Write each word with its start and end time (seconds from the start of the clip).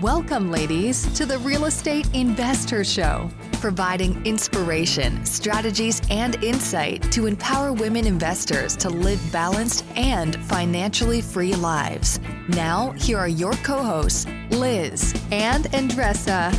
Welcome, 0.00 0.50
ladies, 0.50 1.12
to 1.12 1.26
the 1.26 1.36
Real 1.40 1.66
Estate 1.66 2.08
Investor 2.14 2.84
Show, 2.84 3.28
providing 3.60 4.24
inspiration, 4.24 5.26
strategies, 5.26 6.00
and 6.10 6.42
insight 6.42 7.12
to 7.12 7.26
empower 7.26 7.74
women 7.74 8.06
investors 8.06 8.74
to 8.78 8.88
live 8.88 9.20
balanced 9.30 9.84
and 9.96 10.42
financially 10.46 11.20
free 11.20 11.54
lives. 11.54 12.18
Now, 12.48 12.92
here 12.92 13.18
are 13.18 13.28
your 13.28 13.52
co 13.52 13.82
hosts, 13.82 14.26
Liz 14.48 15.12
and 15.32 15.66
Andressa. 15.66 16.50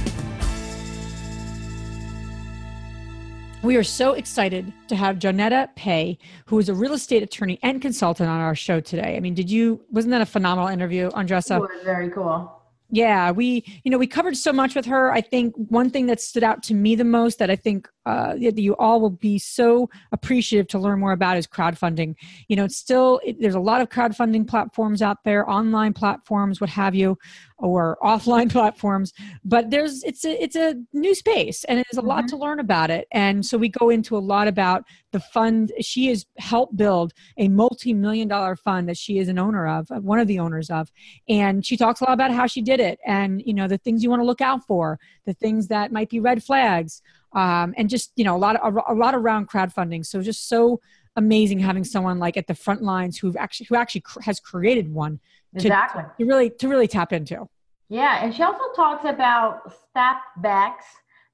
We 3.63 3.75
are 3.75 3.83
so 3.83 4.13
excited 4.13 4.71
to 4.87 4.95
have 4.95 5.17
Johnetta 5.17 5.75
Paye, 5.75 6.19
who 6.45 6.59
is 6.59 6.69
a 6.69 6.75
real 6.75 6.93
estate 6.93 7.23
attorney 7.23 7.57
and 7.63 7.81
consultant 7.81 8.29
on 8.29 8.39
our 8.39 8.53
show 8.53 8.79
today. 8.79 9.17
I 9.17 9.19
mean, 9.19 9.33
did 9.33 9.49
you, 9.49 9.81
wasn't 9.89 10.11
that 10.11 10.21
a 10.21 10.27
phenomenal 10.27 10.69
interview, 10.69 11.09
Andressa? 11.09 11.55
It 11.55 11.61
was 11.61 11.83
very 11.83 12.11
cool 12.11 12.60
yeah 12.91 13.31
we 13.31 13.63
you 13.83 13.91
know 13.91 13.97
we 13.97 14.07
covered 14.07 14.37
so 14.37 14.53
much 14.53 14.75
with 14.75 14.85
her. 14.85 15.11
I 15.11 15.21
think 15.21 15.53
one 15.55 15.89
thing 15.89 16.05
that 16.07 16.21
stood 16.21 16.43
out 16.43 16.63
to 16.63 16.73
me 16.73 16.95
the 16.95 17.03
most 17.03 17.39
that 17.39 17.49
i 17.49 17.55
think 17.55 17.87
uh, 18.07 18.33
that 18.33 18.57
you 18.57 18.75
all 18.77 18.99
will 18.99 19.11
be 19.11 19.37
so 19.37 19.87
appreciative 20.11 20.67
to 20.67 20.79
learn 20.79 20.99
more 20.99 21.11
about 21.11 21.37
is 21.37 21.45
crowdfunding. 21.45 22.15
You 22.47 22.55
know 22.55 22.65
it's 22.65 22.77
still 22.77 23.21
it, 23.23 23.39
there's 23.39 23.55
a 23.55 23.59
lot 23.59 23.81
of 23.81 23.89
crowdfunding 23.89 24.47
platforms 24.47 25.01
out 25.01 25.17
there 25.23 25.49
online 25.49 25.93
platforms 25.93 26.59
what 26.59 26.69
have 26.69 26.95
you 26.95 27.17
or 27.57 27.97
offline 28.01 28.51
platforms 28.57 29.13
but 29.45 29.69
there's 29.69 30.03
it's 30.03 30.25
a 30.25 30.43
it's 30.43 30.55
a 30.55 30.75
new 30.93 31.13
space 31.13 31.63
and 31.65 31.77
there's 31.77 31.97
a 31.97 32.05
lot 32.05 32.19
mm-hmm. 32.19 32.27
to 32.27 32.37
learn 32.37 32.59
about 32.59 32.89
it. 32.89 33.07
And 33.11 33.45
so 33.45 33.57
we 33.57 33.69
go 33.69 33.89
into 33.89 34.17
a 34.17 34.19
lot 34.19 34.47
about 34.47 34.83
the 35.11 35.19
fund 35.19 35.71
she 35.81 36.07
has 36.07 36.25
helped 36.37 36.75
build 36.75 37.13
a 37.37 37.47
multi-million 37.47 38.27
dollar 38.27 38.55
fund 38.55 38.87
that 38.89 38.97
she 38.97 39.17
is 39.17 39.27
an 39.27 39.37
owner 39.37 39.67
of 39.67 39.89
one 39.89 40.19
of 40.19 40.27
the 40.27 40.39
owners 40.39 40.69
of. 40.69 40.91
And 41.27 41.65
she 41.65 41.77
talks 41.77 42.01
a 42.01 42.05
lot 42.05 42.13
about 42.13 42.31
how 42.31 42.47
she 42.47 42.61
did 42.61 42.79
it 42.79 42.99
and 43.05 43.41
you 43.45 43.53
know 43.53 43.67
the 43.67 43.77
things 43.77 44.03
you 44.03 44.09
want 44.09 44.21
to 44.21 44.25
look 44.25 44.41
out 44.41 44.65
for 44.65 44.99
the 45.25 45.33
things 45.33 45.67
that 45.67 45.91
might 45.91 46.09
be 46.09 46.19
red 46.19 46.43
flags 46.43 47.01
um, 47.33 47.73
and 47.77 47.89
just 47.89 48.11
you 48.15 48.23
know 48.23 48.35
a 48.35 48.39
lot 48.39 48.55
of 48.55 48.75
a, 48.75 48.93
a 48.93 48.95
lot 48.95 49.15
around 49.15 49.49
crowdfunding. 49.49 50.05
So 50.05 50.21
just 50.21 50.47
so 50.47 50.79
amazing 51.15 51.59
having 51.59 51.83
someone 51.83 52.19
like 52.19 52.37
at 52.37 52.47
the 52.47 52.55
front 52.55 52.81
lines 52.81 53.17
who 53.17 53.35
actually 53.37 53.67
who 53.69 53.75
actually 53.75 54.01
cr- 54.01 54.21
has 54.21 54.39
created 54.39 54.91
one 54.93 55.19
to, 55.57 55.67
exactly. 55.67 56.03
to 56.17 56.25
really 56.25 56.49
to 56.49 56.67
really 56.67 56.87
tap 56.87 57.13
into. 57.13 57.47
Yeah 57.89 58.23
and 58.23 58.33
she 58.33 58.43
also 58.43 58.71
talks 58.75 59.03
about 59.03 59.73
step 59.89 60.17
backs 60.37 60.85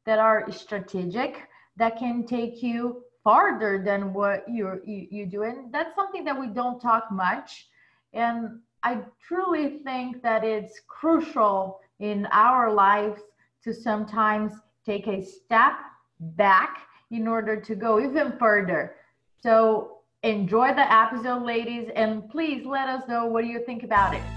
that 0.05 0.17
are 0.17 0.52
strategic 0.52 1.48
that 1.75 1.98
can 1.98 2.25
take 2.25 2.64
you 2.64 3.03
farther 3.28 3.83
than 3.83 4.14
what 4.14 4.45
you're 4.47 4.80
you, 4.86 5.06
you 5.11 5.25
do. 5.25 5.44
And 5.44 5.70
that's 5.70 5.94
something 5.95 6.23
that 6.23 6.39
we 6.39 6.47
don't 6.47 6.80
talk 6.80 7.11
much. 7.11 7.67
And 8.14 8.61
i 8.83 9.00
truly 9.28 9.80
think 9.88 10.23
that 10.23 10.45
it's 10.45 10.80
crucial 10.88 11.81
in 12.00 12.25
our 12.31 12.72
lives 12.72 13.20
to 13.66 13.73
sometimes 13.73 14.53
take 14.86 15.08
a 15.08 15.22
step 15.22 15.73
back 16.45 16.88
in 17.11 17.28
order 17.28 17.59
to 17.59 17.75
go 17.75 18.00
even 18.00 18.31
further. 18.39 18.95
So 19.44 19.58
enjoy 20.23 20.70
the 20.73 20.88
episode, 21.03 21.44
ladies, 21.44 21.89
and 21.98 22.30
please 22.30 22.66
let 22.66 22.88
us 22.88 23.09
know 23.09 23.25
what 23.25 23.42
do 23.44 23.50
you 23.50 23.61
think 23.66 23.83
about 23.83 24.14
it. 24.14 24.36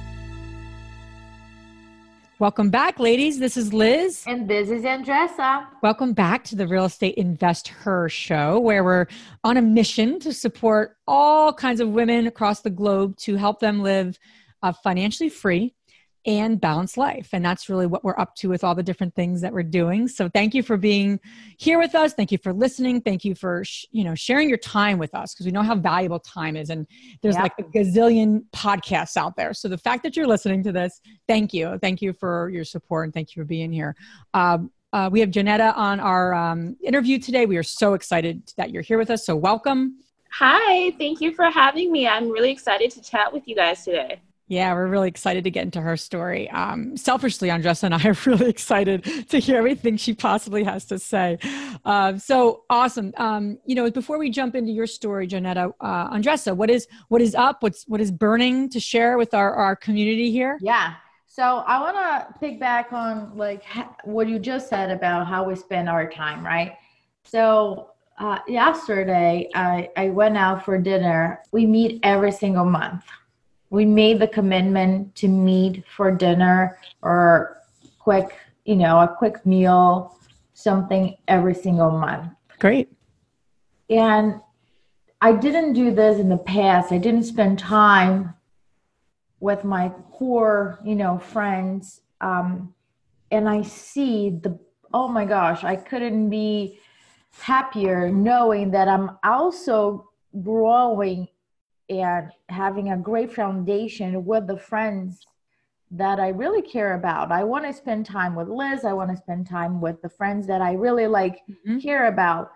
Welcome 2.41 2.71
back, 2.71 2.99
ladies. 2.99 3.39
This 3.39 3.59
is 3.59 3.75
Liz. 3.75 4.25
And 4.27 4.49
this 4.49 4.71
is 4.71 4.85
Andressa. 4.85 5.67
Welcome 5.83 6.15
back 6.15 6.43
to 6.45 6.57
the 6.57 6.67
Real 6.67 6.87
Estate 6.87 7.17
Invest 7.17 7.69
Her 7.69 8.09
show, 8.09 8.59
where 8.59 8.83
we're 8.83 9.09
on 9.45 9.59
a 9.59 9.61
mission 9.61 10.19
to 10.21 10.33
support 10.33 10.97
all 11.07 11.53
kinds 11.53 11.81
of 11.81 11.91
women 11.91 12.27
across 12.27 12.63
the 12.63 12.71
globe 12.71 13.19
to 13.19 13.37
help 13.37 13.61
them 13.61 13.83
live 13.83 14.19
uh, 14.63 14.73
financially 14.73 15.29
free 15.29 15.75
and 16.27 16.61
balanced 16.61 16.97
life. 16.97 17.31
And 17.33 17.45
that's 17.45 17.69
really 17.69 17.87
what 17.87 18.05
we're 18.05 18.19
up 18.19 18.35
to 18.37 18.49
with 18.49 18.63
all 18.63 18.75
the 18.75 18.83
different 18.83 19.15
things 19.15 19.41
that 19.41 19.53
we're 19.53 19.63
doing. 19.63 20.07
So 20.07 20.29
thank 20.29 20.55
you 20.55 20.63
for 20.63 20.77
being 20.77 21.19
here 21.57 21.79
with 21.79 21.95
us. 21.95 22.13
Thank 22.13 22.31
you 22.31 22.39
for 22.39 22.53
listening. 22.53 23.01
Thank 23.01 23.25
you 23.25 23.35
for, 23.35 23.65
sh- 23.65 23.87
you 23.91 24.05
know, 24.05 24.15
sharing 24.15 24.49
your 24.49 24.59
time 24.59 24.99
with 24.99 25.15
us 25.15 25.33
because 25.33 25.47
we 25.47 25.53
know 25.53 25.63
how 25.63 25.75
valuable 25.75 26.19
time 26.19 26.57
is. 26.57 26.71
And 26.71 26.87
there's 27.23 27.37
yeah. 27.37 27.43
like 27.43 27.53
a 27.59 27.63
gazillion 27.63 28.45
podcasts 28.53 29.17
out 29.17 29.37
there. 29.37 29.55
So 29.55 29.69
the 29.69 29.79
fact 29.79 30.03
that 30.03 30.17
you're 30.17 30.27
listening 30.27 30.63
to 30.65 30.73
this, 30.73 31.01
thank 31.27 31.55
you. 31.55 31.79
Thank 31.79 32.03
you 32.03 32.13
for 32.13 32.51
your 32.51 32.65
support 32.65 33.07
and 33.07 33.15
thank 33.15 33.35
you 33.35 33.43
for 33.43 33.47
being 33.47 33.73
here. 33.73 33.97
Um, 34.35 34.71
uh, 34.93 35.09
we 35.11 35.21
have 35.21 35.31
Johnetta 35.31 35.77
on 35.77 36.01
our 36.01 36.35
um, 36.35 36.77
interview 36.83 37.19
today. 37.19 37.47
We 37.47 37.57
are 37.57 37.63
so 37.63 37.95
excited 37.95 38.53
that 38.57 38.71
you're 38.71 38.83
here 38.83 38.99
with 38.99 39.11
us. 39.11 39.25
So 39.25 39.37
welcome. 39.37 40.01
Hi, 40.33 40.93
thank 40.93 41.21
you 41.21 41.33
for 41.35 41.45
having 41.47 41.91
me. 41.91 42.07
I'm 42.07 42.29
really 42.29 42.51
excited 42.51 42.91
to 42.93 43.03
chat 43.03 43.33
with 43.33 43.49
you 43.49 43.55
guys 43.55 43.85
today. 43.85 44.21
Yeah, 44.51 44.75
we're 44.75 44.89
really 44.89 45.07
excited 45.07 45.45
to 45.45 45.51
get 45.51 45.63
into 45.63 45.81
her 45.81 45.97
story. 45.97 46.51
Um, 46.51 46.97
selfishly, 46.97 47.51
Andressa 47.51 47.85
and 47.85 47.95
I 47.95 48.05
are 48.05 48.17
really 48.27 48.51
excited 48.51 49.29
to 49.29 49.39
hear 49.39 49.59
everything 49.59 49.97
she 49.97 50.13
possibly 50.13 50.65
has 50.65 50.85
to 50.87 50.99
say. 50.99 51.39
Uh, 51.85 52.19
so 52.19 52.65
awesome! 52.69 53.13
Um, 53.17 53.61
you 53.65 53.77
know, 53.77 53.89
before 53.93 54.19
we 54.19 54.29
jump 54.29 54.57
into 54.57 54.73
your 54.73 54.89
story, 54.89 55.29
Johnetta, 55.29 55.73
uh, 55.81 56.11
Andressa, 56.11 56.57
what 56.57 56.69
is 56.69 56.89
what 57.07 57.23
is 57.23 57.37
up? 57.37 57.63
What's 57.63 57.85
what 57.87 58.01
is 58.01 58.11
burning 58.11 58.69
to 58.71 58.81
share 58.81 59.19
with 59.19 59.35
our 59.35 59.55
our 59.55 59.77
community 59.77 60.33
here? 60.33 60.59
Yeah. 60.61 60.95
So 61.29 61.59
I 61.59 61.79
want 61.79 61.97
to 61.97 62.41
pick 62.41 62.59
back 62.59 62.93
on 62.93 63.37
like 63.37 63.63
what 64.03 64.27
you 64.27 64.41
just 64.41 64.69
said 64.69 64.91
about 64.91 65.29
how 65.29 65.45
we 65.45 65.55
spend 65.55 65.89
our 65.89 66.11
time, 66.11 66.45
right? 66.45 66.77
So 67.23 67.93
uh, 68.19 68.41
yesterday, 68.49 69.49
I 69.55 69.91
I 69.97 70.09
went 70.09 70.37
out 70.37 70.65
for 70.65 70.77
dinner. 70.77 71.41
We 71.53 71.67
meet 71.67 72.01
every 72.03 72.33
single 72.33 72.65
month 72.65 73.05
we 73.71 73.87
made 73.87 74.19
the 74.19 74.27
commitment 74.27 75.15
to 75.15 75.29
meet 75.29 75.85
for 75.97 76.11
dinner 76.11 76.79
or 77.03 77.63
quick, 77.99 78.37
you 78.65 78.77
know, 78.77 78.99
a 78.99 79.09
quick 79.09 79.47
meal, 79.47 80.17
something 80.53 81.17
every 81.29 81.55
single 81.55 81.93
month. 81.93 82.33
Great. 82.59 82.93
And 83.89 84.41
I 85.21 85.33
didn't 85.33 85.75
do 85.75 85.93
this 85.93 86.19
in 86.19 86.29
the 86.29 86.37
past. 86.37 86.93
I 86.93 86.99
didn't 86.99 87.25
spend 87.25 87.59
time 87.59 88.35
with 89.39 89.65
my 89.65 89.91
core, 90.11 90.79
you 90.85 90.97
know, 90.97 91.19
friends. 91.19 92.01
Um, 92.21 92.75
and 93.31 93.49
I 93.49 93.63
see 93.63 94.31
the, 94.31 94.59
oh 94.93 95.09
my 95.09 95.25
gosh, 95.25 95.63
I 95.63 95.77
couldn't 95.77 96.29
be 96.29 96.81
happier 97.39 98.11
knowing 98.11 98.73
that 98.73 98.89
I'm 98.89 99.19
also 99.23 100.11
growing 100.43 101.29
and 101.91 102.31
having 102.49 102.93
a 102.93 102.97
great 102.97 103.33
foundation 103.33 104.25
with 104.25 104.47
the 104.47 104.57
friends 104.57 105.27
that 105.91 106.21
I 106.21 106.29
really 106.29 106.63
care 106.63 106.95
about. 106.95 107.33
I 107.33 107.43
want 107.43 107.65
to 107.65 107.73
spend 107.73 108.07
time 108.07 108.37
with 108.37 108.49
Liz. 108.49 108.85
I 108.85 108.93
want 108.93 109.11
to 109.11 109.17
spend 109.17 109.49
time 109.49 109.81
with 109.81 110.01
the 110.01 110.09
friends 110.09 110.47
that 110.47 110.63
I 110.63 110.75
really 110.75 111.09
like 111.09 111.41
mm-hmm. 111.51 111.81
care 111.81 112.07
about. 112.07 112.53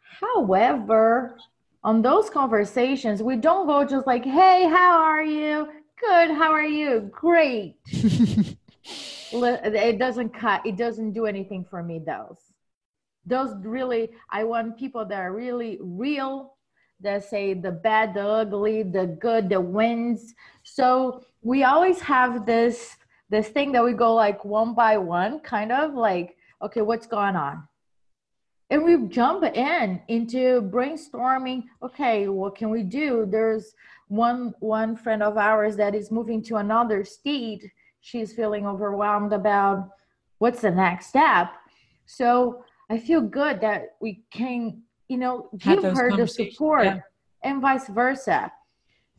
However, 0.00 1.36
on 1.84 2.00
those 2.00 2.30
conversations, 2.30 3.22
we 3.22 3.36
don't 3.36 3.66
go 3.66 3.84
just 3.84 4.06
like, 4.06 4.24
"Hey, 4.24 4.66
how 4.66 4.98
are 5.02 5.22
you? 5.22 5.68
Good. 6.00 6.30
How 6.30 6.50
are 6.52 6.64
you? 6.64 7.10
Great." 7.12 7.76
it 9.32 9.98
doesn't 9.98 10.30
cut. 10.30 10.64
It 10.64 10.76
doesn't 10.76 11.12
do 11.12 11.26
anything 11.26 11.62
for 11.62 11.82
me. 11.82 11.98
Those, 11.98 12.38
those 13.26 13.54
really. 13.62 14.08
I 14.30 14.44
want 14.44 14.78
people 14.78 15.04
that 15.04 15.20
are 15.20 15.32
really 15.34 15.78
real 15.82 16.55
that 17.00 17.24
say 17.24 17.54
the 17.54 17.72
bad, 17.72 18.14
the 18.14 18.26
ugly, 18.26 18.82
the 18.82 19.06
good, 19.06 19.48
the 19.48 19.60
wins. 19.60 20.34
So 20.62 21.24
we 21.42 21.64
always 21.64 22.00
have 22.00 22.46
this 22.46 22.96
this 23.28 23.48
thing 23.48 23.72
that 23.72 23.84
we 23.84 23.92
go 23.92 24.14
like 24.14 24.44
one 24.44 24.74
by 24.74 24.96
one, 24.96 25.40
kind 25.40 25.72
of 25.72 25.94
like, 25.94 26.36
okay, 26.62 26.80
what's 26.80 27.08
going 27.08 27.34
on? 27.34 27.66
And 28.70 28.84
we 28.84 29.08
jump 29.08 29.42
in 29.42 30.00
into 30.08 30.62
brainstorming, 30.62 31.64
okay, 31.82 32.28
what 32.28 32.56
can 32.56 32.70
we 32.70 32.82
do? 32.82 33.26
There's 33.28 33.74
one 34.08 34.54
one 34.60 34.96
friend 34.96 35.22
of 35.22 35.36
ours 35.36 35.76
that 35.76 35.94
is 35.94 36.10
moving 36.10 36.42
to 36.44 36.56
another 36.56 37.04
state. 37.04 37.64
She's 38.00 38.32
feeling 38.32 38.66
overwhelmed 38.66 39.32
about 39.32 39.90
what's 40.38 40.62
the 40.62 40.70
next 40.70 41.06
step. 41.06 41.52
So 42.06 42.64
I 42.88 42.98
feel 42.98 43.20
good 43.20 43.60
that 43.60 43.96
we 44.00 44.22
can 44.30 44.82
you 45.08 45.18
know, 45.18 45.48
give 45.58 45.82
her 45.82 46.16
the 46.16 46.26
support 46.26 46.84
yeah. 46.84 47.00
and 47.42 47.60
vice 47.60 47.88
versa. 47.88 48.50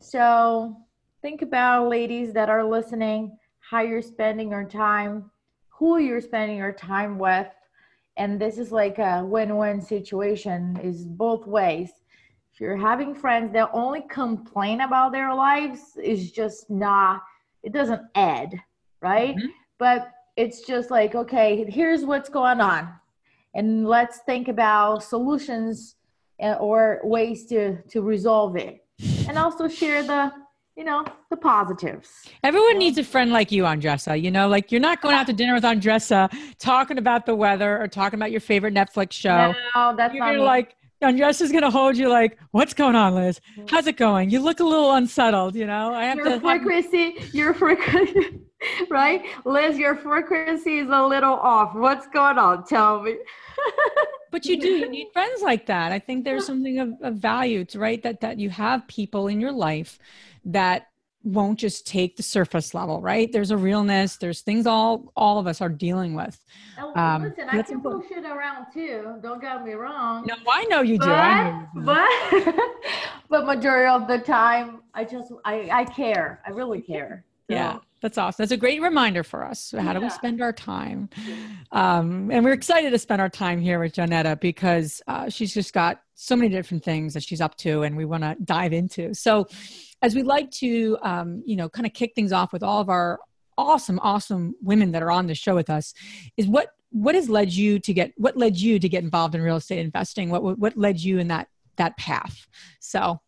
So 0.00 0.76
think 1.22 1.42
about 1.42 1.88
ladies 1.88 2.32
that 2.34 2.48
are 2.48 2.64
listening, 2.64 3.36
how 3.60 3.80
you're 3.80 4.02
spending 4.02 4.50
your 4.50 4.64
time, 4.64 5.30
who 5.68 5.98
you're 5.98 6.20
spending 6.20 6.56
your 6.56 6.72
time 6.72 7.18
with. 7.18 7.46
And 8.16 8.40
this 8.40 8.58
is 8.58 8.72
like 8.72 8.98
a 8.98 9.24
win-win 9.24 9.80
situation 9.80 10.78
is 10.82 11.04
both 11.04 11.46
ways. 11.46 11.90
If 12.52 12.60
you're 12.60 12.76
having 12.76 13.14
friends 13.14 13.52
that 13.52 13.70
only 13.72 14.02
complain 14.10 14.80
about 14.80 15.12
their 15.12 15.32
lives, 15.32 15.96
is 16.02 16.32
just 16.32 16.68
not, 16.68 17.22
it 17.62 17.72
doesn't 17.72 18.02
add, 18.16 18.60
right? 19.00 19.36
Mm-hmm. 19.36 19.46
But 19.78 20.10
it's 20.36 20.62
just 20.62 20.90
like, 20.90 21.14
okay, 21.14 21.64
here's 21.68 22.04
what's 22.04 22.28
going 22.28 22.60
on 22.60 22.92
and 23.54 23.86
let's 23.86 24.18
think 24.26 24.48
about 24.48 25.02
solutions 25.02 25.96
uh, 26.42 26.52
or 26.54 27.00
ways 27.04 27.46
to 27.46 27.78
to 27.88 28.02
resolve 28.02 28.56
it 28.56 28.84
and 29.28 29.38
also 29.38 29.68
share 29.68 30.02
the 30.02 30.32
you 30.78 30.84
know, 30.84 31.04
the 31.28 31.36
positives. 31.36 32.08
Everyone 32.44 32.74
yeah. 32.74 32.78
needs 32.78 32.98
a 32.98 33.04
friend 33.04 33.32
like 33.32 33.50
you, 33.50 33.64
Andressa. 33.64 34.20
You 34.20 34.30
know, 34.30 34.46
like 34.46 34.70
you're 34.70 34.80
not 34.80 35.02
going 35.02 35.16
out 35.16 35.26
to 35.26 35.32
dinner 35.32 35.52
with 35.54 35.64
Andressa 35.64 36.32
talking 36.60 36.98
about 36.98 37.26
the 37.26 37.34
weather 37.34 37.82
or 37.82 37.88
talking 37.88 38.16
about 38.16 38.30
your 38.30 38.40
favorite 38.40 38.74
Netflix 38.74 39.10
show. 39.10 39.52
No, 39.74 39.96
that's 39.96 40.14
you're 40.14 40.24
not 40.24 40.68
me. 41.00 41.06
like 41.06 41.16
Andressa's 41.16 41.52
gonna 41.52 41.70
hold 41.70 41.96
you 41.96 42.08
like, 42.08 42.38
what's 42.50 42.74
going 42.74 42.96
on, 42.96 43.14
Liz? 43.14 43.40
Mm-hmm. 43.52 43.66
How's 43.68 43.86
it 43.86 43.96
going? 43.96 44.30
You 44.30 44.40
look 44.40 44.60
a 44.60 44.64
little 44.64 44.92
unsettled, 44.92 45.54
you 45.54 45.66
know. 45.66 45.94
I 45.94 46.04
have 46.04 46.16
your 46.16 46.30
to 46.30 46.40
frequency, 46.40 47.18
have... 47.18 47.34
your 47.34 47.54
frequency 47.54 48.40
right? 48.90 49.22
Liz, 49.44 49.78
your 49.78 49.96
frequency 49.96 50.78
is 50.78 50.88
a 50.90 51.02
little 51.06 51.34
off. 51.34 51.74
What's 51.74 52.06
going 52.08 52.38
on? 52.38 52.64
Tell 52.64 53.02
me. 53.02 53.16
but 54.30 54.44
you 54.46 54.60
do 54.60 54.68
you 54.68 54.88
need 54.88 55.08
friends 55.12 55.42
like 55.42 55.66
that 55.66 55.90
i 55.90 55.98
think 55.98 56.24
there's 56.24 56.46
something 56.46 56.78
of, 56.78 56.92
of 57.02 57.14
value 57.14 57.64
to 57.64 57.78
right 57.78 58.02
that 58.04 58.20
that 58.20 58.38
you 58.38 58.48
have 58.50 58.86
people 58.86 59.26
in 59.26 59.40
your 59.40 59.50
life 59.50 59.98
that 60.44 60.86
won't 61.24 61.58
just 61.58 61.86
take 61.86 62.16
the 62.16 62.22
surface 62.22 62.74
level 62.74 63.00
right 63.00 63.32
there's 63.32 63.50
a 63.50 63.56
realness 63.56 64.16
there's 64.16 64.40
things 64.40 64.66
all 64.66 65.12
all 65.16 65.38
of 65.38 65.46
us 65.46 65.60
are 65.60 65.68
dealing 65.68 66.14
with 66.14 66.44
oh, 66.78 66.94
um, 66.94 67.22
listen 67.22 67.48
i 67.48 67.62
can 67.62 67.80
bullshit 67.80 68.24
around 68.24 68.66
too 68.72 69.16
don't 69.20 69.40
get 69.40 69.64
me 69.64 69.72
wrong 69.72 70.24
no 70.26 70.34
i 70.50 70.64
know 70.64 70.80
you 70.80 70.98
but, 70.98 71.06
do 71.06 71.10
know 71.10 71.66
you 71.74 71.80
do. 71.80 72.54
but 72.54 72.54
but 73.28 73.46
majority 73.46 73.88
of 73.88 74.06
the 74.06 74.18
time 74.18 74.80
i 74.94 75.04
just 75.04 75.32
i 75.44 75.68
i 75.72 75.84
care 75.84 76.40
i 76.46 76.50
really 76.50 76.80
care 76.80 77.24
so. 77.48 77.54
yeah 77.54 77.78
that's 78.00 78.16
awesome. 78.16 78.42
That's 78.42 78.52
a 78.52 78.56
great 78.56 78.80
reminder 78.80 79.24
for 79.24 79.44
us. 79.44 79.74
How 79.76 79.92
do 79.92 80.00
we 80.00 80.08
spend 80.10 80.40
our 80.40 80.52
time? 80.52 81.08
Um, 81.72 82.30
and 82.30 82.44
we're 82.44 82.52
excited 82.52 82.90
to 82.90 82.98
spend 82.98 83.20
our 83.20 83.28
time 83.28 83.60
here 83.60 83.80
with 83.80 83.94
Johnetta 83.94 84.38
because 84.40 85.02
uh, 85.08 85.28
she's 85.28 85.52
just 85.52 85.72
got 85.72 86.00
so 86.14 86.36
many 86.36 86.48
different 86.48 86.84
things 86.84 87.14
that 87.14 87.24
she's 87.24 87.40
up 87.40 87.56
to, 87.58 87.82
and 87.82 87.96
we 87.96 88.04
want 88.04 88.22
to 88.22 88.36
dive 88.44 88.72
into. 88.72 89.14
So, 89.14 89.48
as 90.02 90.14
we 90.14 90.22
like 90.22 90.50
to, 90.52 90.96
um, 91.02 91.42
you 91.44 91.56
know, 91.56 91.68
kind 91.68 91.86
of 91.86 91.92
kick 91.92 92.12
things 92.14 92.32
off 92.32 92.52
with 92.52 92.62
all 92.62 92.80
of 92.80 92.88
our 92.88 93.18
awesome, 93.56 93.98
awesome 94.02 94.54
women 94.62 94.92
that 94.92 95.02
are 95.02 95.10
on 95.10 95.26
the 95.26 95.34
show 95.34 95.54
with 95.54 95.70
us, 95.70 95.94
is 96.36 96.46
what 96.46 96.68
what 96.90 97.14
has 97.14 97.28
led 97.28 97.52
you 97.52 97.78
to 97.78 97.92
get 97.92 98.12
what 98.16 98.36
led 98.36 98.56
you 98.56 98.78
to 98.78 98.88
get 98.88 99.04
involved 99.04 99.34
in 99.34 99.42
real 99.42 99.56
estate 99.56 99.80
investing? 99.80 100.30
What 100.30 100.58
what 100.58 100.76
led 100.76 101.00
you 101.00 101.18
in 101.18 101.28
that 101.28 101.48
that 101.76 101.96
path? 101.96 102.46
So. 102.80 103.20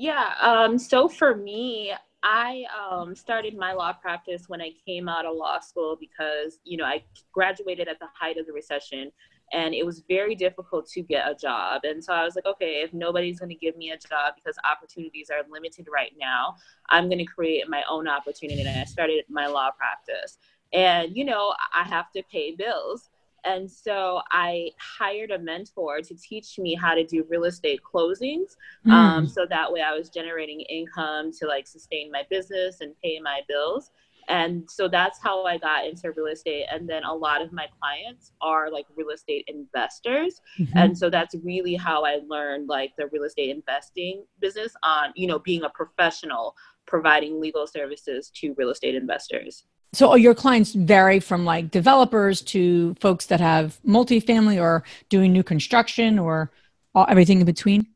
Yeah. 0.00 0.34
Um, 0.40 0.78
so 0.78 1.08
for 1.08 1.34
me, 1.34 1.92
I 2.22 2.64
um, 2.78 3.16
started 3.16 3.56
my 3.56 3.72
law 3.72 3.92
practice 3.92 4.48
when 4.48 4.60
I 4.60 4.70
came 4.86 5.08
out 5.08 5.26
of 5.26 5.36
law 5.36 5.58
school 5.58 5.96
because, 5.98 6.58
you 6.62 6.76
know, 6.76 6.84
I 6.84 7.02
graduated 7.32 7.88
at 7.88 7.98
the 7.98 8.06
height 8.14 8.38
of 8.38 8.46
the 8.46 8.52
recession 8.52 9.10
and 9.52 9.74
it 9.74 9.84
was 9.84 10.02
very 10.08 10.34
difficult 10.34 10.86
to 10.88 11.02
get 11.02 11.30
a 11.30 11.34
job. 11.34 11.82
And 11.84 12.02
so 12.02 12.12
I 12.12 12.24
was 12.24 12.34
like, 12.34 12.46
okay, 12.46 12.82
if 12.82 12.92
nobody's 12.92 13.38
going 13.38 13.48
to 13.48 13.54
give 13.54 13.76
me 13.76 13.90
a 13.90 13.96
job 13.96 14.34
because 14.34 14.56
opportunities 14.70 15.30
are 15.30 15.42
limited 15.50 15.86
right 15.92 16.12
now, 16.20 16.56
I'm 16.90 17.08
going 17.08 17.18
to 17.18 17.24
create 17.24 17.68
my 17.68 17.82
own 17.88 18.08
opportunity. 18.08 18.60
And 18.60 18.68
I 18.68 18.84
started 18.84 19.24
my 19.28 19.46
law 19.46 19.70
practice. 19.70 20.38
And, 20.72 21.16
you 21.16 21.24
know, 21.24 21.54
I 21.74 21.84
have 21.84 22.12
to 22.12 22.22
pay 22.30 22.54
bills. 22.54 23.08
And 23.44 23.70
so 23.70 24.20
I 24.30 24.70
hired 24.78 25.30
a 25.30 25.38
mentor 25.38 26.02
to 26.02 26.14
teach 26.14 26.58
me 26.58 26.74
how 26.74 26.94
to 26.94 27.04
do 27.04 27.24
real 27.30 27.44
estate 27.44 27.80
closings. 27.82 28.56
Mm. 28.86 28.92
Um, 28.92 29.28
so 29.28 29.46
that 29.48 29.72
way 29.72 29.80
I 29.80 29.94
was 29.94 30.10
generating 30.10 30.60
income 30.62 31.30
to 31.40 31.46
like 31.46 31.66
sustain 31.66 32.10
my 32.10 32.24
business 32.28 32.80
and 32.80 32.94
pay 33.02 33.18
my 33.20 33.40
bills. 33.48 33.90
And 34.28 34.70
so 34.70 34.88
that's 34.88 35.18
how 35.22 35.44
I 35.44 35.58
got 35.58 35.86
into 35.86 36.12
real 36.12 36.26
estate. 36.26 36.66
And 36.70 36.88
then 36.88 37.04
a 37.04 37.14
lot 37.14 37.42
of 37.42 37.52
my 37.52 37.66
clients 37.80 38.32
are 38.40 38.70
like 38.70 38.86
real 38.96 39.10
estate 39.10 39.44
investors. 39.48 40.40
Mm-hmm. 40.58 40.78
And 40.78 40.98
so 40.98 41.10
that's 41.10 41.34
really 41.42 41.74
how 41.74 42.04
I 42.04 42.20
learned 42.26 42.68
like 42.68 42.92
the 42.96 43.08
real 43.08 43.24
estate 43.24 43.50
investing 43.50 44.24
business 44.40 44.74
on, 44.82 45.12
you 45.16 45.26
know, 45.26 45.38
being 45.38 45.62
a 45.64 45.70
professional 45.70 46.54
providing 46.86 47.40
legal 47.40 47.66
services 47.66 48.30
to 48.34 48.54
real 48.56 48.70
estate 48.70 48.94
investors 48.94 49.64
so 49.92 50.14
your 50.14 50.34
clients 50.34 50.72
vary 50.72 51.20
from 51.20 51.44
like 51.44 51.70
developers 51.70 52.42
to 52.42 52.94
folks 53.00 53.26
that 53.26 53.40
have 53.40 53.78
multifamily 53.86 54.60
or 54.60 54.84
doing 55.08 55.32
new 55.32 55.42
construction 55.42 56.18
or 56.18 56.50
all, 56.94 57.06
everything 57.08 57.40
in 57.40 57.46
between 57.46 57.86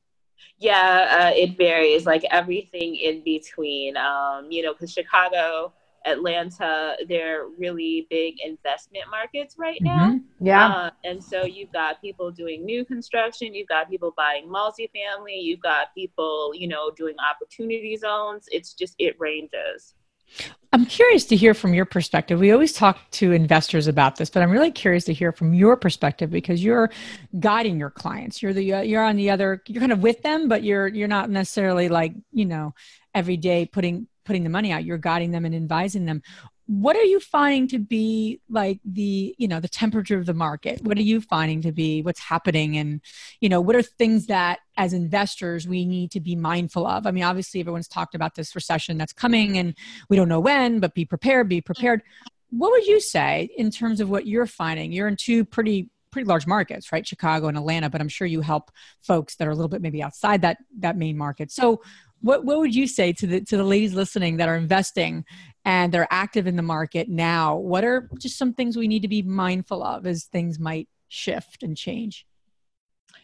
yeah 0.58 1.30
uh, 1.32 1.38
it 1.38 1.56
varies 1.56 2.06
like 2.06 2.24
everything 2.30 2.96
in 2.96 3.22
between 3.24 3.96
um, 3.96 4.50
you 4.50 4.62
know 4.62 4.72
because 4.72 4.92
chicago 4.92 5.72
atlanta 6.06 6.96
they're 7.08 7.46
really 7.58 8.06
big 8.10 8.34
investment 8.44 9.04
markets 9.10 9.56
right 9.58 9.80
now. 9.80 10.10
Mm-hmm. 10.10 10.46
yeah. 10.46 10.68
Uh, 10.68 10.90
and 11.04 11.22
so 11.22 11.44
you've 11.44 11.72
got 11.72 12.00
people 12.00 12.30
doing 12.30 12.64
new 12.64 12.84
construction 12.84 13.54
you've 13.54 13.68
got 13.68 13.90
people 13.90 14.12
buying 14.16 14.48
multifamily 14.48 15.42
you've 15.42 15.62
got 15.62 15.94
people 15.94 16.52
you 16.54 16.68
know 16.68 16.90
doing 16.90 17.14
opportunity 17.18 17.96
zones. 17.96 18.48
It's 18.50 18.74
just 18.74 18.94
it 18.98 19.16
ranges 19.18 19.94
I'm 20.74 20.86
curious 20.86 21.26
to 21.26 21.36
hear 21.36 21.52
from 21.52 21.74
your 21.74 21.84
perspective. 21.84 22.40
We 22.40 22.50
always 22.50 22.72
talk 22.72 22.98
to 23.12 23.32
investors 23.32 23.88
about 23.88 24.16
this, 24.16 24.30
but 24.30 24.42
I'm 24.42 24.50
really 24.50 24.70
curious 24.70 25.04
to 25.04 25.12
hear 25.12 25.30
from 25.30 25.52
your 25.52 25.76
perspective 25.76 26.30
because 26.30 26.64
you're 26.64 26.90
guiding 27.38 27.78
your 27.78 27.90
clients. 27.90 28.42
You're 28.42 28.54
the 28.54 28.74
uh, 28.74 28.80
you're 28.80 29.04
on 29.04 29.16
the 29.16 29.28
other. 29.30 29.62
You're 29.66 29.80
kind 29.80 29.92
of 29.92 30.02
with 30.02 30.22
them, 30.22 30.48
but 30.48 30.62
you're 30.62 30.88
you're 30.88 31.08
not 31.08 31.28
necessarily 31.28 31.90
like 31.90 32.14
you 32.32 32.46
know 32.46 32.74
every 33.14 33.36
day 33.36 33.66
putting 33.66 34.08
putting 34.24 34.44
the 34.44 34.50
money 34.50 34.72
out. 34.72 34.84
You're 34.84 34.96
guiding 34.96 35.30
them 35.30 35.44
and 35.44 35.54
advising 35.54 36.06
them 36.06 36.22
what 36.66 36.96
are 36.96 37.02
you 37.02 37.18
finding 37.18 37.66
to 37.68 37.78
be 37.78 38.40
like 38.48 38.78
the 38.84 39.34
you 39.36 39.48
know 39.48 39.60
the 39.60 39.68
temperature 39.68 40.18
of 40.18 40.26
the 40.26 40.34
market? 40.34 40.80
What 40.82 40.96
are 40.96 41.02
you 41.02 41.20
finding 41.20 41.60
to 41.62 41.72
be 41.72 42.02
what's 42.02 42.20
happening? 42.20 42.76
And 42.76 43.00
you 43.40 43.48
know 43.48 43.60
what 43.60 43.74
are 43.74 43.82
things 43.82 44.26
that 44.26 44.60
as 44.76 44.92
investors 44.92 45.66
we 45.66 45.84
need 45.84 46.10
to 46.12 46.20
be 46.20 46.36
mindful 46.36 46.86
of? 46.86 47.06
I 47.06 47.10
mean 47.10 47.24
obviously 47.24 47.60
everyone's 47.60 47.88
talked 47.88 48.14
about 48.14 48.36
this 48.36 48.54
recession 48.54 48.96
that's 48.96 49.12
coming 49.12 49.58
and 49.58 49.74
we 50.08 50.16
don't 50.16 50.28
know 50.28 50.40
when 50.40 50.78
but 50.78 50.94
be 50.94 51.04
prepared 51.04 51.48
be 51.48 51.60
prepared. 51.60 52.02
What 52.50 52.70
would 52.70 52.86
you 52.86 53.00
say 53.00 53.50
in 53.56 53.70
terms 53.70 54.00
of 54.00 54.08
what 54.08 54.26
you're 54.26 54.46
finding? 54.46 54.92
You're 54.92 55.08
in 55.08 55.16
two 55.16 55.44
pretty 55.44 55.90
pretty 56.12 56.28
large 56.28 56.46
markets 56.46 56.92
right? 56.92 57.06
Chicago 57.06 57.48
and 57.48 57.56
atlanta 57.56 57.88
but 57.88 58.00
i'm 58.00 58.08
sure 58.08 58.26
you 58.26 58.42
help 58.42 58.70
folks 59.00 59.34
that 59.36 59.48
are 59.48 59.50
a 59.50 59.54
little 59.54 59.68
bit 59.68 59.80
maybe 59.82 60.02
outside 60.02 60.42
that 60.42 60.58
that 60.78 60.96
main 60.96 61.18
market. 61.18 61.50
So 61.50 61.82
what 62.22 62.44
what 62.44 62.58
would 62.58 62.74
you 62.74 62.86
say 62.86 63.12
to 63.12 63.26
the 63.26 63.40
to 63.42 63.56
the 63.56 63.64
ladies 63.64 63.94
listening 63.94 64.38
that 64.38 64.48
are 64.48 64.56
investing 64.56 65.24
and 65.64 65.92
they're 65.92 66.08
active 66.10 66.46
in 66.46 66.56
the 66.56 66.62
market 66.62 67.08
now? 67.08 67.56
What 67.56 67.84
are 67.84 68.08
just 68.18 68.38
some 68.38 68.54
things 68.54 68.76
we 68.76 68.88
need 68.88 69.02
to 69.02 69.08
be 69.08 69.22
mindful 69.22 69.82
of 69.82 70.06
as 70.06 70.24
things 70.24 70.58
might 70.58 70.88
shift 71.08 71.62
and 71.62 71.76
change? 71.76 72.26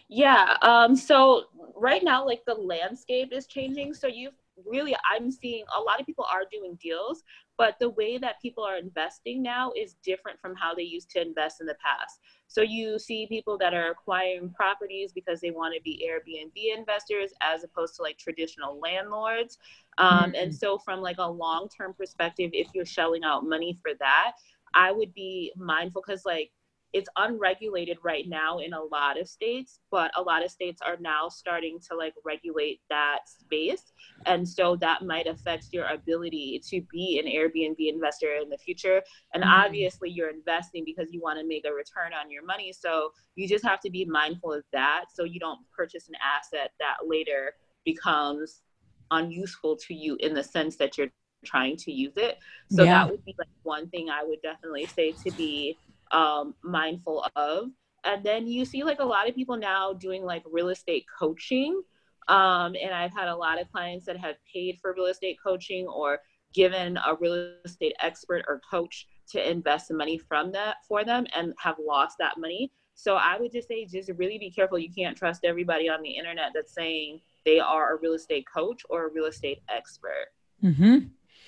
Yeah 0.09 0.57
um 0.63 0.95
so 0.97 1.45
right 1.75 2.03
now 2.03 2.27
like 2.27 2.45
the 2.45 2.55
landscape 2.55 3.33
is 3.33 3.47
changing. 3.47 3.95
So 3.95 4.07
you 4.07 4.31
really 4.67 4.95
i'm 5.11 5.31
seeing 5.31 5.65
a 5.77 5.81
lot 5.81 6.01
of 6.01 6.07
people 6.07 6.27
are 6.31 6.43
doing 6.51 6.79
deals 6.81 7.23
but 7.57 7.77
the 7.81 7.91
way 7.91 8.19
that 8.19 8.41
people 8.41 8.65
are 8.65 8.77
investing 8.77 9.43
now 9.43 9.73
is 9.77 9.97
different 10.05 10.39
from 10.41 10.55
how 10.55 10.75
they 10.75 10.83
used 10.83 11.11
to 11.11 11.21
invest 11.21 11.61
in 11.61 11.67
the 11.67 11.77
past 11.83 12.21
so 12.49 12.63
you 12.63 12.99
see 12.99 13.27
people 13.27 13.59
that 13.59 13.75
are 13.75 13.91
acquiring 13.91 14.51
properties 14.51 15.13
because 15.13 15.41
they 15.41 15.51
want 15.51 15.75
to 15.75 15.83
be 15.83 16.09
Airbnb 16.09 16.79
investors 16.79 17.31
as 17.43 17.63
opposed 17.63 17.95
to 17.97 18.03
like 18.03 18.17
traditional 18.17 18.81
landlords. 18.81 19.59
Um, 19.99 20.19
mm-hmm. 20.19 20.35
And 20.35 20.55
so 20.55 20.79
from 20.79 21.01
like 21.01 21.19
a 21.19 21.31
long-term 21.31 21.95
perspective, 21.95 22.51
if 22.55 22.69
you're 22.75 22.87
shelling 22.87 23.23
out 23.23 23.45
money 23.45 23.79
for 23.83 23.93
that, 24.01 24.33
I 24.75 24.93
would 24.93 25.13
be 25.13 25.53
mindful 25.57 26.03
because 26.07 26.25
like 26.25 26.51
it's 26.93 27.09
unregulated 27.17 27.99
right 28.03 28.29
now 28.29 28.59
in 28.59 28.73
a 28.73 28.83
lot 28.83 29.21
of 29.21 29.29
states 29.29 29.81
but 29.91 30.11
a 30.17 30.23
lot 30.23 30.45
of 30.45 30.51
states 30.51 30.81
are 30.85 30.97
now 31.01 31.29
starting 31.29 31.79
to 31.79 31.95
like 31.95 32.15
regulate 32.25 32.81
that 32.89 33.21
space 33.27 33.93
and 34.27 34.49
so 34.49 34.77
that 34.77 35.03
might 35.03 35.27
affect 35.27 35.67
your 35.73 35.87
ability 35.87 36.61
to 36.67 36.81
be 36.91 37.19
an 37.19 37.31
airbnb 37.31 37.77
investor 37.79 38.37
in 38.43 38.49
the 38.49 38.59
future 38.59 39.03
and 39.35 39.43
mm-hmm. 39.43 39.53
obviously 39.53 40.09
you're 40.09 40.31
investing 40.31 40.83
because 40.85 41.09
you 41.13 41.21
want 41.21 41.39
to 41.39 41.47
make 41.47 41.65
a 41.67 41.73
return 41.73 42.13
on 42.19 42.31
your 42.31 42.45
money 42.45 42.73
so 42.73 43.11
you 43.35 43.47
just 43.47 43.65
have 43.65 43.81
to 43.81 43.91
be 43.91 44.05
mindful 44.05 44.53
of 44.53 44.65
that 44.73 45.05
so 45.13 45.25
you 45.25 45.39
don't 45.39 45.61
purchase 45.77 46.09
an 46.09 46.15
asset 46.25 46.71
that 46.79 46.97
later 47.07 47.53
becomes 47.85 48.63
unuseful 49.11 49.77
to 49.77 49.95
you 49.95 50.17
in 50.21 50.35
the 50.35 50.43
sense 50.43 50.77
that 50.77 50.97
you're 50.97 51.09
trying 51.45 51.77
to 51.77 51.93
use 51.93 52.15
it 52.17 52.39
so 52.71 52.83
yeah. 52.83 53.05
that 53.05 53.11
would 53.11 53.25
be 53.25 53.35
like 53.39 53.49
one 53.63 53.89
thing 53.91 54.11
i 54.11 54.25
would 54.25 54.41
definitely 54.43 54.87
say 54.87 55.13
to 55.13 55.31
be 55.33 55.77
um, 56.11 56.55
mindful 56.63 57.27
of. 57.37 57.69
And 58.05 58.25
then 58.25 58.47
you 58.47 58.65
see 58.65 58.85
like 58.85 59.01
a 59.01 59.05
lot 59.05 59.29
of 59.29 59.35
people 59.35 59.57
now 59.57 59.93
doing 59.93 60.25
like 60.25 60.43
real 60.51 60.69
estate 60.69 61.05
coaching. 61.19 61.83
Um, 62.29 62.77
and 62.81 62.93
I've 62.93 63.13
had 63.13 63.29
a 63.29 63.37
lot 63.37 63.61
of 63.61 63.71
clients 63.73 64.07
that 64.07 64.17
have 64.19 64.37
paid 64.53 64.79
for 64.81 64.95
real 64.95 65.07
estate 65.07 65.39
coaching 65.45 65.87
or 65.87 66.21
given 66.55 66.97
a 66.99 67.15
real 67.21 67.53
estate 67.65 67.95
expert 68.01 68.45
or 68.49 68.61
coach 68.71 69.07
to 69.31 69.51
invest 69.51 69.89
the 69.89 69.95
money 69.95 70.19
from 70.19 70.53
that 70.53 70.77
for 70.87 71.05
them 71.05 71.27
and 71.35 71.53
have 71.59 71.77
lost 71.79 72.17
that 72.19 72.39
money. 72.39 72.71
So 72.95 73.15
I 73.15 73.39
would 73.39 73.53
just 73.53 73.69
say, 73.69 73.87
just 73.87 74.11
really 74.17 74.39
be 74.39 74.51
careful. 74.51 74.79
You 74.79 74.91
can't 74.93 75.17
trust 75.17 75.45
everybody 75.45 75.89
on 75.89 76.03
the 76.03 76.11
internet 76.11 76.51
that's 76.55 76.75
saying 76.75 77.21
they 77.45 77.61
are 77.61 77.95
a 77.95 78.01
real 78.01 78.15
estate 78.15 78.45
coach 78.53 78.83
or 78.91 79.07
a 79.07 79.13
real 79.13 79.27
estate 79.27 79.61
expert. 79.69 80.29
Mm-hmm. 80.65 80.99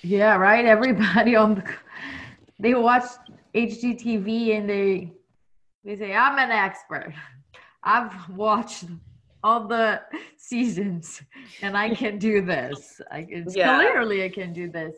Yeah, 0.03 0.37
right. 0.37 0.65
Everybody 0.65 1.35
on 1.35 1.55
the, 1.55 1.73
they 2.61 2.75
watch 2.75 3.03
HGTV 3.55 4.57
and 4.57 4.69
they 4.69 5.13
they 5.83 5.97
say 5.97 6.15
I'm 6.15 6.37
an 6.37 6.51
expert. 6.51 7.13
I've 7.83 8.29
watched 8.29 8.85
all 9.43 9.67
the 9.67 10.01
seasons 10.37 11.21
and 11.63 11.75
I 11.75 11.89
can 11.89 12.19
do 12.19 12.41
this. 12.41 13.01
I 13.11 13.25
it's 13.29 13.55
Yeah. 13.55 13.75
clearly 13.77 14.23
I 14.23 14.29
can 14.29 14.53
do 14.53 14.69
this. 14.69 14.95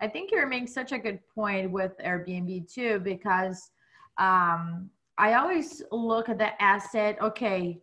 I 0.00 0.08
think 0.08 0.32
you're 0.32 0.48
making 0.48 0.68
such 0.68 0.92
a 0.92 0.98
good 0.98 1.20
point 1.34 1.70
with 1.70 1.92
Airbnb 2.04 2.72
too, 2.72 2.98
because 3.00 3.70
um, 4.18 4.90
I 5.18 5.34
always 5.34 5.82
look 5.92 6.28
at 6.28 6.38
the 6.38 6.60
asset. 6.60 7.18
Okay, 7.20 7.78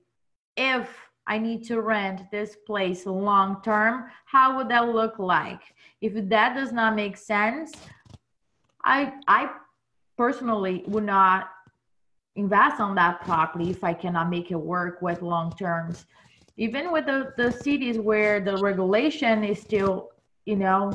if 0.57 0.89
I 1.27 1.37
need 1.37 1.63
to 1.67 1.79
rent 1.79 2.21
this 2.31 2.57
place 2.67 3.05
long 3.05 3.61
term, 3.63 4.05
how 4.25 4.57
would 4.57 4.67
that 4.69 4.89
look 4.89 5.19
like? 5.19 5.61
If 6.01 6.13
that 6.29 6.55
does 6.55 6.73
not 6.73 6.95
make 6.95 7.15
sense, 7.15 7.71
I 8.89 9.13
I 9.27 9.51
personally 10.17 10.83
would 10.87 11.05
not 11.05 11.49
invest 12.35 12.79
on 12.79 12.95
that 12.95 13.21
property 13.21 13.69
if 13.69 13.83
I 13.83 13.93
cannot 13.93 14.29
make 14.29 14.51
it 14.51 14.61
work 14.75 15.01
with 15.01 15.21
long 15.21 15.55
terms. 15.57 16.05
Even 16.57 16.91
with 16.91 17.05
the, 17.05 17.33
the 17.37 17.51
cities 17.51 17.97
where 17.99 18.39
the 18.41 18.57
regulation 18.57 19.43
is 19.43 19.61
still, 19.61 20.09
you 20.45 20.57
know, 20.57 20.91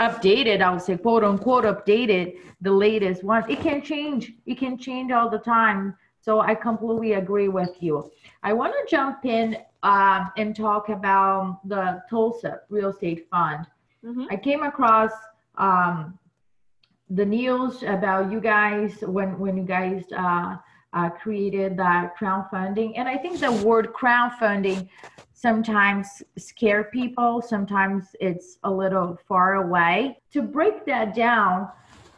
updated, 0.00 0.60
I 0.60 0.70
would 0.70 0.82
say 0.82 0.96
quote 0.96 1.24
unquote 1.24 1.64
updated, 1.64 2.36
the 2.60 2.70
latest 2.70 3.24
one, 3.24 3.50
it 3.50 3.60
can 3.60 3.82
change. 3.82 4.32
It 4.44 4.58
can 4.58 4.78
change 4.78 5.10
all 5.12 5.30
the 5.30 5.38
time. 5.38 5.96
So 6.20 6.40
I 6.40 6.54
completely 6.54 7.12
agree 7.14 7.48
with 7.48 7.74
you. 7.80 8.10
I 8.42 8.52
want 8.52 8.72
to 8.74 8.82
jump 8.96 9.24
in 9.24 9.56
um, 9.82 10.30
and 10.36 10.54
talk 10.54 10.88
about 10.90 11.60
the 11.68 12.02
Tulsa 12.10 12.60
Real 12.68 12.90
Estate 12.90 13.26
Fund. 13.30 13.66
Mhm. 14.04 14.26
I 14.30 14.36
came 14.36 14.62
across 14.62 15.12
um, 15.56 16.18
the 17.10 17.24
news 17.24 17.82
about 17.82 18.30
you 18.32 18.40
guys 18.40 18.98
when 19.02 19.38
when 19.38 19.56
you 19.56 19.62
guys 19.62 20.04
uh, 20.16 20.56
uh, 20.92 21.10
created 21.10 21.76
that 21.76 22.16
crowdfunding, 22.18 22.94
and 22.96 23.08
I 23.08 23.16
think 23.16 23.38
the 23.38 23.52
word 23.52 23.92
crowdfunding 23.92 24.88
sometimes 25.32 26.22
scare 26.38 26.84
people. 26.84 27.42
Sometimes 27.42 28.16
it's 28.20 28.58
a 28.64 28.70
little 28.70 29.18
far 29.28 29.54
away. 29.54 30.18
To 30.32 30.42
break 30.42 30.84
that 30.86 31.14
down, 31.14 31.68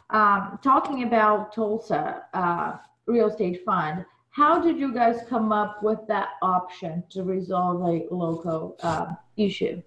um, 0.09 0.59
talking 0.63 1.03
about 1.03 1.53
Tulsa 1.53 2.23
uh, 2.33 2.77
Real 3.05 3.27
Estate 3.27 3.63
Fund, 3.65 4.05
how 4.31 4.59
did 4.59 4.79
you 4.79 4.93
guys 4.93 5.19
come 5.27 5.51
up 5.51 5.83
with 5.83 5.99
that 6.07 6.29
option 6.41 7.03
to 7.09 7.23
resolve 7.23 7.81
a 7.81 8.07
local 8.13 8.77
uh, 8.81 9.13
issue? 9.37 9.81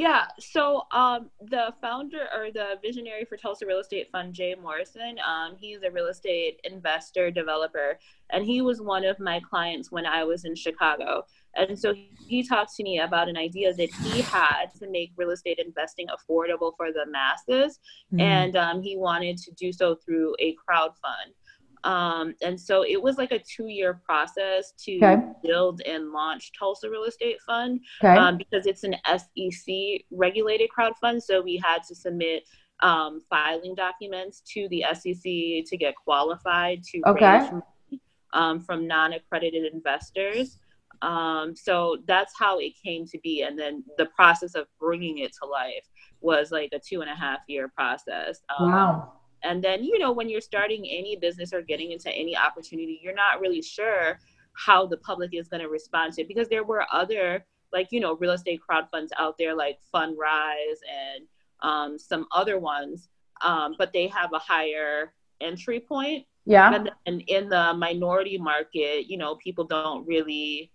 Yeah, 0.00 0.24
so 0.38 0.84
um, 0.92 1.30
the 1.54 1.74
founder 1.82 2.24
or 2.34 2.50
the 2.50 2.78
visionary 2.82 3.26
for 3.26 3.36
Tulsa 3.36 3.66
Real 3.66 3.80
Estate 3.80 4.08
Fund, 4.10 4.32
Jay 4.32 4.54
Morrison, 4.54 5.16
um, 5.32 5.56
he's 5.58 5.82
a 5.82 5.90
real 5.90 6.06
estate 6.06 6.58
investor, 6.64 7.30
developer, 7.30 7.98
and 8.30 8.42
he 8.42 8.62
was 8.62 8.80
one 8.80 9.04
of 9.04 9.20
my 9.20 9.40
clients 9.40 9.92
when 9.92 10.06
I 10.06 10.24
was 10.24 10.46
in 10.46 10.54
Chicago. 10.54 11.24
And 11.54 11.78
so 11.78 11.92
he 12.26 12.42
talked 12.42 12.74
to 12.76 12.82
me 12.82 13.00
about 13.00 13.28
an 13.28 13.36
idea 13.36 13.74
that 13.74 13.90
he 14.02 14.22
had 14.22 14.66
to 14.78 14.88
make 14.88 15.10
real 15.16 15.32
estate 15.32 15.58
investing 15.58 16.06
affordable 16.16 16.72
for 16.78 16.88
the 16.92 17.04
masses, 17.18 17.78
Mm. 18.14 18.20
and 18.22 18.56
um, 18.56 18.82
he 18.82 18.96
wanted 18.96 19.36
to 19.44 19.50
do 19.52 19.70
so 19.70 19.96
through 20.02 20.34
a 20.38 20.54
crowd 20.54 20.92
fund. 21.02 21.34
Um, 21.84 22.34
and 22.42 22.60
so 22.60 22.84
it 22.84 23.00
was 23.02 23.16
like 23.16 23.32
a 23.32 23.38
two-year 23.38 24.00
process 24.04 24.72
to 24.84 24.96
Okay. 24.96 25.22
build 25.42 25.80
and 25.82 26.12
launch 26.12 26.52
Tulsa 26.58 26.90
Real 26.90 27.04
Estate 27.04 27.40
Fund 27.46 27.80
Okay. 28.04 28.16
um, 28.18 28.36
because 28.36 28.66
it's 28.66 28.84
an 28.84 28.96
SEC 29.06 30.04
regulated 30.10 30.70
crowd 30.70 30.92
fund. 31.00 31.22
So 31.22 31.40
we 31.40 31.56
had 31.64 31.82
to 31.84 31.94
submit 31.94 32.44
um, 32.82 33.20
filing 33.28 33.74
documents 33.74 34.42
to 34.54 34.68
the 34.68 34.84
SEC 34.94 35.22
to 35.22 35.76
get 35.78 35.94
qualified 35.96 36.82
to 36.84 37.02
Okay. 37.06 37.38
raise 37.38 37.50
money 37.52 38.00
um, 38.32 38.60
from 38.60 38.86
non-accredited 38.86 39.72
investors. 39.72 40.58
Um, 41.02 41.56
so 41.56 41.96
that's 42.06 42.34
how 42.38 42.58
it 42.58 42.72
came 42.84 43.06
to 43.06 43.18
be, 43.22 43.42
and 43.42 43.58
then 43.58 43.82
the 43.96 44.04
process 44.06 44.54
of 44.54 44.66
bringing 44.78 45.18
it 45.18 45.32
to 45.42 45.48
life 45.48 45.86
was 46.20 46.50
like 46.52 46.68
a 46.74 46.78
two 46.78 47.00
and 47.00 47.08
a 47.10 47.14
half 47.14 47.38
year 47.48 47.68
process. 47.74 48.40
Um, 48.58 48.70
wow. 48.70 49.12
And 49.42 49.62
then, 49.62 49.84
you 49.84 49.98
know, 49.98 50.12
when 50.12 50.28
you're 50.28 50.40
starting 50.40 50.86
any 50.88 51.16
business 51.16 51.52
or 51.52 51.62
getting 51.62 51.92
into 51.92 52.10
any 52.10 52.36
opportunity, 52.36 53.00
you're 53.02 53.14
not 53.14 53.40
really 53.40 53.62
sure 53.62 54.18
how 54.52 54.86
the 54.86 54.96
public 54.98 55.34
is 55.34 55.48
going 55.48 55.62
to 55.62 55.68
respond 55.68 56.12
to 56.14 56.22
it 56.22 56.28
because 56.28 56.48
there 56.48 56.64
were 56.64 56.84
other, 56.92 57.44
like, 57.72 57.88
you 57.90 58.00
know, 58.00 58.16
real 58.16 58.32
estate 58.32 58.60
crowd 58.60 58.86
funds 58.90 59.12
out 59.18 59.36
there 59.38 59.54
like 59.54 59.78
Fundrise 59.94 60.80
and 60.88 61.24
um, 61.62 61.98
some 61.98 62.26
other 62.34 62.58
ones, 62.58 63.08
um, 63.42 63.74
but 63.78 63.92
they 63.92 64.06
have 64.08 64.32
a 64.32 64.38
higher 64.38 65.12
entry 65.40 65.80
point. 65.80 66.26
Yeah. 66.46 66.86
And 67.06 67.22
in 67.28 67.48
the 67.48 67.74
minority 67.74 68.38
market, 68.38 69.06
you 69.08 69.16
know, 69.16 69.36
people 69.36 69.64
don't 69.64 70.06
really 70.06 70.72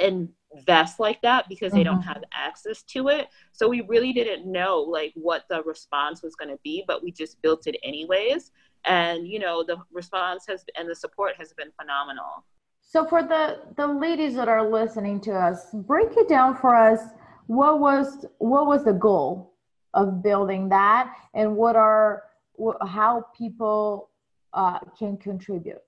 invest 0.00 0.98
like 0.98 1.20
that 1.22 1.48
because 1.48 1.72
they 1.72 1.84
don't 1.84 2.00
Mhm. 2.00 2.04
have 2.04 2.24
access 2.32 2.82
to 2.84 3.08
it. 3.08 3.28
So 3.52 3.68
we 3.68 3.82
really 3.82 4.12
didn't 4.12 4.50
know 4.50 4.80
like 4.80 5.12
what 5.14 5.44
the 5.48 5.62
response 5.62 6.22
was 6.22 6.34
going 6.34 6.50
to 6.50 6.58
be, 6.64 6.84
but 6.86 7.02
we 7.02 7.12
just 7.12 7.40
built 7.42 7.66
it 7.66 7.76
anyways. 7.82 8.50
And 8.84 9.28
you 9.28 9.38
know, 9.38 9.62
the 9.62 9.76
response 9.92 10.46
has 10.48 10.64
and 10.76 10.88
the 10.88 10.94
support 10.94 11.36
has 11.36 11.52
been 11.52 11.70
phenomenal. 11.80 12.44
So 12.82 13.06
for 13.06 13.22
the 13.22 13.60
the 13.76 13.86
ladies 13.86 14.34
that 14.34 14.48
are 14.48 14.68
listening 14.68 15.20
to 15.22 15.32
us, 15.32 15.66
break 15.72 16.16
it 16.16 16.28
down 16.28 16.56
for 16.56 16.74
us. 16.74 17.00
What 17.46 17.80
was 17.80 18.26
what 18.38 18.66
was 18.66 18.84
the 18.84 18.92
goal 18.92 19.54
of 19.94 20.22
building 20.22 20.68
that, 20.70 21.14
and 21.34 21.56
what 21.56 21.76
are 21.76 22.24
how 22.86 23.26
people 23.36 24.10
uh, 24.52 24.78
can 24.98 25.16
contribute? 25.16 25.82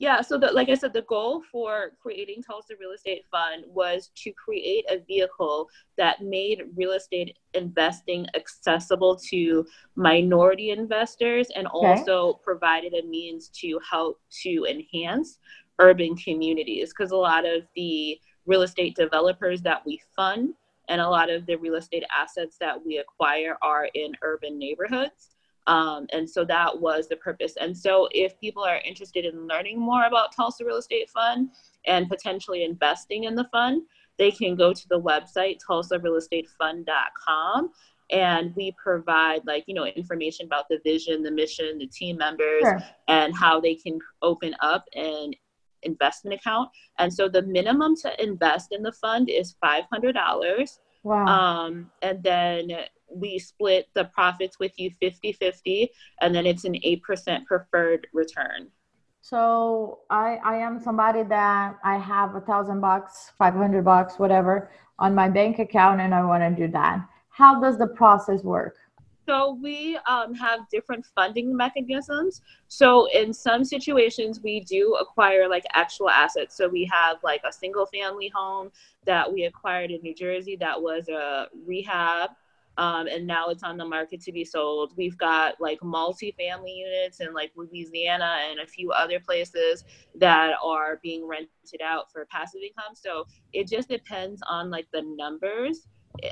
Yeah, 0.00 0.22
so 0.22 0.38
the, 0.38 0.50
like 0.50 0.70
I 0.70 0.74
said, 0.74 0.94
the 0.94 1.02
goal 1.02 1.42
for 1.52 1.92
creating 2.00 2.42
Tulsa 2.42 2.72
Real 2.80 2.92
Estate 2.92 3.26
Fund 3.30 3.64
was 3.68 4.10
to 4.16 4.32
create 4.32 4.86
a 4.88 5.04
vehicle 5.06 5.68
that 5.98 6.22
made 6.22 6.62
real 6.74 6.92
estate 6.92 7.36
investing 7.52 8.26
accessible 8.34 9.14
to 9.28 9.66
minority 9.96 10.70
investors 10.70 11.48
and 11.54 11.66
also 11.66 12.40
provided 12.42 12.94
a 12.94 13.06
means 13.06 13.50
to 13.60 13.78
help 13.88 14.18
to 14.42 14.66
enhance 14.70 15.38
urban 15.78 16.16
communities 16.16 16.94
because 16.94 17.10
a 17.10 17.16
lot 17.16 17.44
of 17.44 17.64
the 17.76 18.18
real 18.46 18.62
estate 18.62 18.96
developers 18.96 19.60
that 19.60 19.84
we 19.84 20.00
fund 20.16 20.54
and 20.88 21.02
a 21.02 21.08
lot 21.08 21.28
of 21.28 21.44
the 21.44 21.56
real 21.56 21.74
estate 21.74 22.04
assets 22.18 22.56
that 22.58 22.74
we 22.86 22.96
acquire 22.96 23.58
are 23.60 23.90
in 23.92 24.12
urban 24.22 24.58
neighborhoods. 24.58 25.36
Um, 25.70 26.06
and 26.12 26.28
so 26.28 26.44
that 26.46 26.80
was 26.80 27.06
the 27.08 27.16
purpose. 27.16 27.54
And 27.60 27.76
so 27.76 28.08
if 28.12 28.38
people 28.40 28.64
are 28.64 28.80
interested 28.84 29.24
in 29.24 29.46
learning 29.46 29.78
more 29.80 30.04
about 30.04 30.34
Tulsa 30.34 30.64
Real 30.64 30.78
Estate 30.78 31.08
Fund 31.10 31.50
and 31.86 32.08
potentially 32.08 32.64
investing 32.64 33.22
in 33.24 33.34
the 33.36 33.44
fund, 33.52 33.82
they 34.18 34.30
can 34.32 34.56
go 34.56 34.72
to 34.72 34.88
the 34.88 35.00
website 35.00 35.58
tulsarealestatefund.com 35.68 37.70
and 38.12 38.52
we 38.56 38.74
provide 38.82 39.40
like 39.46 39.62
you 39.68 39.74
know 39.74 39.84
information 39.86 40.44
about 40.46 40.64
the 40.68 40.78
vision 40.84 41.22
the 41.22 41.30
mission 41.30 41.78
the 41.78 41.86
team 41.86 42.16
members 42.16 42.62
Sure. 42.62 42.80
and 43.08 43.32
how 43.36 43.60
they 43.60 43.76
can 43.76 43.98
open 44.20 44.54
up 44.60 44.84
an 44.94 45.30
investment 45.82 46.34
account 46.38 46.68
and 46.98 47.12
so 47.14 47.28
the 47.28 47.42
minimum 47.42 47.94
to 48.02 48.22
invest 48.22 48.72
in 48.72 48.82
the 48.82 48.92
fund 48.92 49.30
is 49.30 49.54
$500 49.64 50.78
Wow. 51.02 51.24
um, 51.26 51.90
and 52.02 52.22
then 52.22 52.68
we 53.12 53.38
split 53.38 53.88
the 53.94 54.04
profits 54.06 54.58
with 54.58 54.72
you 54.78 54.90
50 55.00 55.32
50 55.32 55.90
and 56.20 56.34
then 56.34 56.46
it's 56.46 56.64
an 56.64 56.74
8% 56.74 57.46
preferred 57.46 58.06
return 58.12 58.70
so 59.22 60.00
I 60.08 60.38
I 60.44 60.56
am 60.56 60.80
somebody 60.80 61.22
that 61.24 61.76
I 61.84 61.98
have 61.98 62.34
a 62.34 62.40
thousand 62.40 62.80
bucks, 62.80 63.32
five 63.38 63.54
hundred 63.54 63.84
bucks, 63.84 64.18
whatever, 64.18 64.70
on 64.98 65.14
my 65.14 65.28
bank 65.28 65.58
account, 65.58 66.00
and 66.00 66.14
I 66.14 66.24
want 66.24 66.42
to 66.42 66.66
do 66.66 66.72
that. 66.72 67.06
How 67.28 67.60
does 67.60 67.78
the 67.78 67.86
process 67.86 68.42
work? 68.42 68.76
So 69.28 69.58
we 69.62 69.96
um, 70.08 70.34
have 70.34 70.68
different 70.70 71.06
funding 71.14 71.56
mechanisms. 71.56 72.40
So 72.66 73.06
in 73.12 73.32
some 73.32 73.62
situations, 73.64 74.40
we 74.42 74.60
do 74.60 74.96
acquire 75.00 75.48
like 75.48 75.64
actual 75.74 76.10
assets. 76.10 76.56
So 76.56 76.66
we 76.66 76.90
have 76.92 77.18
like 77.22 77.42
a 77.46 77.52
single 77.52 77.86
family 77.86 78.32
home 78.34 78.72
that 79.04 79.32
we 79.32 79.44
acquired 79.44 79.92
in 79.92 80.00
New 80.02 80.14
Jersey 80.14 80.56
that 80.56 80.80
was 80.80 81.08
a 81.08 81.46
rehab. 81.64 82.30
Um, 82.78 83.08
and 83.08 83.26
now 83.26 83.48
it's 83.48 83.62
on 83.62 83.76
the 83.76 83.84
market 83.84 84.20
to 84.22 84.32
be 84.32 84.44
sold. 84.44 84.92
We've 84.96 85.18
got 85.18 85.60
like 85.60 85.82
multi-family 85.82 86.72
units 86.72 87.20
in 87.20 87.34
like 87.34 87.52
Louisiana 87.56 88.38
and 88.50 88.60
a 88.60 88.66
few 88.66 88.90
other 88.92 89.20
places 89.20 89.84
that 90.14 90.54
are 90.64 90.98
being 91.02 91.26
rented 91.26 91.82
out 91.84 92.10
for 92.10 92.26
passive 92.30 92.62
income. 92.62 92.94
So 92.94 93.26
it 93.52 93.68
just 93.68 93.88
depends 93.88 94.40
on 94.48 94.70
like 94.70 94.86
the 94.92 95.02
numbers 95.02 95.86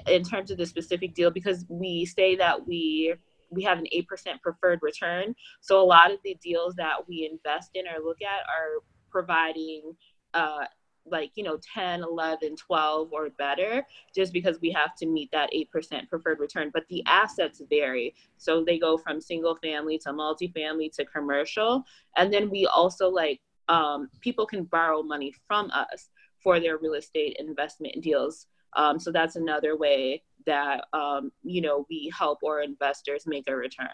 in 0.06 0.24
terms 0.24 0.50
of 0.50 0.58
the 0.58 0.66
specific 0.66 1.14
deal 1.14 1.30
because 1.30 1.64
we 1.68 2.04
say 2.04 2.36
that 2.36 2.66
we 2.66 3.14
we 3.50 3.62
have 3.62 3.78
an 3.78 3.86
8% 3.94 4.06
preferred 4.42 4.80
return 4.82 5.34
so 5.60 5.80
a 5.80 5.84
lot 5.84 6.10
of 6.10 6.18
the 6.24 6.36
deals 6.42 6.74
that 6.74 7.08
we 7.08 7.30
invest 7.30 7.70
in 7.74 7.86
or 7.86 8.04
look 8.04 8.18
at 8.20 8.40
are 8.40 8.82
providing 9.10 9.94
uh 10.34 10.64
like 11.10 11.32
you 11.34 11.44
know 11.44 11.58
10 11.74 12.02
11 12.02 12.56
12 12.56 13.12
or 13.12 13.30
better 13.30 13.84
just 14.14 14.32
because 14.32 14.58
we 14.60 14.70
have 14.70 14.94
to 14.96 15.06
meet 15.06 15.30
that 15.32 15.50
8% 15.52 16.08
preferred 16.08 16.40
return 16.40 16.70
but 16.72 16.84
the 16.88 17.02
assets 17.06 17.62
vary 17.68 18.14
so 18.36 18.64
they 18.64 18.78
go 18.78 18.96
from 18.96 19.20
single 19.20 19.56
family 19.56 19.98
to 19.98 20.10
multifamily 20.10 20.92
to 20.94 21.04
commercial 21.04 21.84
and 22.16 22.32
then 22.32 22.50
we 22.50 22.66
also 22.66 23.08
like 23.08 23.40
um, 23.68 24.08
people 24.20 24.46
can 24.46 24.64
borrow 24.64 25.02
money 25.02 25.32
from 25.46 25.70
us 25.70 26.08
for 26.42 26.60
their 26.60 26.78
real 26.78 26.94
estate 26.94 27.36
investment 27.38 28.02
deals. 28.02 28.46
Um, 28.76 28.98
so 28.98 29.10
that's 29.10 29.36
another 29.36 29.76
way 29.76 30.22
that 30.46 30.84
um, 30.92 31.32
you 31.42 31.60
know 31.60 31.86
we 31.90 32.12
help 32.16 32.40
our 32.44 32.62
investors 32.62 33.24
make 33.26 33.48
a 33.48 33.56
return. 33.56 33.88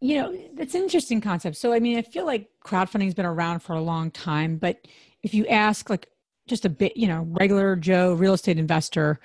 You 0.00 0.16
know, 0.16 0.38
that's 0.54 0.74
an 0.74 0.82
interesting 0.82 1.20
concept. 1.20 1.56
So 1.56 1.72
I 1.72 1.80
mean, 1.80 1.98
I 1.98 2.02
feel 2.02 2.26
like 2.26 2.50
crowdfunding's 2.64 3.14
been 3.14 3.26
around 3.26 3.60
for 3.60 3.74
a 3.74 3.80
long 3.80 4.10
time, 4.10 4.56
but 4.56 4.86
if 5.24 5.34
you 5.34 5.46
ask 5.46 5.90
like 5.90 6.08
just 6.46 6.64
a 6.64 6.68
bit, 6.68 6.96
you 6.96 7.08
know, 7.08 7.26
regular 7.30 7.74
Joe 7.74 8.12
real 8.14 8.34
estate 8.34 8.58
investor, 8.58 9.18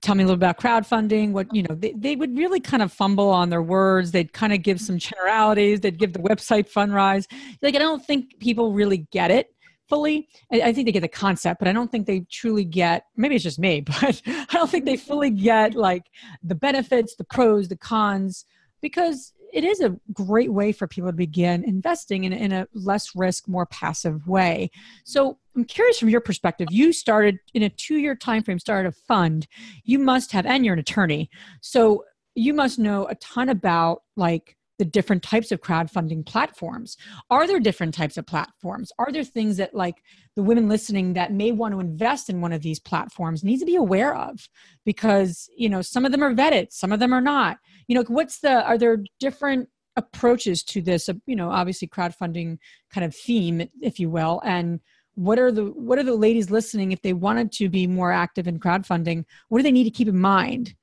tell 0.00 0.14
me 0.14 0.22
a 0.22 0.26
little 0.26 0.38
about 0.38 0.58
crowdfunding 0.58 1.32
what 1.32 1.54
you 1.54 1.62
know 1.62 1.74
they, 1.74 1.92
they 1.92 2.16
would 2.16 2.36
really 2.38 2.60
kind 2.60 2.82
of 2.82 2.92
fumble 2.92 3.28
on 3.28 3.50
their 3.50 3.62
words. 3.62 4.12
They'd 4.12 4.32
kind 4.32 4.52
of 4.52 4.62
give 4.62 4.80
some 4.80 4.98
generalities. 4.98 5.80
They'd 5.80 5.98
give 5.98 6.12
the 6.12 6.20
website 6.20 6.70
fundrise 6.70 7.26
like 7.62 7.74
i 7.74 7.78
don't 7.78 8.04
think 8.04 8.38
people 8.38 8.72
really 8.72 9.08
get 9.10 9.30
it 9.30 9.54
fully. 9.88 10.28
I, 10.52 10.62
I 10.62 10.72
think 10.72 10.86
they 10.86 10.92
get 10.92 11.00
the 11.00 11.08
concept 11.08 11.58
but 11.58 11.68
i 11.68 11.72
don't 11.72 11.90
think 11.90 12.06
they 12.06 12.20
truly 12.30 12.64
get 12.64 13.04
maybe 13.16 13.34
it's 13.34 13.44
just 13.44 13.58
me 13.58 13.80
but 14.00 14.22
i 14.26 14.46
don't 14.52 14.70
think 14.70 14.84
they 14.84 14.96
fully 14.96 15.30
get 15.30 15.74
like 15.74 16.04
the 16.42 16.54
benefits 16.54 17.16
the 17.16 17.24
pros 17.24 17.68
the 17.68 17.76
cons 17.76 18.44
because 18.80 19.32
it 19.52 19.64
is 19.64 19.80
a 19.80 19.96
great 20.12 20.52
way 20.52 20.72
for 20.72 20.86
people 20.86 21.10
to 21.10 21.16
begin 21.16 21.64
investing 21.64 22.24
in, 22.24 22.32
in 22.32 22.52
a 22.52 22.68
less 22.74 23.14
risk, 23.14 23.48
more 23.48 23.66
passive 23.66 24.26
way. 24.26 24.70
So 25.04 25.38
I'm 25.56 25.64
curious 25.64 25.98
from 25.98 26.08
your 26.08 26.20
perspective, 26.20 26.68
you 26.70 26.92
started 26.92 27.38
in 27.54 27.62
a 27.62 27.68
two-year 27.68 28.14
time 28.14 28.42
frame, 28.42 28.58
started 28.58 28.88
a 28.88 28.92
fund. 28.92 29.46
You 29.84 29.98
must 29.98 30.32
have, 30.32 30.46
and 30.46 30.64
you're 30.64 30.74
an 30.74 30.80
attorney. 30.80 31.30
So 31.60 32.04
you 32.34 32.54
must 32.54 32.78
know 32.78 33.06
a 33.06 33.14
ton 33.16 33.48
about 33.48 34.02
like 34.16 34.56
the 34.78 34.84
different 34.86 35.22
types 35.22 35.52
of 35.52 35.60
crowdfunding 35.60 36.24
platforms. 36.24 36.96
Are 37.28 37.46
there 37.46 37.60
different 37.60 37.92
types 37.92 38.16
of 38.16 38.26
platforms? 38.26 38.90
Are 38.98 39.12
there 39.12 39.24
things 39.24 39.58
that 39.58 39.74
like 39.74 39.96
the 40.36 40.42
women 40.42 40.70
listening 40.70 41.12
that 41.12 41.34
may 41.34 41.52
want 41.52 41.74
to 41.74 41.80
invest 41.80 42.30
in 42.30 42.40
one 42.40 42.54
of 42.54 42.62
these 42.62 42.80
platforms 42.80 43.44
need 43.44 43.58
to 43.58 43.66
be 43.66 43.76
aware 43.76 44.16
of? 44.16 44.48
Because, 44.86 45.50
you 45.54 45.68
know, 45.68 45.82
some 45.82 46.06
of 46.06 46.12
them 46.12 46.22
are 46.22 46.34
vetted, 46.34 46.72
some 46.72 46.92
of 46.92 46.98
them 46.98 47.12
are 47.12 47.20
not. 47.20 47.58
You 47.88 47.96
know, 47.96 48.04
what's 48.08 48.38
the 48.40 48.64
are 48.64 48.78
there 48.78 49.04
different 49.18 49.68
approaches 49.96 50.62
to 50.62 50.80
this, 50.80 51.10
you 51.26 51.36
know, 51.36 51.50
obviously 51.50 51.86
crowdfunding 51.86 52.56
kind 52.90 53.04
of 53.04 53.14
theme, 53.14 53.68
if 53.82 54.00
you 54.00 54.08
will, 54.08 54.40
and 54.46 54.80
what 55.14 55.38
are 55.38 55.52
the 55.52 55.64
what 55.64 55.98
are 55.98 56.02
the 56.02 56.14
ladies 56.14 56.50
listening 56.50 56.92
if 56.92 57.02
they 57.02 57.12
wanted 57.12 57.50
to 57.52 57.68
be 57.68 57.86
more 57.86 58.12
active 58.12 58.46
in 58.46 58.58
crowdfunding 58.58 59.24
what 59.48 59.58
do 59.58 59.62
they 59.62 59.72
need 59.72 59.84
to 59.84 59.90
keep 59.90 60.08
in 60.08 60.18
mind 60.18 60.74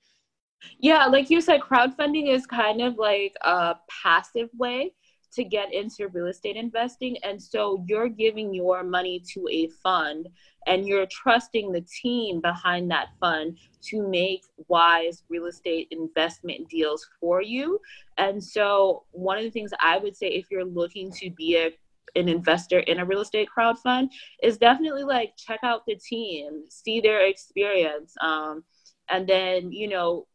yeah, 0.79 1.05
like 1.05 1.29
you 1.29 1.41
said, 1.41 1.61
crowdfunding 1.61 2.29
is 2.33 2.45
kind 2.45 2.81
of 2.81 2.97
like 2.97 3.35
a 3.41 3.75
passive 4.03 4.49
way 4.57 4.93
to 5.33 5.43
get 5.43 5.73
into 5.73 6.07
real 6.07 6.27
estate 6.27 6.55
investing. 6.55 7.17
And 7.23 7.41
so 7.41 7.83
you're 7.87 8.09
giving 8.09 8.53
your 8.53 8.83
money 8.83 9.21
to 9.33 9.47
a 9.51 9.69
fund 9.83 10.27
and 10.65 10.87
you're 10.87 11.05
trusting 11.07 11.71
the 11.71 11.85
team 12.01 12.41
behind 12.41 12.89
that 12.91 13.09
fund 13.19 13.57
to 13.83 14.07
make 14.07 14.43
wise 14.67 15.23
real 15.29 15.45
estate 15.45 15.87
investment 15.91 16.67
deals 16.69 17.07
for 17.19 17.41
you. 17.41 17.79
And 18.17 18.43
so, 18.43 19.03
one 19.11 19.37
of 19.37 19.43
the 19.43 19.51
things 19.51 19.71
I 19.79 19.97
would 19.97 20.15
say 20.15 20.27
if 20.27 20.47
you're 20.49 20.65
looking 20.65 21.11
to 21.13 21.29
be 21.31 21.57
a 21.57 21.71
an 22.17 22.27
investor 22.29 22.79
in 22.79 22.99
a 22.99 23.05
real 23.05 23.21
estate 23.21 23.49
crowd 23.49 23.77
fund 23.79 24.11
is 24.41 24.57
definitely 24.57 25.03
like 25.03 25.33
check 25.37 25.59
out 25.63 25.85
the 25.87 25.95
team, 25.95 26.63
see 26.69 26.99
their 26.99 27.27
experience, 27.27 28.13
um, 28.21 28.63
and 29.09 29.27
then 29.27 29.71
you 29.71 29.87
know 29.87 30.27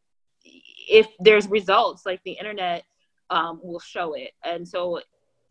if 0.43 1.07
there's 1.19 1.47
results 1.47 2.05
like 2.05 2.21
the 2.23 2.31
internet 2.31 2.83
um, 3.29 3.59
will 3.63 3.79
show 3.79 4.13
it. 4.13 4.31
And 4.43 4.67
so 4.67 5.01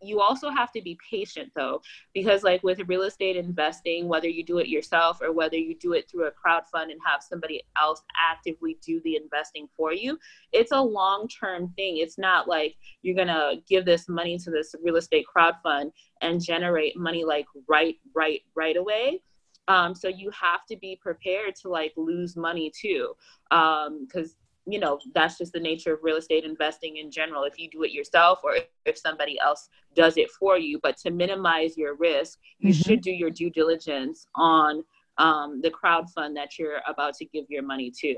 you 0.03 0.21
also 0.21 0.51
have 0.51 0.73
to 0.73 0.83
be 0.83 0.99
patient 1.11 1.51
though 1.55 1.81
because 2.15 2.43
like 2.43 2.63
with 2.63 2.81
real 2.89 3.03
estate 3.03 3.37
investing 3.37 4.09
whether 4.09 4.29
you 4.29 4.45
do 4.45 4.59
it 4.59 4.69
yourself 4.69 5.21
or 5.21 5.33
whether 5.33 5.57
you 5.57 5.75
do 5.77 5.93
it 5.93 6.11
through 6.11 6.27
a 6.27 6.31
crowd 6.31 6.63
fund 6.71 6.91
and 6.91 7.01
have 7.05 7.23
somebody 7.23 7.63
else 7.81 8.03
actively 8.31 8.79
do 8.85 9.01
the 9.05 9.17
investing 9.17 9.69
for 9.77 9.93
you 9.93 10.19
it's 10.53 10.73
a 10.73 10.81
long 10.81 11.29
term 11.29 11.73
thing. 11.77 11.99
It's 11.99 12.19
not 12.19 12.49
like 12.49 12.77
you're 13.03 13.17
to 13.29 13.57
give 13.69 13.85
this 13.85 14.09
money 14.09 14.39
to 14.39 14.51
this 14.51 14.75
real 14.83 14.97
estate 14.97 15.27
crowd 15.27 15.55
fund 15.63 15.93
and 16.21 16.43
generate 16.43 16.97
money 16.97 17.25
like 17.25 17.47
right 17.69 17.97
right 18.15 18.41
right 18.55 18.77
away. 18.77 19.23
Um, 19.69 19.95
so 19.95 20.09
you 20.09 20.31
have 20.31 20.67
to 20.71 20.77
be 20.77 20.99
prepared 21.01 21.55
to 21.63 21.69
like 21.69 21.93
lose 21.97 22.37
money 22.37 22.71
too 22.79 23.15
because 23.51 23.87
um, 23.87 24.37
you 24.67 24.79
know 24.79 24.99
that's 25.15 25.39
just 25.39 25.53
the 25.53 25.61
nature 25.61 25.95
of 25.95 26.01
real 26.03 26.17
estate 26.17 26.45
investing 26.45 26.97
in 26.99 27.11
general. 27.11 27.45
If 27.45 27.59
you 27.59 27.69
do 27.71 27.83
it 27.83 27.93
yourself 27.93 28.41
or 28.45 28.57
if 28.85 28.99
somebody 28.99 29.39
else 29.41 29.69
does 29.95 30.17
it 30.17 30.31
for 30.31 30.59
you 30.59 30.79
but 30.83 30.97
to 30.99 31.11
minimize 31.11 31.77
your 31.77 31.97
risk 31.97 32.39
you 32.59 32.73
mm-hmm. 32.73 32.83
should 32.83 33.01
do 33.01 33.11
your 33.11 33.31
due 33.31 33.51
diligence 33.51 34.27
on 34.37 34.83
um, 35.19 35.61
the 35.63 35.71
crowd 35.71 36.09
fund 36.11 36.37
that 36.37 36.59
you're 36.59 36.81
about 36.89 37.15
to 37.15 37.25
give 37.27 37.45
your 37.49 37.63
money 37.63 37.93
to. 38.01 38.17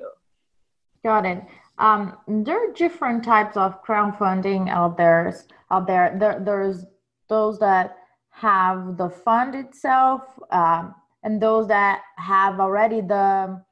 Got 1.03 1.27
it. 1.27 1.43
Um, 1.79 2.17
there 2.29 2.71
are 2.71 2.73
different 2.73 3.25
types 3.25 3.57
of 3.57 3.85
crowdfunding 3.85 4.69
out 4.69 4.97
there 4.97 5.35
out 5.71 5.87
there, 5.87 6.17
there 6.19 6.41
there's 6.45 6.85
those 7.29 7.59
that 7.59 7.97
have 8.31 8.97
the 8.97 9.11
fund 9.11 9.55
itself 9.55 10.23
um, 10.51 10.95
and 11.23 11.41
those 11.41 11.69
that 11.69 12.03
have 12.17 12.61
already 12.61 13.01
the 13.01 13.63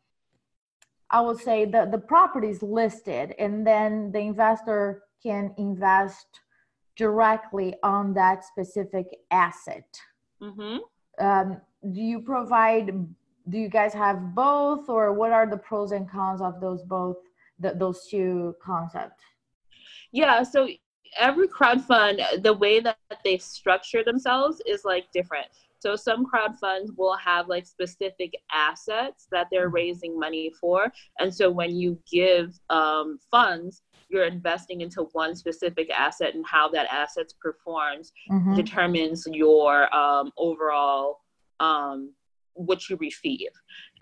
I 1.13 1.21
would 1.21 1.39
say 1.39 1.67
the, 1.67 1.89
the 1.91 1.99
property 1.99 2.49
is 2.49 2.63
listed 2.63 3.35
and 3.39 3.67
then 3.67 4.11
the 4.13 4.21
investor 4.21 5.03
can 5.23 5.55
invest 5.59 6.27
directly 6.97 7.75
on 7.83 8.15
that 8.15 8.45
specific 8.45 9.07
asset. 9.31 10.01
Mm-hmm. 10.41 10.79
Um, 11.25 11.61
do 11.93 12.01
you 12.01 12.21
provide, 12.21 12.87
do 13.49 13.59
you 13.59 13.69
guys 13.69 13.93
have 13.93 14.35
both 14.35 14.89
or 14.89 15.13
what 15.13 15.33
are 15.33 15.47
the 15.49 15.57
pros 15.59 15.93
and 15.93 16.11
cons 16.11 16.41
of 16.41 16.61
those 16.61 16.83
both, 16.83 17.19
the, 17.61 17.75
those 17.75 18.07
two 18.07 18.55
concepts? 18.63 19.23
Yeah, 20.13 20.43
so 20.43 20.69
every 21.19 21.49
crowd 21.49 21.85
fund, 21.85 22.21
the 22.39 22.55
way 22.55 22.81
that 22.81 22.97
they 23.25 23.39
structure 23.39 24.03
themselves 24.03 24.63
is 24.67 24.85
like 24.85 25.07
different. 25.13 25.49
So 25.83 25.97
some 25.97 26.25
crowd 26.25 26.57
funds 26.61 26.93
will 26.97 27.17
have 27.17 27.49
like 27.49 27.67
specific 27.67 28.35
assets 28.53 29.27
that 29.33 29.49
they're 29.51 29.67
mm-hmm. 29.67 29.75
raising 29.75 30.17
money 30.17 30.53
for. 30.61 30.93
And 31.19 31.35
so 31.35 31.51
when 31.51 31.75
you 31.75 31.99
give 32.09 32.57
um, 32.71 33.19
funds, 33.33 33.83
you're 34.09 34.27
investing 34.27 34.83
into 34.83 35.09
one 35.13 35.35
specific 35.35 35.91
asset 35.91 36.37
and 36.37 36.47
how 36.47 36.69
that 36.69 36.87
asset 36.93 37.33
performs 37.41 38.13
mm-hmm. 38.31 38.55
determines 38.55 39.27
your 39.27 39.93
um, 39.93 40.31
overall 40.39 41.19
um, 41.59 42.15
what 42.55 42.89
you 42.89 42.97
receive. 43.01 43.51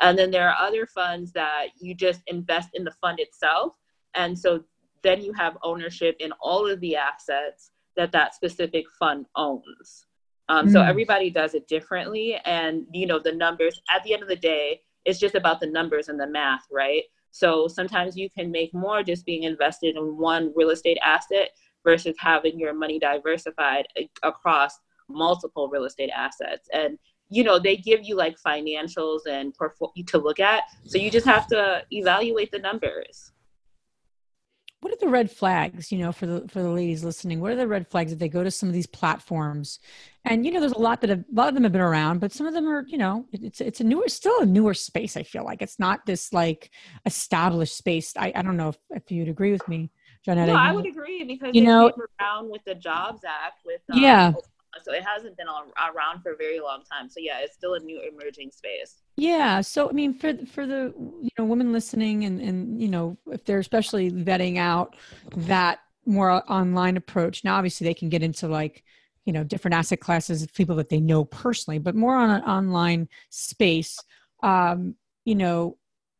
And 0.01 0.19
then 0.19 0.31
there 0.31 0.51
are 0.51 0.67
other 0.67 0.87
funds 0.87 1.33
that 1.33 1.69
you 1.81 1.95
just 1.95 2.21
invest 2.27 2.69
in 2.75 2.85
the 2.85 2.93
fund 3.01 3.21
itself. 3.21 3.73
And 4.15 4.39
so 4.39 4.65
then 5.03 5.23
you 5.23 5.33
have 5.33 5.57
ownership 5.63 6.17
in 6.21 6.33
all 6.43 6.71
of 6.71 6.79
the 6.81 6.97
assets 6.97 7.71
that 7.97 8.13
that 8.13 8.35
specific 8.35 8.85
fund 8.99 9.25
owns. 9.35 10.05
Um, 10.51 10.67
mm. 10.67 10.73
So 10.73 10.83
everybody 10.83 11.31
does 11.31 11.55
it 11.55 11.69
differently. 11.69 12.37
And, 12.45 12.85
you 12.93 13.07
know, 13.07 13.21
the 13.21 13.33
numbers 13.33 13.81
at 13.89 14.03
the 14.03 14.13
end 14.13 14.23
of 14.23 14.29
the 14.29 14.37
day, 14.37 14.81
it's 15.05 15.21
just 15.21 15.37
about 15.37 15.61
the 15.61 15.69
numbers 15.69 16.09
and 16.09 16.19
the 16.19 16.27
math, 16.27 16.67
right? 16.73 17.05
So 17.31 17.69
sometimes 17.69 18.17
you 18.17 18.29
can 18.29 18.51
make 18.51 18.75
more 18.75 19.05
just 19.05 19.25
being 19.25 19.45
invested 19.45 19.97
in 19.97 20.19
one 20.19 20.53
real 20.57 20.71
estate 20.71 20.99
asset 21.05 21.51
versus 21.85 22.17
having 22.19 22.59
your 22.59 22.75
money 22.75 22.99
diversified 22.99 23.87
across 24.25 24.77
multiple 25.09 25.69
real 25.69 25.85
estate 25.85 26.11
assets. 26.15 26.69
And, 26.73 26.99
you 27.29 27.45
know, 27.45 27.61
they 27.61 27.77
give 27.77 28.01
you 28.03 28.17
like 28.17 28.37
financials 28.45 29.21
and 29.31 29.55
portfolio 29.55 30.05
to 30.09 30.19
look 30.19 30.41
at. 30.41 30.65
So 30.85 30.99
you 30.99 31.13
just 31.13 31.27
have 31.27 31.47
to 31.49 31.85
evaluate 31.93 32.51
the 32.51 32.59
numbers 32.59 33.31
what 34.81 34.93
are 34.93 34.97
the 34.97 35.09
red 35.09 35.31
flags 35.31 35.93
you 35.93 35.99
know 35.99 36.13
for 36.13 36.27
the 36.27 36.49
for 36.49 36.63
the 36.63 36.71
ladies 36.71 37.05
listening 37.05 37.41
what 37.41 37.53
are 37.53 37.57
the 37.57 37.69
red 37.69 37.87
flags 37.87 38.13
if 38.13 38.19
they 38.19 38.29
go 38.29 38.43
to 38.43 38.51
some 38.51 38.69
of 38.69 38.73
these 38.73 38.87
platforms 38.87 39.79
and 40.25 40.45
you 40.45 40.53
know 40.53 40.61
there's 40.61 40.73
a 40.73 40.79
lot 40.79 41.01
that 41.01 41.11
have, 41.11 41.21
a 41.21 41.35
lot 41.35 41.49
of 41.49 41.55
them 41.55 41.63
have 41.63 41.73
been 41.73 41.81
around 41.81 42.21
but 42.21 42.33
some 42.33 42.47
of 42.47 42.55
them 42.55 42.69
are 42.69 42.85
you 42.87 42.99
know 42.99 43.27
it's 43.33 43.61
it's 43.61 43.81
a 43.81 43.85
newer 43.85 44.09
still 44.09 44.41
a 44.41 44.47
newer 44.47 44.75
space 44.75 45.17
i 45.17 45.23
feel 45.23 45.45
like. 45.45 45.63
It's 45.63 45.79
not 45.79 46.05
this 46.07 46.33
like 46.33 46.71
established 47.07 47.77
space. 47.77 48.15
I, 48.17 48.33
I 48.35 48.43
don't 48.43 48.57
know 48.57 48.71
if, 48.71 48.79
if 48.91 49.11
you'd 49.11 49.29
agree 49.29 49.53
with 49.53 49.67
me 49.69 49.91
Johnetta, 50.27 50.49
no, 50.49 50.55
I 50.55 50.73
would 50.73 50.87
agree 50.87 51.25
because 51.25 51.55
you 51.55 51.63
know 51.63 51.93
around 52.21 52.51
with 52.51 52.63
the 52.65 52.75
Jobs 52.75 53.23
Act 53.25 53.61
with 53.65 53.81
um, 53.93 54.03
yeah. 54.03 54.33
So 54.85 54.93
it 54.93 55.03
hasn't 55.05 55.37
been 55.37 55.49
around 55.49 56.23
for 56.23 56.33
a 56.33 56.37
very 56.37 56.61
long 56.61 56.83
time. 56.91 57.09
So 57.09 57.21
yeah 57.21 57.41
it's 57.41 57.55
still 57.55 57.75
a 57.75 57.81
new 57.81 58.01
emerging 58.01 58.51
space. 58.51 59.03
Yeah 59.17 59.61
so 59.61 59.89
i 59.89 59.93
mean 59.93 60.15
for 60.15 60.35
for 60.47 60.67
the 60.67 60.93
you 61.23 61.31
know 61.39 61.45
women 61.45 61.73
listening 61.73 62.25
and 62.25 62.41
and 62.41 62.81
you 62.81 62.89
know 62.89 63.17
if 63.31 63.45
they're 63.45 63.59
especially 63.59 64.11
vetting 64.11 64.59
out 64.59 64.97
that 65.37 65.81
more 66.07 66.43
online 66.51 66.97
approach 66.97 67.45
now 67.45 67.57
obviously 67.57 67.85
they 67.85 67.95
can 67.95 68.09
get 68.09 68.23
into 68.23 68.49
like 68.49 68.83
you 69.25 69.33
know 69.33 69.45
different 69.45 69.75
asset 69.75 70.01
classes 70.01 70.43
of 70.43 70.53
people 70.55 70.77
that 70.77 70.89
they 70.89 71.01
know 71.01 71.25
personally 71.25 71.79
but 71.79 71.95
more 71.95 72.17
on 72.17 72.31
an 72.31 72.43
online 72.43 73.09
space 73.31 73.99
um 74.43 74.95
you 75.25 75.35
know 75.35 75.77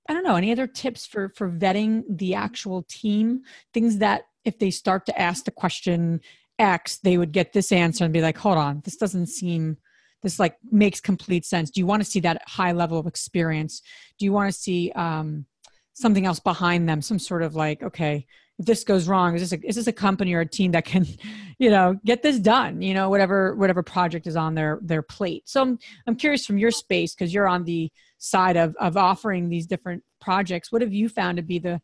i 0.09 0.13
don't 0.13 0.25
know 0.25 0.37
any 0.37 0.53
other 0.53 0.67
tips 0.67 1.07
for 1.07 1.31
for 1.37 1.51
vetting 1.51 2.03
the 2.09 2.35
actual 2.35 2.83
team 2.89 3.41
things 3.73 3.99
that 3.99 4.25
if 4.45 4.59
they 4.59 4.71
start 4.71 5.07
to 5.07 5.21
ask 5.21 5.45
the 5.45 5.51
question 5.51 6.21
X, 6.59 6.99
they 6.99 7.17
would 7.17 7.33
get 7.33 7.53
this 7.53 7.73
answer 7.73 8.05
and 8.05 8.13
be 8.13 8.21
like, 8.21 8.37
hold 8.37 8.59
on, 8.59 8.83
this 8.85 8.97
doesn't 8.97 9.27
seem 9.27 9.79
this 10.23 10.39
like 10.39 10.57
makes 10.71 11.01
complete 11.01 11.47
sense. 11.47 11.71
Do 11.71 11.81
you 11.81 11.87
want 11.87 12.05
to 12.05 12.09
see 12.09 12.21
that 12.21 12.43
high 12.47 12.73
level 12.73 12.99
of 12.99 13.07
experience? 13.07 13.81
Do 14.19 14.27
you 14.27 14.33
want 14.33 14.53
to 14.53 14.59
see 14.59 14.93
um, 14.93 15.47
something 15.95 16.27
else 16.27 16.41
behind 16.41 16.87
them? 16.87 17.01
Some 17.01 17.19
sort 17.19 17.43
of 17.43 17.55
like, 17.55 17.83
okay, 17.83 18.27
this 18.61 18.85
goes 18.85 19.09
wrong, 19.09 19.35
is 19.35 19.49
this 19.49 19.59
a, 19.59 19.67
is 19.67 19.77
this 19.77 19.87
a 19.87 19.93
company 19.93 20.35
or 20.35 20.41
a 20.41 20.47
team 20.47 20.73
that 20.73 20.85
can, 20.85 21.07
you 21.59 21.71
know, 21.71 21.99
get 22.05 22.23
this 22.23 22.39
done? 22.39 22.83
You 22.83 22.95
know, 22.95 23.09
whatever 23.09 23.55
whatever 23.57 23.83
project 23.83 24.27
is 24.27 24.37
on 24.37 24.55
their 24.55 24.79
their 24.83 25.03
plate. 25.03 25.49
So 25.49 25.63
I'm 25.63 25.79
I'm 26.07 26.17
curious 26.17 26.47
from 26.47 26.59
your 26.59 26.71
space 26.71 27.15
because 27.15 27.33
you're 27.33 27.49
on 27.49 27.65
the 27.65 27.91
side 28.19 28.57
of 28.57 28.77
of 28.77 28.97
offering 28.97 29.49
these 29.49 29.67
different 29.67 30.03
projects. 30.21 30.71
What 30.71 30.83
have 30.83 30.93
you 30.93 31.09
found 31.09 31.39
to 31.39 31.43
be 31.43 31.59
the 31.59 31.81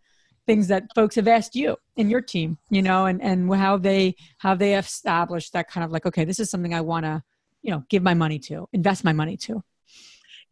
things 0.47 0.69
that 0.69 0.85
folks 0.95 1.17
have 1.17 1.27
asked 1.27 1.57
you 1.57 1.77
in 1.97 2.09
your 2.09 2.21
team 2.21 2.57
you 2.71 2.81
know 2.81 3.07
and 3.07 3.21
and 3.21 3.53
how 3.53 3.77
they 3.77 4.15
how 4.39 4.55
they 4.55 4.77
established 4.77 5.53
that 5.53 5.69
kind 5.69 5.85
of 5.85 5.91
like 5.91 6.07
okay 6.07 6.25
this 6.25 6.39
is 6.39 6.49
something 6.49 6.73
i 6.73 6.81
want 6.81 7.05
to 7.05 7.21
you 7.63 7.71
know 7.73 7.83
give 7.89 8.01
my 8.01 8.15
money 8.15 8.39
to 8.39 8.69
invest 8.73 9.03
my 9.03 9.13
money 9.13 9.37
to 9.37 9.61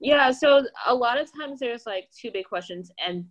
yeah 0.00 0.32
so 0.32 0.66
a 0.86 0.92
lot 0.94 1.16
of 1.16 1.30
times 1.38 1.60
there's 1.60 1.86
like 1.86 2.08
two 2.10 2.32
big 2.32 2.44
questions 2.44 2.90
and 3.06 3.24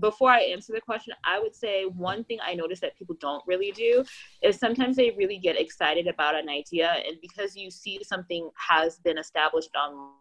before 0.00 0.30
I 0.30 0.40
answer 0.40 0.72
the 0.72 0.80
question, 0.80 1.14
I 1.24 1.38
would 1.38 1.54
say 1.54 1.84
one 1.84 2.24
thing 2.24 2.38
I 2.44 2.54
notice 2.54 2.80
that 2.80 2.96
people 2.96 3.16
don't 3.20 3.42
really 3.46 3.72
do 3.72 4.04
is 4.42 4.58
sometimes 4.58 4.96
they 4.96 5.12
really 5.12 5.38
get 5.38 5.58
excited 5.58 6.06
about 6.06 6.34
an 6.34 6.48
idea, 6.48 6.92
and 7.06 7.16
because 7.20 7.56
you 7.56 7.70
see 7.70 8.02
something 8.02 8.50
has 8.56 8.98
been 8.98 9.18
established 9.18 9.70
online, 9.74 10.12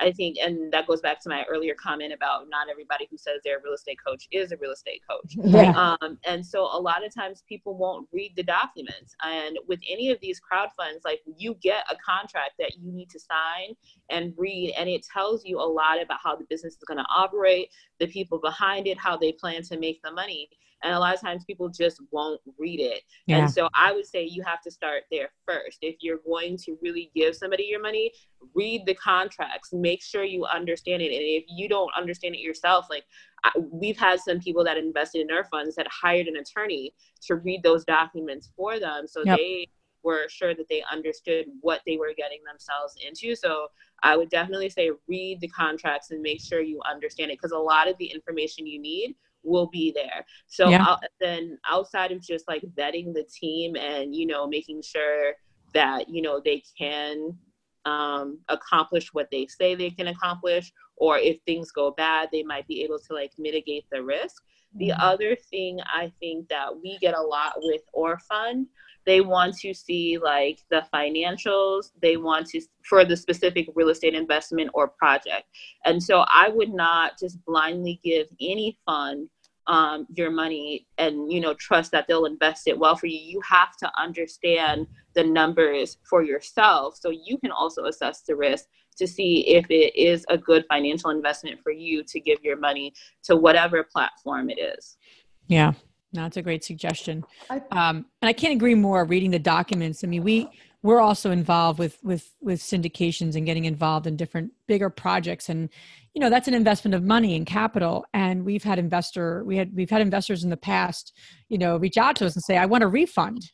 I 0.00 0.12
think, 0.12 0.36
and 0.42 0.72
that 0.72 0.86
goes 0.86 1.00
back 1.00 1.20
to 1.22 1.28
my 1.28 1.44
earlier 1.48 1.74
comment 1.74 2.12
about 2.12 2.48
not 2.48 2.68
everybody 2.70 3.06
who 3.10 3.16
says 3.16 3.40
they're 3.44 3.58
a 3.58 3.62
real 3.62 3.74
estate 3.74 3.98
coach 4.04 4.28
is 4.30 4.52
a 4.52 4.56
real 4.58 4.72
estate 4.72 5.02
coach. 5.08 5.36
Yeah. 5.58 5.96
Um, 6.02 6.18
and 6.26 6.44
so 6.44 6.64
a 6.64 6.78
lot 6.78 7.04
of 7.04 7.12
times 7.12 7.42
people 7.48 7.76
won't 7.76 8.06
read 8.12 8.32
the 8.36 8.42
documents, 8.42 9.16
and 9.24 9.58
with 9.66 9.80
any 9.90 10.10
of 10.10 10.20
these 10.20 10.38
crowd 10.38 10.68
funds, 10.76 11.00
like 11.04 11.20
you 11.36 11.54
get 11.62 11.84
a 11.90 11.96
contract 11.96 12.52
that 12.58 12.76
you 12.78 12.92
need 12.92 13.08
to 13.10 13.18
sign 13.18 13.74
and 14.10 14.34
read, 14.36 14.74
and 14.78 14.88
it 14.88 15.04
tells 15.04 15.44
you 15.44 15.58
a 15.58 15.62
lot 15.62 16.00
about 16.00 16.18
how 16.22 16.36
the 16.36 16.44
business 16.48 16.74
is 16.74 16.84
going 16.86 16.98
to 16.98 17.06
operate, 17.14 17.70
the 17.98 18.06
people 18.06 18.38
behind 18.38 18.86
it, 18.86 18.98
how 18.98 19.16
they 19.16 19.32
plan 19.32 19.62
to 19.62 19.78
make 19.78 20.00
the 20.02 20.12
money. 20.12 20.48
And 20.82 20.94
a 20.94 20.98
lot 20.98 21.14
of 21.14 21.20
times 21.20 21.44
people 21.44 21.68
just 21.68 22.00
won't 22.10 22.40
read 22.58 22.80
it. 22.80 23.02
Yeah. 23.26 23.38
And 23.38 23.50
so 23.50 23.68
I 23.74 23.92
would 23.92 24.06
say 24.06 24.24
you 24.24 24.42
have 24.44 24.60
to 24.62 24.70
start 24.70 25.04
there 25.10 25.30
first. 25.46 25.78
If 25.82 25.96
you're 26.00 26.20
going 26.26 26.56
to 26.58 26.78
really 26.80 27.10
give 27.14 27.34
somebody 27.34 27.64
your 27.64 27.82
money, 27.82 28.12
read 28.54 28.86
the 28.86 28.94
contracts, 28.94 29.72
make 29.72 30.02
sure 30.02 30.24
you 30.24 30.44
understand 30.44 31.02
it. 31.02 31.06
And 31.06 31.22
if 31.22 31.44
you 31.48 31.68
don't 31.68 31.90
understand 31.96 32.34
it 32.34 32.40
yourself, 32.40 32.86
like 32.88 33.04
I, 33.44 33.50
we've 33.58 33.98
had 33.98 34.20
some 34.20 34.38
people 34.38 34.64
that 34.64 34.76
invested 34.76 35.22
in 35.22 35.30
our 35.34 35.44
funds 35.44 35.74
that 35.76 35.86
hired 35.88 36.26
an 36.26 36.36
attorney 36.36 36.94
to 37.22 37.36
read 37.36 37.62
those 37.62 37.84
documents 37.84 38.50
for 38.56 38.78
them. 38.78 39.06
So 39.08 39.22
yep. 39.24 39.36
they 39.36 39.68
were 40.04 40.28
sure 40.28 40.54
that 40.54 40.68
they 40.68 40.84
understood 40.90 41.46
what 41.60 41.80
they 41.86 41.96
were 41.96 42.12
getting 42.16 42.38
themselves 42.46 42.94
into. 43.06 43.34
So 43.34 43.68
I 44.02 44.16
would 44.16 44.30
definitely 44.30 44.70
say 44.70 44.90
read 45.08 45.40
the 45.40 45.48
contracts 45.48 46.12
and 46.12 46.22
make 46.22 46.40
sure 46.40 46.60
you 46.60 46.80
understand 46.88 47.30
it 47.30 47.38
because 47.38 47.52
a 47.52 47.58
lot 47.58 47.88
of 47.88 47.98
the 47.98 48.06
information 48.06 48.66
you 48.66 48.80
need 48.80 49.16
will 49.42 49.68
be 49.68 49.92
there. 49.94 50.24
So 50.46 50.68
yeah. 50.68 50.96
then 51.20 51.58
outside 51.68 52.12
of 52.12 52.22
just 52.22 52.46
like 52.48 52.62
vetting 52.76 53.12
the 53.14 53.24
team 53.24 53.76
and 53.76 54.14
you 54.14 54.26
know 54.26 54.46
making 54.46 54.82
sure 54.82 55.34
that 55.74 56.08
you 56.08 56.22
know 56.22 56.40
they 56.44 56.62
can 56.78 57.36
um, 57.84 58.38
accomplish 58.48 59.12
what 59.12 59.28
they 59.30 59.46
say 59.46 59.74
they 59.74 59.90
can 59.90 60.08
accomplish, 60.08 60.72
or 60.96 61.18
if 61.18 61.38
things 61.46 61.70
go 61.70 61.90
bad, 61.92 62.28
they 62.32 62.42
might 62.42 62.66
be 62.66 62.82
able 62.82 62.98
to 62.98 63.14
like 63.14 63.32
mitigate 63.38 63.86
the 63.90 64.02
risk. 64.02 64.42
The 64.74 64.88
mm-hmm. 64.88 65.00
other 65.00 65.36
thing 65.36 65.80
I 65.86 66.12
think 66.20 66.48
that 66.48 66.68
we 66.80 66.98
get 66.98 67.14
a 67.14 67.20
lot 67.20 67.54
with 67.56 67.82
OrFund 67.94 68.66
they 69.08 69.22
want 69.22 69.56
to 69.56 69.72
see 69.72 70.18
like 70.18 70.58
the 70.70 70.84
financials 70.92 71.92
they 72.02 72.18
want 72.18 72.46
to 72.46 72.60
for 72.84 73.06
the 73.06 73.16
specific 73.16 73.66
real 73.74 73.88
estate 73.88 74.14
investment 74.14 74.70
or 74.74 74.86
project. 74.86 75.44
And 75.86 76.00
so 76.00 76.26
i 76.32 76.50
would 76.50 76.74
not 76.74 77.18
just 77.18 77.42
blindly 77.46 78.00
give 78.04 78.26
any 78.38 78.78
fund 78.84 79.30
um, 79.66 80.06
your 80.14 80.30
money 80.30 80.86
and 80.98 81.32
you 81.32 81.40
know 81.40 81.54
trust 81.54 81.90
that 81.92 82.06
they'll 82.06 82.26
invest 82.26 82.68
it 82.68 82.78
well 82.78 82.96
for 82.96 83.06
you. 83.06 83.18
You 83.18 83.40
have 83.48 83.76
to 83.78 83.90
understand 83.98 84.86
the 85.14 85.24
numbers 85.24 85.96
for 86.08 86.22
yourself 86.22 86.96
so 87.00 87.08
you 87.08 87.38
can 87.38 87.50
also 87.50 87.84
assess 87.84 88.20
the 88.22 88.36
risk 88.36 88.66
to 88.98 89.06
see 89.06 89.46
if 89.48 89.66
it 89.70 89.96
is 89.96 90.24
a 90.28 90.36
good 90.36 90.64
financial 90.68 91.10
investment 91.10 91.58
for 91.62 91.72
you 91.72 92.02
to 92.04 92.20
give 92.20 92.38
your 92.42 92.56
money 92.56 92.92
to 93.22 93.36
whatever 93.36 93.82
platform 93.82 94.50
it 94.50 94.58
is 94.58 94.98
yeah 95.46 95.72
that's 96.12 96.36
a 96.36 96.42
great 96.42 96.64
suggestion. 96.64 97.24
Um, 97.70 98.06
and 98.22 98.28
I 98.28 98.32
can't 98.32 98.54
agree 98.54 98.74
more. 98.74 99.04
Reading 99.04 99.30
the 99.30 99.38
documents. 99.38 100.02
I 100.04 100.06
mean, 100.06 100.24
we 100.24 100.48
we're 100.82 101.00
also 101.00 101.30
involved 101.30 101.78
with 101.78 101.98
with 102.02 102.32
with 102.40 102.60
syndications 102.60 103.36
and 103.36 103.44
getting 103.44 103.66
involved 103.66 104.06
in 104.06 104.16
different 104.16 104.52
bigger 104.66 104.90
projects, 104.90 105.48
and 105.48 105.68
you 106.14 106.20
know 106.20 106.30
that's 106.30 106.48
an 106.48 106.54
investment 106.54 106.94
of 106.94 107.02
money 107.02 107.36
and 107.36 107.46
capital. 107.46 108.06
And 108.14 108.44
we've 108.44 108.64
had 108.64 108.78
investor 108.78 109.44
we 109.44 109.56
had 109.56 109.74
we've 109.74 109.90
had 109.90 110.00
investors 110.00 110.44
in 110.44 110.50
the 110.50 110.56
past, 110.56 111.12
you 111.48 111.58
know, 111.58 111.76
reach 111.76 111.98
out 111.98 112.16
to 112.16 112.26
us 112.26 112.34
and 112.34 112.42
say, 112.42 112.56
"I 112.56 112.66
want 112.66 112.84
a 112.84 112.88
refund." 112.88 113.50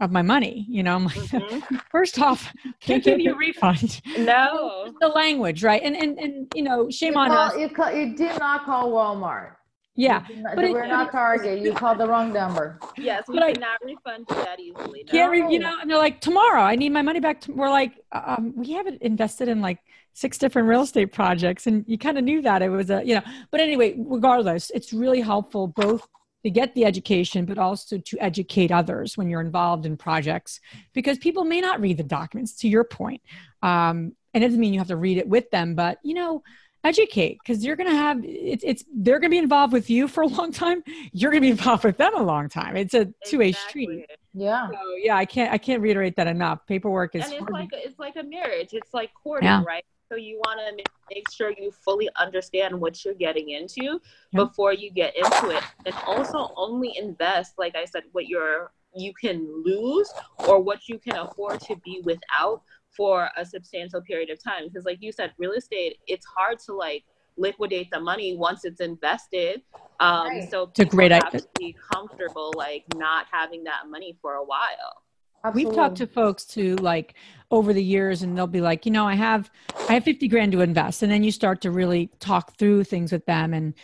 Of 0.00 0.10
my 0.10 0.22
money. 0.22 0.66
You 0.68 0.82
know, 0.82 0.94
I'm 0.94 1.04
like, 1.04 1.16
mm-hmm. 1.16 1.76
first 1.90 2.18
off, 2.18 2.52
can't 2.80 3.02
give 3.02 3.20
you 3.20 3.34
a 3.34 3.36
refund. 3.36 4.00
No, 4.18 4.92
the 5.00 5.08
language, 5.08 5.62
right? 5.62 5.82
And 5.82 5.96
and 5.96 6.18
and 6.18 6.52
you 6.54 6.62
know, 6.62 6.88
shame 6.90 7.14
you 7.14 7.18
on 7.18 7.28
call, 7.28 7.38
us. 7.38 7.56
You, 7.58 7.68
call, 7.68 7.92
you 7.92 8.14
did 8.14 8.38
not 8.38 8.64
call 8.64 8.92
Walmart. 8.92 9.52
Yeah, 9.96 10.24
but 10.56 10.70
we're 10.70 10.86
not 10.86 11.12
Target. 11.12 11.60
You 11.60 11.72
called 11.72 11.98
the 11.98 12.08
wrong 12.08 12.32
number. 12.32 12.80
Yes, 12.96 13.24
we 13.28 13.38
but 13.38 13.54
cannot 13.54 13.78
I, 13.82 13.86
refund 13.86 14.26
you 14.28 14.36
that 14.36 14.58
easily. 14.58 15.04
No. 15.06 15.12
Can't 15.12 15.52
you 15.52 15.58
know? 15.60 15.78
And 15.80 15.88
they're 15.88 15.98
like, 15.98 16.20
tomorrow, 16.20 16.62
I 16.62 16.74
need 16.74 16.90
my 16.90 17.02
money 17.02 17.20
back. 17.20 17.40
To, 17.42 17.52
we're 17.52 17.70
like, 17.70 17.92
um, 18.10 18.54
we 18.56 18.72
haven't 18.72 19.02
invested 19.02 19.48
in 19.48 19.60
like 19.60 19.78
six 20.12 20.36
different 20.38 20.68
real 20.68 20.82
estate 20.82 21.12
projects, 21.12 21.68
and 21.68 21.84
you 21.86 21.96
kind 21.96 22.18
of 22.18 22.24
knew 22.24 22.42
that 22.42 22.60
it 22.62 22.70
was 22.70 22.90
a, 22.90 23.04
you 23.04 23.14
know. 23.14 23.22
But 23.52 23.60
anyway, 23.60 23.94
regardless, 23.96 24.70
it's 24.70 24.92
really 24.92 25.20
helpful 25.20 25.68
both 25.68 26.08
to 26.44 26.50
get 26.50 26.74
the 26.74 26.84
education, 26.84 27.44
but 27.44 27.58
also 27.58 27.98
to 27.98 28.18
educate 28.20 28.70
others 28.70 29.16
when 29.16 29.28
you're 29.28 29.40
involved 29.40 29.86
in 29.86 29.96
projects, 29.96 30.60
because 30.92 31.18
people 31.18 31.44
may 31.44 31.60
not 31.60 31.80
read 31.80 31.96
the 31.96 32.04
documents. 32.04 32.54
To 32.56 32.68
your 32.68 32.84
point, 32.84 33.22
um, 33.62 34.14
and 34.32 34.44
it 34.44 34.48
doesn't 34.48 34.60
mean 34.60 34.72
you 34.72 34.80
have 34.80 34.88
to 34.88 34.96
read 34.96 35.18
it 35.18 35.28
with 35.28 35.50
them, 35.50 35.74
but 35.74 35.98
you 36.02 36.14
know 36.14 36.42
educate 36.84 37.38
because 37.42 37.64
you're 37.64 37.76
going 37.76 37.88
to 37.88 37.96
have 37.96 38.20
it's, 38.22 38.62
it's 38.62 38.84
they're 38.94 39.18
going 39.18 39.30
to 39.30 39.34
be 39.34 39.38
involved 39.38 39.72
with 39.72 39.88
you 39.88 40.06
for 40.06 40.22
a 40.22 40.26
long 40.26 40.52
time. 40.52 40.84
You're 41.12 41.30
going 41.30 41.42
to 41.42 41.46
be 41.46 41.50
involved 41.50 41.82
with 41.82 41.96
them 41.96 42.14
a 42.14 42.22
long 42.22 42.48
time. 42.48 42.76
It's 42.76 42.94
a 42.94 43.06
two-way 43.26 43.48
exactly. 43.48 43.84
street 43.84 44.06
yeah. 44.34 44.68
So, 44.68 44.76
yeah 44.98 45.16
i 45.16 45.24
can't 45.24 45.52
i 45.52 45.58
can't 45.58 45.80
reiterate 45.80 46.16
that 46.16 46.26
enough. 46.26 46.66
Paperwork 46.66 47.14
is 47.14 47.24
and 47.24 47.34
it's 47.34 47.50
like 47.50 47.72
a, 47.72 47.86
it's 47.86 47.98
like 47.98 48.16
a 48.16 48.22
marriage. 48.22 48.70
It's 48.72 48.92
like 48.92 49.10
courting 49.14 49.46
yeah. 49.46 49.62
right 49.66 49.84
so 50.14 50.18
you 50.18 50.38
want 50.38 50.60
to 50.60 50.84
make 51.12 51.28
sure 51.30 51.52
you 51.58 51.72
fully 51.84 52.08
understand 52.16 52.80
what 52.80 53.04
you're 53.04 53.14
getting 53.14 53.50
into 53.50 54.00
before 54.32 54.72
you 54.72 54.90
get 54.92 55.14
into 55.16 55.50
it. 55.50 55.62
And 55.86 55.94
also 56.06 56.52
only 56.56 56.96
invest 56.96 57.54
like 57.58 57.74
i 57.76 57.84
said 57.84 58.04
what 58.12 58.28
you're 58.28 58.72
you 58.94 59.12
can 59.12 59.46
lose 59.64 60.12
or 60.46 60.60
what 60.60 60.88
you 60.88 60.98
can 60.98 61.16
afford 61.16 61.60
to 61.60 61.74
be 61.84 62.00
without 62.04 62.62
for 62.96 63.28
a 63.36 63.44
substantial 63.44 64.00
period 64.00 64.30
of 64.30 64.40
time. 64.42 64.68
Because 64.68 64.84
like 64.84 64.98
you 65.00 65.10
said 65.10 65.32
real 65.36 65.52
estate 65.52 65.98
it's 66.06 66.26
hard 66.26 66.58
to 66.60 66.74
like 66.74 67.04
liquidate 67.36 67.90
the 67.90 67.98
money 67.98 68.36
once 68.36 68.64
it's 68.64 68.80
invested. 68.80 69.62
Um 69.98 70.28
right. 70.28 70.50
so 70.50 70.64
it's 70.70 70.80
a 70.80 70.84
great 70.84 71.10
have 71.10 71.24
idea. 71.24 71.40
to 71.40 71.48
be 71.58 71.76
comfortable 71.92 72.52
like 72.56 72.84
not 72.94 73.26
having 73.32 73.64
that 73.64 73.88
money 73.90 74.16
for 74.22 74.34
a 74.34 74.44
while 74.44 75.03
Absolutely. 75.44 75.64
We've 75.66 75.76
talked 75.76 75.96
to 75.96 76.06
folks 76.06 76.44
to 76.46 76.76
like 76.76 77.14
over 77.50 77.72
the 77.72 77.82
years 77.82 78.22
and 78.22 78.36
they'll 78.36 78.46
be 78.46 78.60
like, 78.60 78.86
you 78.86 78.92
know, 78.92 79.06
I 79.06 79.14
have 79.14 79.50
I 79.88 79.94
have 79.94 80.04
50 80.04 80.26
grand 80.28 80.52
to 80.52 80.62
invest 80.62 81.02
and 81.02 81.12
then 81.12 81.22
you 81.22 81.30
start 81.30 81.60
to 81.62 81.70
really 81.70 82.10
talk 82.18 82.56
through 82.56 82.84
things 82.84 83.12
with 83.12 83.26
them 83.26 83.52
and 83.52 83.74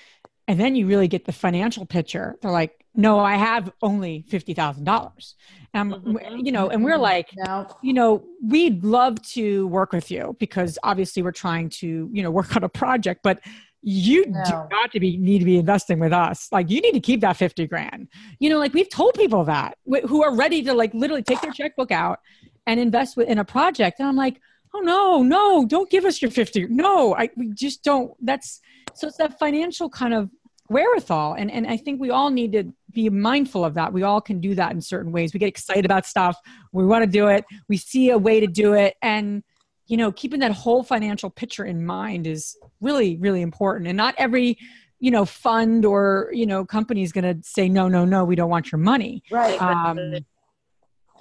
and 0.49 0.59
then 0.59 0.75
you 0.75 0.87
really 0.87 1.07
get 1.07 1.27
the 1.27 1.33
financial 1.33 1.87
picture. 1.87 2.37
They're 2.42 2.51
like, 2.51 2.85
no, 2.96 3.20
I 3.20 3.37
have 3.37 3.70
only 3.83 4.25
$50,000. 4.29 5.35
Um, 5.75 5.92
mm-hmm. 5.92 6.44
you 6.44 6.51
know, 6.51 6.70
and 6.70 6.83
we're 6.83 6.94
mm-hmm. 6.94 7.03
like, 7.03 7.29
no. 7.37 7.68
you 7.83 7.92
know, 7.92 8.25
we'd 8.44 8.83
love 8.83 9.23
to 9.35 9.68
work 9.68 9.92
with 9.92 10.11
you 10.11 10.37
because 10.40 10.77
obviously 10.83 11.23
we're 11.23 11.31
trying 11.31 11.68
to, 11.68 12.11
you 12.12 12.23
know, 12.23 12.31
work 12.33 12.57
on 12.57 12.64
a 12.64 12.68
project, 12.68 13.20
but 13.23 13.40
you 13.83 14.27
no. 14.27 14.43
do 14.45 14.53
not 14.71 14.93
to 14.93 15.01
be 15.01 15.16
need 15.16 15.38
to 15.38 15.45
be 15.45 15.59
investing 15.59 15.99
with 15.99 16.12
us. 16.12 16.49
Like 16.53 16.71
you 16.71 16.81
need 16.81 16.93
to 16.93 17.01
keep 17.01 17.21
that 17.23 17.37
50 17.37 17.66
grand. 17.66 18.09
You 18.38 18.51
know, 18.51 18.59
like 18.59 18.75
we've 18.75 18.90
told 18.90 19.14
people 19.14 19.45
that 19.45 19.79
who 20.07 20.23
are 20.23 20.35
ready 20.35 20.62
to 20.64 20.75
like 20.75 20.93
literally 20.95 21.23
take 21.23 21.40
their 21.40 21.53
checkbook 21.53 21.90
out 21.90 22.21
and 22.66 22.79
invest 22.79 23.16
in 23.16 23.38
a 23.38 23.45
project. 23.45 23.99
And 23.99 24.09
I'm 24.09 24.16
like, 24.16 24.40
oh 24.75 24.81
no, 24.81 25.23
no, 25.23 25.66
don't 25.66 25.90
give 25.90 26.05
us 26.05 26.21
your 26.21 26.31
50. 26.31 26.66
No, 26.69 27.14
I 27.14 27.31
we 27.37 27.49
just 27.55 27.83
don't. 27.83 28.12
That's 28.25 28.61
so 28.95 29.09
it's 29.09 29.16
that 29.16 29.38
financial 29.38 29.88
kind 29.88 30.14
of 30.14 30.31
wherewithal 30.69 31.35
and 31.35 31.51
and 31.51 31.66
i 31.66 31.77
think 31.77 32.01
we 32.01 32.11
all 32.11 32.31
need 32.31 32.53
to 32.53 32.62
be 32.93 33.11
mindful 33.11 33.64
of 33.64 33.75
that 33.75 33.93
we 33.93 34.05
all 34.05 34.21
can 34.21 34.40
do 34.40 34.55
that 34.55 34.71
in 34.71 34.81
certain 34.81 35.11
ways 35.11 35.35
we 35.35 35.40
get 35.40 35.49
excited 35.49 35.85
about 35.85 36.07
stuff 36.07 36.37
we 36.73 36.87
want 36.87 37.03
to 37.03 37.11
do 37.11 37.27
it 37.27 37.45
we 37.69 37.77
see 37.77 38.11
a 38.11 38.16
way 38.16 38.38
to 38.38 38.47
do 38.47 38.73
it 38.73 38.95
and 39.03 39.43
you 39.90 39.96
know 39.96 40.12
keeping 40.12 40.40
that 40.40 40.53
whole 40.53 40.83
financial 40.85 41.29
picture 41.29 41.64
in 41.64 41.85
mind 41.85 42.26
is 42.26 42.57
really 42.81 43.16
really 43.16 43.42
important 43.42 43.88
and 43.88 43.96
not 43.96 44.14
every 44.16 44.57
you 45.00 45.11
know 45.11 45.24
fund 45.24 45.85
or 45.85 46.31
you 46.33 46.46
know 46.46 46.64
company 46.64 47.03
is 47.03 47.11
going 47.11 47.24
to 47.24 47.37
say 47.46 47.68
no 47.68 47.88
no 47.88 48.05
no 48.05 48.24
we 48.24 48.37
don't 48.37 48.50
want 48.50 48.70
your 48.70 48.79
money 48.79 49.22
right 49.31 49.61
um, 49.61 50.14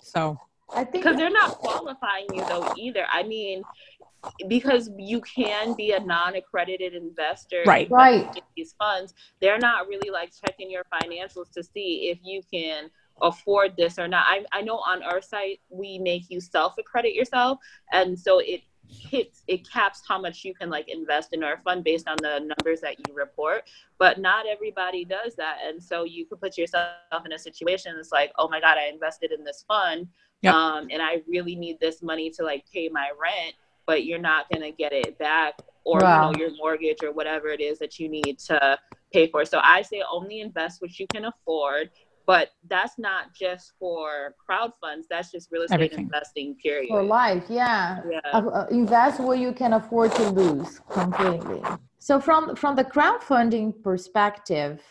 So 0.02 0.38
I 0.74 0.84
think 0.84 1.04
because 1.04 1.18
they're 1.18 1.32
not 1.32 1.52
qualifying 1.58 2.28
you 2.34 2.44
though 2.46 2.74
either. 2.78 3.06
I 3.12 3.24
mean, 3.24 3.64
because 4.48 4.90
you 4.98 5.22
can 5.22 5.74
be 5.74 5.92
a 5.92 6.00
non-accredited 6.00 6.94
investor 6.94 7.64
Right. 7.66 7.90
Right. 7.90 8.28
these 8.56 8.76
funds 8.78 9.14
they're 9.42 9.58
not 9.58 9.88
really 9.88 10.10
like 10.10 10.32
checking 10.46 10.70
your 10.70 10.84
financials 10.94 11.50
to 11.56 11.64
see 11.64 12.10
if 12.12 12.20
you 12.24 12.42
can 12.54 12.90
afford 13.22 13.76
this 13.78 13.98
or 14.00 14.08
not. 14.08 14.26
I, 14.28 14.46
I 14.52 14.62
know 14.62 14.78
on 14.78 15.04
our 15.04 15.22
site 15.22 15.60
we 15.70 16.00
make 16.00 16.24
you 16.30 16.40
self-accredit 16.40 17.14
yourself. 17.14 17.60
And 17.92 18.18
so 18.18 18.40
it 18.40 18.62
hits 18.88 19.44
it 19.48 19.70
caps 19.70 20.02
how 20.08 20.20
much 20.20 20.44
you 20.44 20.54
can 20.56 20.68
like 20.70 20.90
invest 20.90 21.30
in 21.34 21.44
our 21.44 21.58
fund 21.64 21.84
based 21.84 22.08
on 22.08 22.18
the 22.22 22.40
numbers 22.40 22.82
that 22.82 22.96
you 23.08 23.14
report. 23.14 23.70
But 24.00 24.20
not 24.20 24.46
everybody 24.48 25.06
does 25.06 25.36
that. 25.36 25.58
And 25.66 25.82
so 25.82 26.06
you 26.06 26.26
could 26.26 26.40
put 26.42 26.58
yourself 26.58 26.96
in 27.26 27.34
a 27.34 27.40
situation 27.40 27.96
it's 28.00 28.12
like 28.12 28.32
oh 28.38 28.48
my 28.48 28.60
god 28.60 28.78
i 28.78 28.88
invested 28.88 29.32
in 29.32 29.44
this 29.44 29.64
fund 29.68 30.08
Yep. 30.42 30.54
um, 30.54 30.88
and 30.92 31.02
i 31.02 31.22
really 31.28 31.56
need 31.56 31.80
this 31.82 32.02
money 32.02 32.30
to 32.32 32.44
like 32.44 32.64
pay 32.74 32.88
my 32.90 33.10
rent 33.22 33.56
but 33.86 34.06
you're 34.06 34.20
not 34.20 34.50
going 34.50 34.62
to 34.62 34.72
get 34.72 34.94
it 34.94 35.18
back 35.18 35.56
or 35.84 36.00
Wow. 36.02 36.32
you 36.32 36.38
know 36.38 36.40
your 36.46 36.56
mortgage 36.58 37.04
or 37.04 37.12
whatever 37.12 37.48
it 37.50 37.60
is 37.60 37.80
that 37.80 38.00
you 38.00 38.08
need 38.08 38.38
to 38.40 38.78
pay 39.12 39.28
for. 39.28 39.44
So 39.44 39.60
i 39.64 39.82
say 39.82 40.02
only 40.12 40.40
invest 40.42 40.82
what 40.82 40.98
you 41.00 41.08
can 41.14 41.26
afford 41.26 41.90
but 42.30 42.52
that's 42.68 43.00
not 43.00 43.34
just 43.34 43.74
for 43.80 44.36
crowd 44.46 44.72
funds 44.80 45.08
that's 45.10 45.32
just 45.32 45.52
real 45.52 45.64
estate 45.64 45.78
Everything. 45.78 46.06
investing 46.06 46.56
period 46.62 46.90
for 46.90 47.02
life, 47.02 47.46
yeah. 47.50 48.02
yeah 48.08 48.20
Uh, 48.34 48.48
uh, 48.50 48.68
invest 48.70 49.20
what 49.20 49.40
you 49.40 49.52
can 49.52 49.74
afford 49.74 50.12
to 50.14 50.30
lose 50.30 50.80
completely. 50.90 51.62
So 51.98 52.20
from 52.20 52.56
from 52.56 52.76
the 52.76 52.84
crowdfunding 52.84 53.82
perspective, 53.84 54.82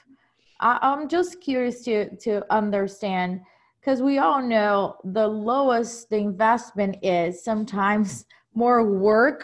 I, 0.60 0.78
I'm 0.82 1.08
just 1.08 1.40
curious 1.40 1.84
to 1.84 1.96
to 2.26 2.32
understand 2.50 3.40
because 3.80 4.02
we 4.02 4.18
all 4.18 4.42
know 4.42 4.96
the 5.04 5.28
lowest 5.28 6.10
the 6.10 6.18
investment 6.18 6.96
is 7.02 7.44
sometimes 7.44 8.26
more 8.54 8.80
work 8.84 9.40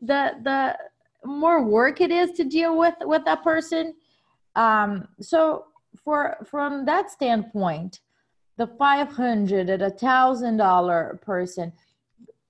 the 0.00 0.22
the 0.48 0.60
more 1.24 1.64
work 1.64 2.00
it 2.00 2.12
is 2.12 2.30
to 2.38 2.44
deal 2.44 2.78
with 2.78 2.94
with 3.12 3.24
that 3.24 3.42
person 3.42 3.94
um 4.54 5.08
so 5.20 5.64
for 6.04 6.36
from 6.48 6.84
that 6.84 7.10
standpoint 7.10 8.00
the 8.58 8.66
500 8.66 9.70
at 9.70 9.82
a 9.82 9.90
thousand 9.90 10.58
dollar 10.58 11.18
person 11.22 11.72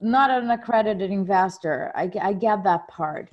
not 0.01 0.31
an 0.31 0.51
accredited 0.51 1.11
investor 1.11 1.93
I, 1.95 2.11
I 2.21 2.33
get 2.33 2.65
that 2.65 2.89
part. 2.89 3.31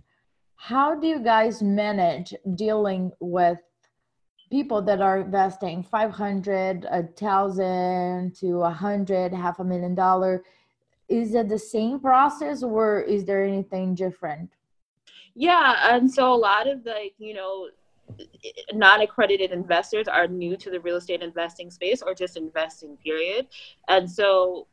How 0.55 0.93
do 0.93 1.07
you 1.07 1.19
guys 1.19 1.63
manage 1.63 2.33
dealing 2.55 3.11
with 3.19 3.59
people 4.51 4.81
that 4.81 5.01
are 5.01 5.19
investing 5.19 5.83
500 5.83 6.85
a 6.85 7.03
thousand 7.03 8.35
to 8.35 8.61
a 8.61 8.69
hundred 8.69 9.33
half 9.33 9.59
a 9.59 9.63
million 9.63 9.95
dollar? 9.95 10.43
Is 11.07 11.33
it 11.33 11.49
the 11.49 11.57
same 11.57 11.99
process 11.99 12.61
or 12.61 13.01
is 13.01 13.25
there 13.25 13.43
anything 13.43 13.95
different? 13.95 14.51
Yeah, 15.33 15.95
and 15.95 16.11
so 16.11 16.33
a 16.33 16.35
lot 16.35 16.67
of 16.67 16.85
like, 16.85 17.13
you 17.17 17.33
know, 17.33 17.69
non-accredited 18.73 19.51
investors 19.51 20.07
are 20.07 20.27
new 20.27 20.57
to 20.57 20.69
the 20.69 20.79
real 20.79 20.97
estate 20.97 21.21
investing 21.21 21.71
space 21.71 22.01
or 22.01 22.13
just 22.13 22.37
investing 22.37 22.97
period. 22.97 23.47
And 23.87 24.09
so 24.09 24.67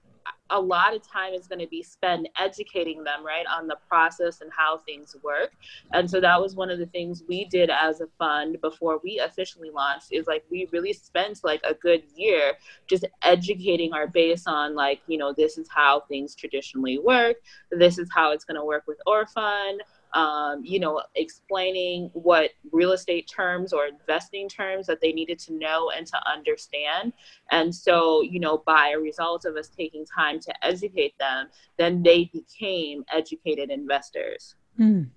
a 0.51 0.61
lot 0.61 0.95
of 0.95 1.03
time 1.07 1.33
is 1.33 1.49
going 1.49 1.59
to 1.59 1.67
be 1.67 1.83
spent 1.83 2.29
educating 2.39 3.03
them 3.03 3.25
right 3.25 3.47
on 3.47 3.67
the 3.67 3.77
process 3.89 4.41
and 4.41 4.51
how 4.57 4.79
things 4.79 5.17
work. 5.23 5.53
And 5.93 6.09
so 6.09 6.21
that 6.21 6.41
was 6.41 6.55
one 6.55 6.71
of 6.71 6.79
the 6.79 6.87
things 6.87 7.25
we 7.29 7.47
did 7.47 7.71
as 7.71 8.01
a 8.01 8.07
fund 8.19 8.61
before 8.61 9.01
we 9.03 9.19
officially 9.19 9.71
launched 9.71 10.09
is 10.13 10.27
like 10.27 10.45
we 10.51 10.69
really 10.73 10.93
spent 10.93 11.41
like 11.43 11.61
a 11.65 11.75
good 11.75 12.03
year 12.15 12.53
just 12.87 13.05
educating 13.23 13.93
our 13.93 14.07
base 14.07 14.47
on 14.47 14.75
like 14.75 15.01
you 15.09 15.19
know 15.19 15.33
this 15.37 15.59
is 15.59 15.69
how 15.69 16.01
things 16.09 16.35
traditionally 16.35 16.99
work. 16.99 17.37
This 17.73 17.99
is 17.99 18.09
how 18.15 18.33
it's 18.33 18.45
going 18.45 18.59
to 18.61 18.65
work 18.65 18.85
with 18.87 18.99
orphan 19.07 19.79
um, 20.17 20.65
you 20.65 20.81
know, 20.81 21.03
explaining 21.15 22.09
what 22.15 22.51
real 22.73 22.93
estate 22.93 23.29
terms 23.29 23.75
or 23.75 23.87
investing 23.87 24.49
terms 24.49 24.87
that 24.87 25.01
they 25.03 25.13
needed 25.13 25.39
to 25.41 25.53
know 25.53 25.91
and 25.91 26.07
to 26.07 26.19
understand. 26.27 27.13
And 27.51 27.73
so, 27.73 28.23
you 28.23 28.41
know, 28.41 28.63
by 28.65 28.95
a 28.97 28.99
result 28.99 29.45
of 29.45 29.57
us 29.57 29.69
taking 29.69 30.07
time 30.07 30.41
to 30.41 30.67
educate 30.67 31.13
them, 31.19 31.49
then 31.77 32.03
they 32.03 32.31
became 32.33 33.05
educated 33.13 33.71
investors. 33.71 34.55
Mm. 34.81 35.09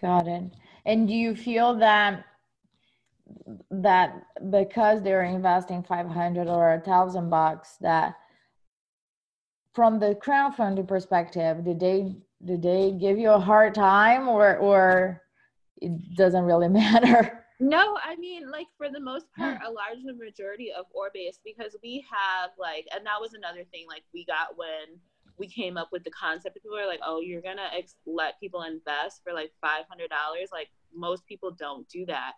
got 0.00 0.26
it 0.26 0.44
and 0.86 1.06
do 1.06 1.12
you 1.12 1.36
feel 1.36 1.74
that 1.76 2.24
that 3.70 4.22
because 4.50 5.02
they're 5.02 5.24
investing 5.24 5.82
500 5.82 6.48
or 6.48 6.72
a 6.72 6.80
thousand 6.80 7.28
bucks 7.28 7.76
that 7.82 8.14
from 9.74 9.98
the 9.98 10.14
crowdfunding 10.14 10.88
perspective 10.88 11.62
did 11.64 11.78
they 11.78 12.16
did 12.44 12.62
they 12.62 12.92
give 12.92 13.18
you 13.18 13.30
a 13.30 13.38
hard 13.38 13.74
time 13.74 14.28
or 14.28 14.56
or 14.56 15.22
it 15.80 16.14
doesn't 16.16 16.44
really 16.44 16.68
matter 16.82 17.44
No, 17.60 17.98
I 18.02 18.16
mean, 18.16 18.50
like 18.50 18.68
for 18.78 18.88
the 18.90 19.00
most 19.00 19.26
part, 19.36 19.58
a 19.62 19.70
large 19.70 19.98
majority 20.16 20.72
of 20.72 20.86
Orbase 20.96 21.38
because 21.44 21.76
we 21.82 22.02
have 22.10 22.50
like, 22.58 22.86
and 22.94 23.04
that 23.04 23.20
was 23.20 23.34
another 23.34 23.64
thing 23.70 23.84
like 23.86 24.02
we 24.14 24.24
got 24.24 24.56
when 24.56 24.98
we 25.36 25.46
came 25.46 25.76
up 25.76 25.88
with 25.92 26.02
the 26.02 26.10
concept. 26.10 26.54
People 26.54 26.78
are 26.78 26.86
like, 26.86 27.00
"Oh, 27.04 27.20
you're 27.20 27.42
gonna 27.42 27.68
ex- 27.76 27.96
let 28.06 28.40
people 28.40 28.62
invest 28.62 29.22
for 29.22 29.34
like 29.34 29.52
five 29.60 29.84
hundred 29.90 30.08
dollars." 30.08 30.48
Like 30.50 30.68
most 30.94 31.26
people 31.26 31.50
don't 31.50 31.86
do 31.88 32.06
that. 32.06 32.32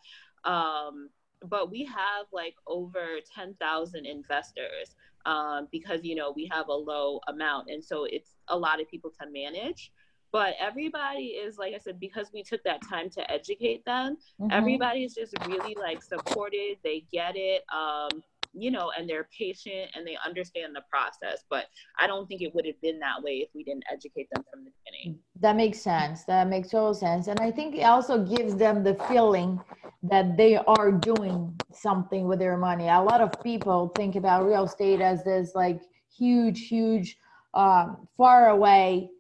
Um, 0.45 1.09
but 1.49 1.71
we 1.71 1.85
have 1.85 2.27
like 2.33 2.57
over 2.67 3.21
ten 3.33 3.55
thousand 3.61 4.07
investors 4.07 4.97
um, 5.27 5.69
because 5.71 6.01
you 6.03 6.15
know 6.15 6.33
we 6.35 6.49
have 6.53 6.69
a 6.69 6.73
low 6.73 7.21
amount, 7.29 7.69
and 7.71 7.83
so 7.85 8.05
it's 8.05 8.37
a 8.49 8.57
lot 8.59 8.81
of 8.81 8.89
people 8.89 9.11
to 9.21 9.27
manage. 9.31 9.93
But 10.33 10.55
everybody 10.59 11.27
is 11.45 11.59
like 11.59 11.75
I 11.75 11.79
said 11.79 12.01
because 12.01 12.31
we 12.33 12.43
took 12.43 12.63
that 12.65 12.81
time 12.89 13.11
to 13.11 13.31
educate 13.31 13.85
them 13.85 14.17
Mhm. 14.41 14.51
everybody 14.51 15.05
is 15.05 15.15
just 15.15 15.35
really 15.47 15.75
like 15.75 16.03
supported 16.03 16.79
they 16.83 17.05
get 17.13 17.35
it 17.37 17.63
um 17.73 18.23
you 18.53 18.71
know 18.71 18.91
and 18.97 19.09
they're 19.09 19.29
patient 19.37 19.91
and 19.95 20.07
they 20.07 20.17
understand 20.27 20.75
the 20.75 20.83
process 20.91 21.45
but 21.49 21.67
i 21.99 22.07
don't 22.07 22.27
think 22.27 22.43
it 22.43 22.55
would 22.55 22.67
have 22.67 22.81
been 22.83 22.99
that 22.99 23.23
way 23.23 23.39
if 23.39 23.49
we 23.55 23.65
didn't 23.65 23.85
educate 23.91 24.29
them 24.33 24.45
from 24.51 24.65
the 24.65 24.71
beginning. 24.85 25.19
That 25.41 25.57
makes 25.57 25.81
sense. 25.81 26.25
That 26.25 26.49
makes 26.49 26.69
total 26.69 26.95
sense. 26.95 27.27
And 27.27 27.41
i 27.41 27.51
think 27.51 27.75
it 27.75 27.83
also 27.83 28.25
gives 28.25 28.55
them 28.57 28.85
the 28.85 28.95
feeling 29.09 29.61
that 30.05 30.37
they 30.37 30.57
are 30.57 30.93
doing 30.93 31.55
something 31.73 32.27
with 32.27 32.39
their 32.39 32.57
money. 32.57 32.89
A 32.89 33.01
lot 33.01 33.21
of 33.21 33.43
people 33.43 33.89
think 33.97 34.17
about 34.17 34.47
real 34.47 34.65
estate 34.65 35.01
as 35.01 35.25
this 35.25 35.55
like 35.55 35.81
huge 36.17 36.69
huge 36.69 37.17
um, 37.55 38.09
far 38.17 38.49
away 38.51 39.11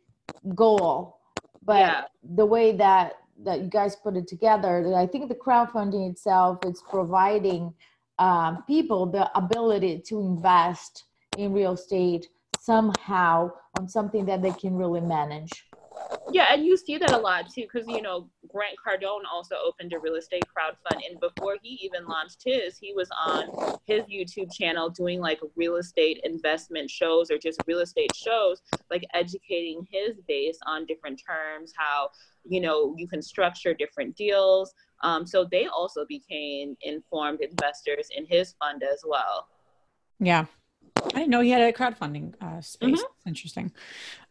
goal. 0.54 1.18
But 1.64 1.78
Yeah. 1.78 2.04
the 2.22 2.46
way 2.46 2.72
that 2.76 3.14
that 3.44 3.60
you 3.60 3.68
guys 3.68 3.96
put 3.96 4.16
it 4.16 4.28
together 4.28 4.94
i 4.94 5.06
think 5.06 5.28
the 5.28 5.34
crowdfunding 5.34 6.08
itself 6.10 6.58
is 6.64 6.82
providing 6.88 7.74
um, 8.18 8.64
people 8.66 9.06
the 9.06 9.36
ability 9.36 10.02
to 10.06 10.20
invest 10.20 11.04
in 11.38 11.52
real 11.52 11.72
estate 11.72 12.28
somehow 12.60 13.50
on 13.78 13.88
something 13.88 14.24
that 14.26 14.42
they 14.42 14.52
can 14.52 14.76
really 14.76 15.00
manage. 15.00 15.64
Yeah 16.30 16.52
and 16.52 16.64
you 16.64 16.76
see 16.76 16.98
that 16.98 17.12
a 17.12 17.18
lot 17.18 17.50
too 17.52 17.62
because 17.62 17.86
you 17.88 18.02
know 18.02 18.28
grant 18.48 18.76
cardone 18.84 19.22
also 19.30 19.56
opened 19.64 19.92
a 19.92 19.98
real 19.98 20.14
estate 20.14 20.44
crowdfund 20.46 21.00
and 21.08 21.18
before 21.20 21.56
he 21.62 21.78
even 21.82 22.06
launched 22.06 22.42
his 22.44 22.78
he 22.78 22.92
was 22.92 23.08
on 23.24 23.78
his 23.86 24.02
youtube 24.04 24.52
channel 24.52 24.88
doing 24.88 25.20
like 25.20 25.40
real 25.56 25.76
estate 25.76 26.20
investment 26.24 26.90
shows 26.90 27.30
or 27.30 27.38
just 27.38 27.60
real 27.66 27.80
estate 27.80 28.14
shows 28.14 28.60
like 28.90 29.04
educating 29.14 29.86
his 29.90 30.20
base 30.28 30.58
on 30.66 30.86
different 30.86 31.20
terms 31.24 31.72
how 31.76 32.08
you 32.44 32.60
know 32.60 32.94
you 32.96 33.08
can 33.08 33.22
structure 33.22 33.74
different 33.74 34.14
deals 34.16 34.74
um, 35.02 35.26
so 35.26 35.44
they 35.50 35.66
also 35.66 36.04
became 36.06 36.76
informed 36.82 37.40
investors 37.40 38.08
in 38.16 38.24
his 38.26 38.54
fund 38.58 38.82
as 38.82 39.02
well 39.06 39.48
Yeah. 40.20 40.46
I 40.96 41.08
didn't 41.10 41.30
know 41.30 41.40
he 41.40 41.50
had 41.50 41.62
a 41.62 41.72
crowdfunding 41.72 42.34
uh, 42.40 42.60
space. 42.60 43.00
That's 43.00 43.26
interesting. 43.26 43.72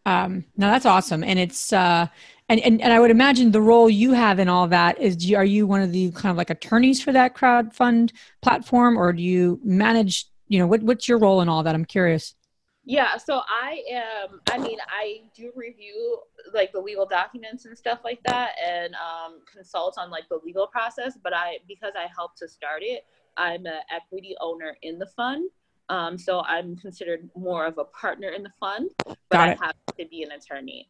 Um, 0.06 0.46
no, 0.58 0.68
that's 0.68 0.86
awesome. 0.86 1.24
And 1.24 1.38
it's, 1.38 1.74
uh, 1.74 2.08
and, 2.50 2.60
and, 2.62 2.82
and 2.82 2.94
I 2.94 3.00
would 3.00 3.12
imagine 3.12 3.52
the 3.52 3.62
role 3.62 3.90
you 3.90 4.14
have 4.14 4.40
in 4.40 4.48
all 4.48 4.68
that 4.68 5.00
is, 5.00 5.16
do 5.16 5.28
you, 5.28 5.38
are 5.38 5.46
you 5.46 5.68
one 5.68 5.82
of 5.82 5.92
the 5.92 6.12
kind 6.12 6.32
of 6.32 6.38
like 6.38 6.50
attorneys 6.50 7.02
for 7.02 7.12
that 7.12 7.36
crowdfund 7.36 8.12
platform 8.42 8.98
or 8.98 9.12
do 9.14 9.22
you 9.22 9.60
manage, 9.64 10.28
you 10.48 10.60
know, 10.60 10.68
what, 10.68 10.82
what's 10.84 11.08
your 11.08 11.18
role 11.18 11.42
in 11.42 11.50
all 11.50 11.64
that? 11.64 11.76
I'm 11.76 11.86
curious. 11.86 12.36
Yeah, 12.84 13.18
so 13.18 13.42
I 13.48 13.84
am. 13.92 14.42
I 14.50 14.58
mean, 14.58 14.80
I 14.88 15.22
do 15.36 15.52
review 15.56 16.20
like 16.52 16.72
the 16.72 16.80
legal 16.80 17.06
documents 17.06 17.66
and 17.66 17.78
stuff 17.78 18.00
like 18.04 18.20
that, 18.26 18.54
and 18.66 18.96
um, 18.96 19.42
consult 19.52 19.98
on 20.00 20.10
like 20.10 20.28
the 20.30 20.40
legal 20.44 20.66
process. 20.66 21.18
But 21.24 21.34
I, 21.36 21.60
because 21.68 21.94
I 21.96 22.08
helped 22.16 22.40
to 22.40 22.48
start 22.48 22.82
it, 22.82 23.06
I'm 23.38 23.66
an 23.68 23.82
equity 23.96 24.36
owner 24.42 24.78
in 24.82 24.98
the 24.98 25.06
fund. 25.06 25.50
Um, 25.90 26.18
so 26.18 26.42
I'm 26.42 26.76
considered 26.78 27.30
more 27.36 27.66
of 27.66 27.78
a 27.78 27.84
partner 27.84 28.30
in 28.30 28.44
the 28.44 28.52
fund, 28.60 28.90
but 29.06 29.18
Got 29.30 29.50
I 29.50 29.66
have 29.66 29.76
to 30.00 30.06
be 30.06 30.24
an 30.24 30.32
attorney. 30.32 30.90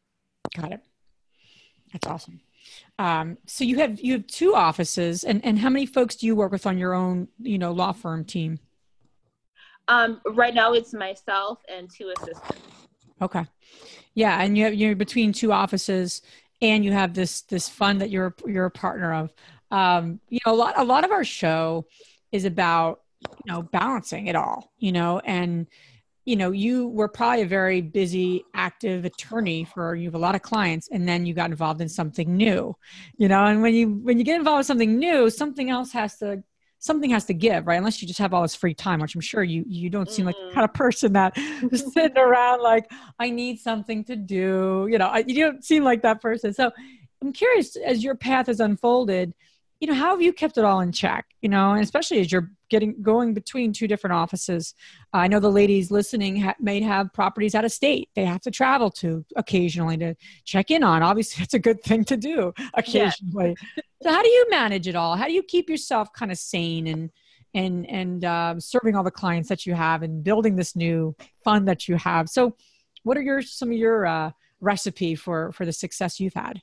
Got 0.55 0.73
it. 0.73 0.81
That's 1.91 2.07
awesome. 2.07 2.39
Um, 2.99 3.37
so 3.47 3.63
you 3.63 3.77
have, 3.77 3.99
you 3.99 4.13
have 4.13 4.27
two 4.27 4.53
offices 4.53 5.23
and, 5.23 5.43
and 5.43 5.57
how 5.57 5.69
many 5.69 5.87
folks 5.87 6.15
do 6.15 6.27
you 6.27 6.35
work 6.35 6.51
with 6.51 6.67
on 6.67 6.77
your 6.77 6.93
own, 6.93 7.27
you 7.39 7.57
know, 7.57 7.71
law 7.71 7.91
firm 7.91 8.23
team? 8.23 8.59
Um, 9.91 10.21
right 10.25 10.53
now 10.53 10.71
it's 10.71 10.93
myself 10.93 11.59
and 11.67 11.89
two 11.93 12.13
assistants. 12.17 12.61
Okay. 13.21 13.45
Yeah, 14.15 14.41
and 14.41 14.57
you 14.57 14.63
have, 14.63 14.73
you're 14.73 14.95
between 14.95 15.33
two 15.33 15.51
offices, 15.51 16.21
and 16.61 16.85
you 16.85 16.93
have 16.93 17.13
this 17.13 17.41
this 17.41 17.67
fund 17.67 17.99
that 17.99 18.09
you're 18.09 18.33
you're 18.47 18.65
a 18.65 18.71
partner 18.71 19.13
of. 19.13 19.33
Um, 19.69 20.21
you 20.29 20.39
know, 20.45 20.53
a 20.53 20.55
lot 20.55 20.75
a 20.77 20.83
lot 20.83 21.03
of 21.03 21.11
our 21.11 21.25
show 21.25 21.85
is 22.31 22.45
about 22.45 23.01
you 23.21 23.51
know 23.51 23.63
balancing 23.63 24.27
it 24.27 24.35
all. 24.35 24.71
You 24.79 24.93
know, 24.93 25.19
and 25.25 25.67
you 26.23 26.37
know 26.37 26.51
you 26.51 26.87
were 26.87 27.09
probably 27.09 27.41
a 27.41 27.47
very 27.47 27.81
busy 27.81 28.45
active 28.53 29.03
attorney 29.03 29.65
for 29.65 29.95
you 29.95 30.05
have 30.05 30.15
a 30.15 30.19
lot 30.19 30.35
of 30.35 30.41
clients 30.41 30.87
and 30.91 31.07
then 31.07 31.25
you 31.25 31.33
got 31.33 31.49
involved 31.49 31.81
in 31.81 31.89
something 31.89 32.37
new 32.37 32.75
you 33.17 33.27
know 33.27 33.45
and 33.45 33.63
when 33.63 33.73
you 33.73 33.89
when 34.03 34.19
you 34.19 34.23
get 34.23 34.37
involved 34.37 34.59
with 34.59 34.67
something 34.67 34.99
new 34.99 35.31
something 35.31 35.71
else 35.71 35.91
has 35.91 36.17
to 36.17 36.43
something 36.81 37.11
has 37.11 37.25
to 37.25 37.33
give, 37.33 37.67
right? 37.67 37.77
Unless 37.77 38.01
you 38.01 38.07
just 38.07 38.19
have 38.19 38.33
all 38.33 38.41
this 38.41 38.55
free 38.55 38.73
time, 38.73 38.99
which 38.99 39.15
I'm 39.15 39.21
sure 39.21 39.43
you 39.43 39.63
you 39.67 39.89
don't 39.89 40.09
seem 40.09 40.25
like 40.25 40.35
the 40.35 40.41
mm-hmm. 40.41 40.55
kind 40.55 40.65
of 40.65 40.73
person 40.73 41.13
that 41.13 41.37
is 41.71 41.85
sitting 41.93 42.17
around 42.17 42.61
like 42.61 42.91
I 43.19 43.29
need 43.29 43.59
something 43.59 44.03
to 44.05 44.15
do. 44.15 44.87
You 44.91 44.97
know, 44.97 45.07
I, 45.07 45.23
you 45.25 45.45
don't 45.45 45.63
seem 45.63 45.83
like 45.83 46.01
that 46.01 46.21
person. 46.21 46.53
So 46.53 46.71
I'm 47.21 47.31
curious, 47.31 47.75
as 47.75 48.03
your 48.03 48.15
path 48.15 48.47
has 48.47 48.59
unfolded, 48.59 49.33
you 49.81 49.87
know, 49.87 49.95
how 49.95 50.11
have 50.11 50.21
you 50.21 50.31
kept 50.31 50.59
it 50.59 50.63
all 50.63 50.79
in 50.79 50.91
check? 50.91 51.25
You 51.41 51.49
know, 51.49 51.71
and 51.71 51.81
especially 51.81 52.19
as 52.19 52.31
you're 52.31 52.51
getting 52.69 53.01
going 53.01 53.33
between 53.33 53.73
two 53.73 53.87
different 53.87 54.13
offices. 54.13 54.75
Uh, 55.11 55.17
I 55.17 55.27
know 55.27 55.39
the 55.39 55.49
ladies 55.49 55.89
listening 55.89 56.39
ha- 56.39 56.55
may 56.59 56.81
have 56.81 57.11
properties 57.11 57.55
out 57.55 57.65
of 57.65 57.71
state 57.71 58.09
they 58.15 58.23
have 58.23 58.41
to 58.41 58.51
travel 58.51 58.91
to 58.91 59.25
occasionally 59.35 59.97
to 59.97 60.15
check 60.45 60.69
in 60.69 60.83
on. 60.83 61.01
Obviously, 61.01 61.43
it's 61.43 61.55
a 61.55 61.59
good 61.59 61.81
thing 61.83 62.05
to 62.05 62.15
do 62.15 62.53
occasionally. 62.75 63.55
Yeah. 63.75 63.83
so, 64.03 64.11
how 64.11 64.21
do 64.21 64.29
you 64.29 64.47
manage 64.51 64.87
it 64.87 64.95
all? 64.95 65.17
How 65.17 65.25
do 65.25 65.33
you 65.33 65.41
keep 65.41 65.67
yourself 65.67 66.13
kind 66.13 66.31
of 66.31 66.37
sane 66.37 66.85
and 66.85 67.09
and 67.55 67.89
and 67.89 68.23
um, 68.23 68.59
serving 68.59 68.95
all 68.95 69.03
the 69.03 69.09
clients 69.09 69.49
that 69.49 69.65
you 69.65 69.73
have 69.73 70.03
and 70.03 70.23
building 70.23 70.55
this 70.55 70.75
new 70.75 71.15
fund 71.43 71.67
that 71.67 71.87
you 71.87 71.95
have? 71.95 72.29
So, 72.29 72.55
what 73.01 73.17
are 73.17 73.21
your 73.21 73.41
some 73.41 73.71
of 73.71 73.77
your 73.77 74.05
uh, 74.05 74.31
recipe 74.59 75.15
for 75.15 75.51
for 75.53 75.65
the 75.65 75.73
success 75.73 76.19
you've 76.19 76.35
had? 76.35 76.61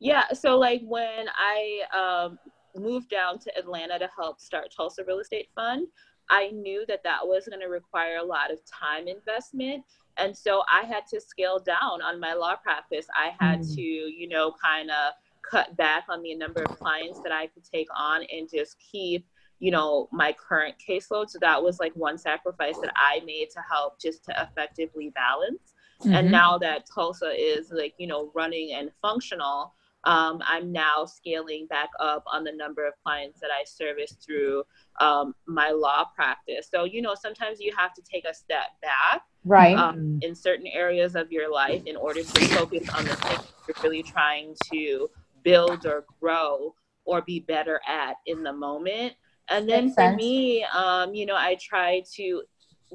Yeah, 0.00 0.28
so 0.32 0.58
like 0.58 0.82
when 0.84 1.26
I 1.36 1.80
um, 1.96 2.38
moved 2.74 3.10
down 3.10 3.38
to 3.40 3.58
Atlanta 3.58 3.98
to 3.98 4.08
help 4.16 4.40
start 4.40 4.72
Tulsa 4.74 5.04
Real 5.06 5.20
Estate 5.20 5.48
Fund, 5.54 5.86
I 6.30 6.50
knew 6.50 6.84
that 6.88 7.02
that 7.04 7.20
was 7.26 7.46
going 7.48 7.60
to 7.60 7.66
require 7.66 8.16
a 8.16 8.24
lot 8.24 8.50
of 8.50 8.58
time 8.64 9.08
investment. 9.08 9.84
And 10.16 10.36
so 10.36 10.62
I 10.70 10.84
had 10.86 11.06
to 11.08 11.20
scale 11.20 11.58
down 11.58 12.02
on 12.02 12.20
my 12.20 12.34
law 12.34 12.56
practice. 12.56 13.06
I 13.14 13.32
had 13.38 13.60
mm. 13.60 13.74
to, 13.74 13.82
you 13.82 14.28
know, 14.28 14.54
kind 14.62 14.90
of 14.90 15.14
cut 15.48 15.76
back 15.76 16.04
on 16.08 16.22
the 16.22 16.34
number 16.34 16.62
of 16.62 16.78
clients 16.78 17.20
that 17.22 17.32
I 17.32 17.46
could 17.48 17.64
take 17.64 17.88
on 17.96 18.22
and 18.32 18.48
just 18.48 18.76
keep, 18.78 19.26
you 19.58 19.70
know, 19.70 20.08
my 20.12 20.32
current 20.32 20.74
caseload. 20.86 21.30
So 21.30 21.38
that 21.40 21.62
was 21.62 21.80
like 21.80 21.92
one 21.94 22.18
sacrifice 22.18 22.78
that 22.78 22.92
I 22.96 23.20
made 23.24 23.48
to 23.50 23.60
help 23.68 24.00
just 24.00 24.24
to 24.26 24.34
effectively 24.42 25.10
balance. 25.10 25.71
Mm-hmm. 26.02 26.14
And 26.14 26.30
now 26.30 26.58
that 26.58 26.86
Tulsa 26.92 27.30
is 27.36 27.70
like, 27.70 27.94
you 27.98 28.06
know, 28.06 28.30
running 28.34 28.72
and 28.72 28.90
functional, 29.00 29.74
um, 30.04 30.42
I'm 30.44 30.72
now 30.72 31.04
scaling 31.04 31.66
back 31.68 31.90
up 32.00 32.24
on 32.26 32.42
the 32.42 32.52
number 32.52 32.86
of 32.86 32.94
clients 33.04 33.38
that 33.40 33.50
I 33.50 33.64
service 33.64 34.16
through 34.24 34.64
um, 35.00 35.34
my 35.46 35.70
law 35.70 36.04
practice. 36.14 36.68
So, 36.68 36.84
you 36.84 37.02
know, 37.02 37.14
sometimes 37.14 37.60
you 37.60 37.72
have 37.76 37.94
to 37.94 38.02
take 38.02 38.24
a 38.24 38.34
step 38.34 38.68
back, 38.80 39.22
right, 39.44 39.76
um, 39.76 40.18
in 40.22 40.34
certain 40.34 40.66
areas 40.66 41.14
of 41.14 41.30
your 41.30 41.52
life 41.52 41.82
in 41.86 41.96
order 41.96 42.22
to 42.22 42.40
focus 42.48 42.88
on 42.90 43.04
the 43.04 43.14
things 43.16 43.52
you're 43.68 43.76
really 43.84 44.02
trying 44.02 44.56
to 44.72 45.08
build 45.44 45.86
or 45.86 46.04
grow 46.20 46.74
or 47.04 47.22
be 47.22 47.40
better 47.40 47.80
at 47.86 48.16
in 48.26 48.42
the 48.42 48.52
moment. 48.52 49.14
And 49.48 49.68
then 49.68 49.86
Makes 49.86 49.94
for 49.94 50.00
sense. 50.02 50.16
me, 50.16 50.64
um, 50.64 51.14
you 51.14 51.26
know, 51.26 51.36
I 51.36 51.56
try 51.60 52.02
to 52.14 52.42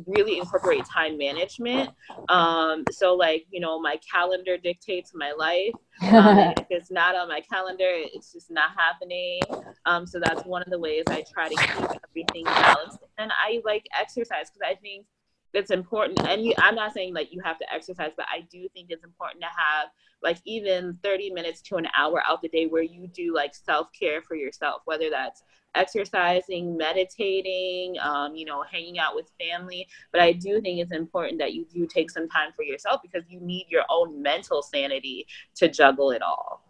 really 0.05 0.37
incorporate 0.37 0.85
time 0.85 1.17
management. 1.17 1.89
Um, 2.29 2.83
so 2.91 3.15
like, 3.15 3.45
you 3.51 3.59
know, 3.59 3.79
my 3.79 3.99
calendar 4.11 4.57
dictates 4.57 5.11
my 5.13 5.31
life. 5.31 5.73
Um, 6.01 6.37
if 6.57 6.67
it's 6.69 6.91
not 6.91 7.15
on 7.15 7.27
my 7.27 7.41
calendar, 7.41 7.87
it's 7.87 8.31
just 8.31 8.51
not 8.51 8.71
happening. 8.77 9.41
Um, 9.85 10.05
so 10.05 10.19
that's 10.23 10.43
one 10.45 10.61
of 10.61 10.69
the 10.69 10.79
ways 10.79 11.03
I 11.09 11.23
try 11.31 11.49
to 11.49 11.55
keep 11.55 12.01
everything 12.09 12.45
balanced. 12.45 12.99
And 13.17 13.31
I 13.31 13.61
like 13.65 13.85
exercise 13.99 14.49
because 14.49 14.61
I 14.65 14.75
think 14.75 15.05
it's 15.53 15.71
important. 15.71 16.19
And 16.27 16.43
you, 16.43 16.53
I'm 16.57 16.75
not 16.75 16.93
saying 16.93 17.13
like 17.13 17.31
you 17.31 17.41
have 17.43 17.57
to 17.59 17.73
exercise, 17.73 18.11
but 18.15 18.25
I 18.31 18.41
do 18.51 18.67
think 18.73 18.87
it's 18.89 19.03
important 19.03 19.41
to 19.41 19.47
have 19.47 19.89
like 20.23 20.37
even 20.45 20.97
30 21.03 21.31
minutes 21.31 21.61
to 21.61 21.75
an 21.75 21.87
hour 21.95 22.23
out 22.27 22.41
the 22.41 22.49
day 22.49 22.65
where 22.65 22.83
you 22.83 23.07
do 23.07 23.33
like 23.33 23.53
self 23.55 23.87
care 23.97 24.21
for 24.21 24.35
yourself, 24.35 24.81
whether 24.85 25.09
that's 25.09 25.43
exercising, 25.75 26.75
meditating, 26.75 27.95
um, 28.01 28.35
you 28.35 28.45
know, 28.45 28.63
hanging 28.63 28.99
out 28.99 29.15
with 29.15 29.31
family. 29.39 29.87
But 30.11 30.21
I 30.21 30.33
do 30.33 30.59
think 30.61 30.79
it's 30.79 30.91
important 30.91 31.39
that 31.39 31.53
you 31.53 31.65
do 31.65 31.85
take 31.85 32.09
some 32.09 32.27
time 32.27 32.51
for 32.55 32.63
yourself 32.63 33.01
because 33.01 33.23
you 33.29 33.39
need 33.39 33.67
your 33.69 33.83
own 33.89 34.21
mental 34.21 34.61
sanity 34.61 35.27
to 35.55 35.67
juggle 35.67 36.11
it 36.11 36.21
all. 36.21 36.63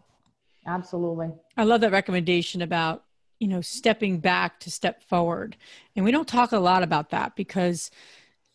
Absolutely. 0.66 1.30
I 1.56 1.64
love 1.64 1.80
that 1.80 1.92
recommendation 1.92 2.60
about, 2.60 3.04
you 3.38 3.48
know, 3.48 3.62
stepping 3.62 4.18
back 4.18 4.60
to 4.60 4.70
step 4.70 5.02
forward. 5.02 5.56
And 5.96 6.04
we 6.04 6.10
don't 6.10 6.28
talk 6.28 6.52
a 6.52 6.58
lot 6.58 6.82
about 6.82 7.10
that 7.10 7.34
because, 7.36 7.90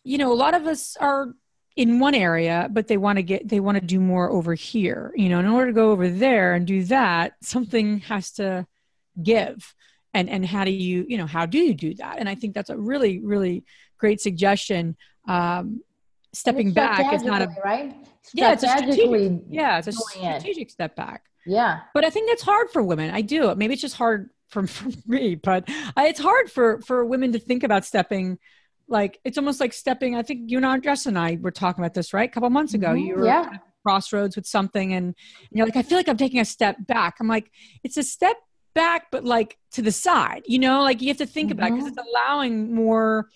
you 0.04 0.18
know, 0.18 0.32
a 0.32 0.34
lot 0.34 0.54
of 0.54 0.66
us 0.66 0.96
are 1.00 1.34
in 1.76 1.98
one 1.98 2.14
area 2.14 2.68
but 2.70 2.86
they 2.86 2.96
want 2.96 3.16
to 3.16 3.22
get 3.24 3.48
they 3.48 3.58
want 3.58 3.76
to 3.76 3.84
do 3.84 3.98
more 3.98 4.30
over 4.30 4.54
here 4.54 5.12
you 5.16 5.28
know 5.28 5.40
in 5.40 5.46
order 5.48 5.66
to 5.66 5.72
go 5.72 5.90
over 5.90 6.08
there 6.08 6.54
and 6.54 6.68
do 6.68 6.84
that 6.84 7.32
something 7.42 7.98
has 7.98 8.30
to 8.30 8.64
give. 9.22 9.74
And 10.12 10.30
and 10.30 10.46
how 10.46 10.64
do 10.64 10.70
you 10.70 11.04
you 11.08 11.18
know 11.18 11.26
how 11.26 11.46
do 11.46 11.58
you 11.58 11.74
do 11.74 11.94
that? 11.94 12.18
And 12.18 12.28
i 12.28 12.34
think 12.34 12.54
that's 12.54 12.70
a 12.70 12.76
really 12.76 13.18
really 13.20 13.64
great 13.98 14.20
suggestion. 14.20 14.96
Um, 15.26 15.82
stepping 16.32 16.72
back 16.72 17.12
is 17.12 17.24
not 17.24 17.42
a 17.42 17.48
right? 17.64 17.94
Yeah 18.32 18.52
it's 18.52 18.62
a 18.62 18.68
strategic, 18.68 19.42
yeah 19.48 19.78
it's 19.78 19.88
a 19.88 19.92
strategic 19.92 20.68
it. 20.68 20.70
step 20.70 20.94
back. 20.94 21.24
Yeah. 21.46 21.80
But 21.94 22.04
i 22.04 22.10
think 22.10 22.28
that's 22.28 22.42
hard 22.42 22.70
for 22.70 22.82
women. 22.82 23.10
I 23.10 23.22
do. 23.22 23.52
Maybe 23.56 23.74
it's 23.74 23.82
just 23.82 23.96
hard 23.96 24.30
for, 24.48 24.66
for 24.68 24.88
me 25.06 25.34
but 25.34 25.64
it's 25.96 26.20
hard 26.20 26.50
for 26.50 26.80
for 26.82 27.04
women 27.04 27.32
to 27.32 27.40
think 27.40 27.64
about 27.64 27.84
stepping 27.84 28.38
like 28.88 29.18
it's 29.24 29.38
almost 29.38 29.60
like 29.60 29.72
stepping 29.72 30.14
i 30.16 30.22
think 30.22 30.50
you 30.50 30.58
and 30.58 30.66
andres 30.66 31.06
and 31.06 31.18
i 31.18 31.38
were 31.40 31.50
talking 31.50 31.82
about 31.82 31.94
this 31.94 32.12
right 32.12 32.28
a 32.28 32.32
couple 32.32 32.50
months 32.50 32.74
ago 32.74 32.88
mm-hmm. 32.88 33.06
you 33.06 33.16
were 33.16 33.26
yeah. 33.26 33.48
crossroads 33.82 34.36
with 34.36 34.46
something 34.46 34.92
and, 34.92 35.14
you're 35.50 35.66
like 35.66 35.76
i 35.76 35.82
feel 35.82 35.98
like 35.98 36.08
i'm 36.08 36.16
taking 36.16 36.40
a 36.40 36.44
step 36.44 36.76
back 36.86 37.16
i'm 37.20 37.28
like 37.28 37.50
it's 37.82 37.96
a 37.96 38.02
step 38.02 38.36
back, 38.74 39.06
but 39.10 39.24
like 39.24 39.56
to 39.72 39.82
the 39.82 39.92
side, 39.92 40.42
you 40.46 40.58
know, 40.58 40.82
like 40.82 41.00
you 41.00 41.08
have 41.08 41.16
to 41.18 41.26
think 41.26 41.50
mm-hmm. 41.50 41.58
about 41.58 41.72
because 41.72 41.88
it's 41.88 42.08
allowing 42.10 42.74
more 42.74 43.28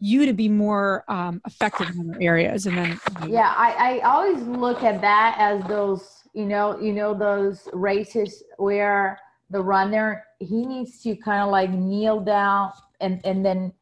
you 0.00 0.26
to 0.26 0.32
be 0.32 0.48
more 0.48 1.04
um, 1.08 1.40
effective 1.46 1.88
in 1.90 2.10
other 2.10 2.18
areas. 2.20 2.66
And 2.66 2.76
then, 2.76 3.00
you 3.22 3.28
know, 3.28 3.34
yeah, 3.34 3.54
I, 3.56 4.00
I 4.00 4.00
always 4.00 4.42
look 4.42 4.82
at 4.82 5.00
that 5.02 5.36
as 5.38 5.62
those, 5.68 6.08
you 6.34 6.46
know, 6.46 6.78
you 6.80 6.92
know, 6.92 7.14
those 7.14 7.68
races 7.72 8.42
where 8.56 9.18
the 9.50 9.60
runner, 9.60 10.24
he 10.38 10.64
needs 10.64 11.02
to 11.02 11.16
kind 11.16 11.42
of 11.42 11.50
like 11.50 11.70
kneel 11.70 12.20
down 12.20 12.72
and, 13.00 13.20
and 13.24 13.44
then 13.44 13.72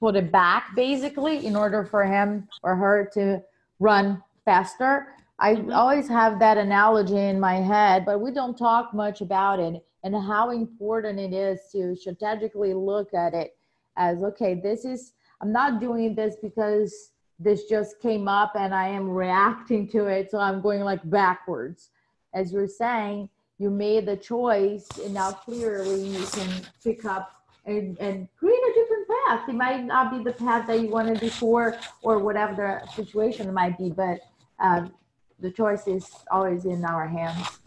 put 0.00 0.16
it 0.16 0.32
back 0.32 0.74
basically 0.74 1.46
in 1.46 1.54
order 1.54 1.84
for 1.84 2.04
him 2.04 2.48
or 2.62 2.74
her 2.74 3.08
to 3.14 3.42
run 3.78 4.22
faster. 4.44 5.08
I 5.38 5.54
mm-hmm. 5.54 5.72
always 5.72 6.08
have 6.08 6.38
that 6.40 6.58
analogy 6.58 7.18
in 7.18 7.38
my 7.38 7.56
head, 7.56 8.04
but 8.04 8.20
we 8.20 8.32
don't 8.32 8.56
talk 8.56 8.92
much 8.94 9.20
about 9.20 9.60
it 9.60 9.84
and 10.02 10.14
how 10.14 10.50
important 10.50 11.20
it 11.20 11.32
is 11.32 11.60
to 11.72 11.94
strategically 11.94 12.74
look 12.74 13.12
at 13.14 13.34
it 13.34 13.54
as 13.96 14.22
okay, 14.22 14.54
this 14.54 14.84
is, 14.84 15.12
I'm 15.42 15.52
not 15.52 15.80
doing 15.80 16.14
this 16.14 16.36
because 16.42 17.10
this 17.38 17.64
just 17.64 18.00
came 18.00 18.28
up 18.28 18.52
and 18.54 18.74
I 18.74 18.88
am 18.88 19.08
reacting 19.08 19.88
to 19.88 20.06
it. 20.06 20.30
So 20.30 20.38
I'm 20.38 20.60
going 20.60 20.80
like 20.80 21.00
backwards. 21.08 21.90
As 22.34 22.52
you're 22.52 22.68
saying, 22.68 23.28
you 23.58 23.70
made 23.70 24.06
the 24.06 24.16
choice 24.16 24.88
and 25.04 25.14
now 25.14 25.32
clearly 25.32 26.08
you 26.08 26.24
can 26.26 26.48
pick 26.82 27.04
up 27.04 27.32
and, 27.66 27.98
and 27.98 28.28
create 28.38 28.58
a 28.58 28.72
different 28.74 28.89
path. 29.26 29.48
It 29.48 29.54
might 29.54 29.84
not 29.84 30.10
be 30.10 30.22
the 30.22 30.32
path 30.32 30.66
that 30.66 30.80
you 30.80 30.88
wanted 30.88 31.20
before 31.20 31.78
or 32.02 32.18
whatever 32.18 32.82
the 32.84 32.92
situation 32.92 33.52
might 33.52 33.78
be, 33.78 33.90
but 33.90 34.20
um, 34.58 34.92
the 35.40 35.50
choice 35.50 35.86
is 35.86 36.08
always 36.30 36.64
in 36.64 36.84
our 36.84 37.06
hands. 37.06 37.60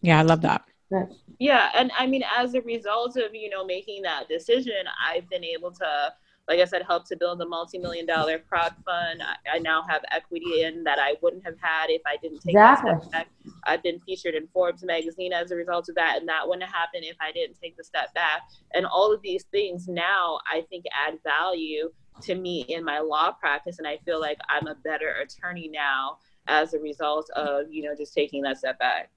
Yeah, 0.00 0.18
I 0.18 0.22
love 0.22 0.42
that. 0.42 0.62
But, 0.90 1.12
yeah, 1.38 1.70
and 1.74 1.90
I 1.98 2.06
mean, 2.06 2.22
as 2.36 2.54
a 2.54 2.60
result 2.60 3.16
of 3.16 3.34
you 3.34 3.50
know 3.50 3.64
making 3.64 4.02
that 4.02 4.28
decision, 4.28 4.84
I've 5.04 5.28
been 5.28 5.44
able 5.44 5.72
to, 5.72 6.12
like 6.48 6.60
I 6.60 6.64
said, 6.64 6.82
help 6.86 7.06
to 7.08 7.16
build 7.16 7.40
a 7.40 7.46
multi-million 7.46 8.06
dollar 8.06 8.38
crowd 8.38 8.74
fund. 8.84 9.20
I, 9.22 9.56
I 9.56 9.58
now 9.58 9.82
have 9.88 10.02
equity 10.12 10.62
in 10.62 10.84
that 10.84 10.98
I 10.98 11.14
wouldn't 11.20 11.44
have 11.44 11.56
had 11.60 11.86
if 11.88 12.02
I 12.06 12.16
didn't 12.22 12.40
take 12.40 12.54
exactly. 12.54 12.92
that 12.92 13.02
step 13.02 13.12
back. 13.12 13.28
I've 13.64 13.82
been 13.82 14.00
featured 14.00 14.34
in 14.34 14.46
Forbes 14.48 14.84
magazine 14.84 15.32
as 15.32 15.50
a 15.50 15.56
result 15.56 15.88
of 15.88 15.96
that, 15.96 16.18
and 16.18 16.28
that 16.28 16.46
wouldn't 16.46 16.64
have 16.64 16.72
happened 16.72 17.04
if 17.04 17.16
I 17.20 17.32
didn't 17.32 17.56
take 17.60 17.76
the 17.76 17.82
step 17.84 18.14
back. 18.14 18.42
And 18.74 18.86
all 18.86 19.12
of 19.12 19.22
these 19.22 19.44
things 19.44 19.88
now, 19.88 20.38
I 20.50 20.62
think, 20.70 20.84
add 21.06 21.18
value 21.24 21.90
to 22.22 22.34
me 22.34 22.60
in 22.68 22.84
my 22.84 23.00
law 23.00 23.32
practice, 23.32 23.78
and 23.78 23.86
I 23.86 23.98
feel 24.04 24.20
like 24.20 24.38
I'm 24.48 24.68
a 24.68 24.74
better 24.74 25.16
attorney 25.22 25.68
now 25.68 26.18
as 26.48 26.74
a 26.74 26.78
result 26.78 27.28
of 27.30 27.66
you 27.70 27.82
know 27.82 27.94
just 27.96 28.14
taking 28.14 28.42
that 28.42 28.58
step 28.58 28.78
back. 28.78 29.10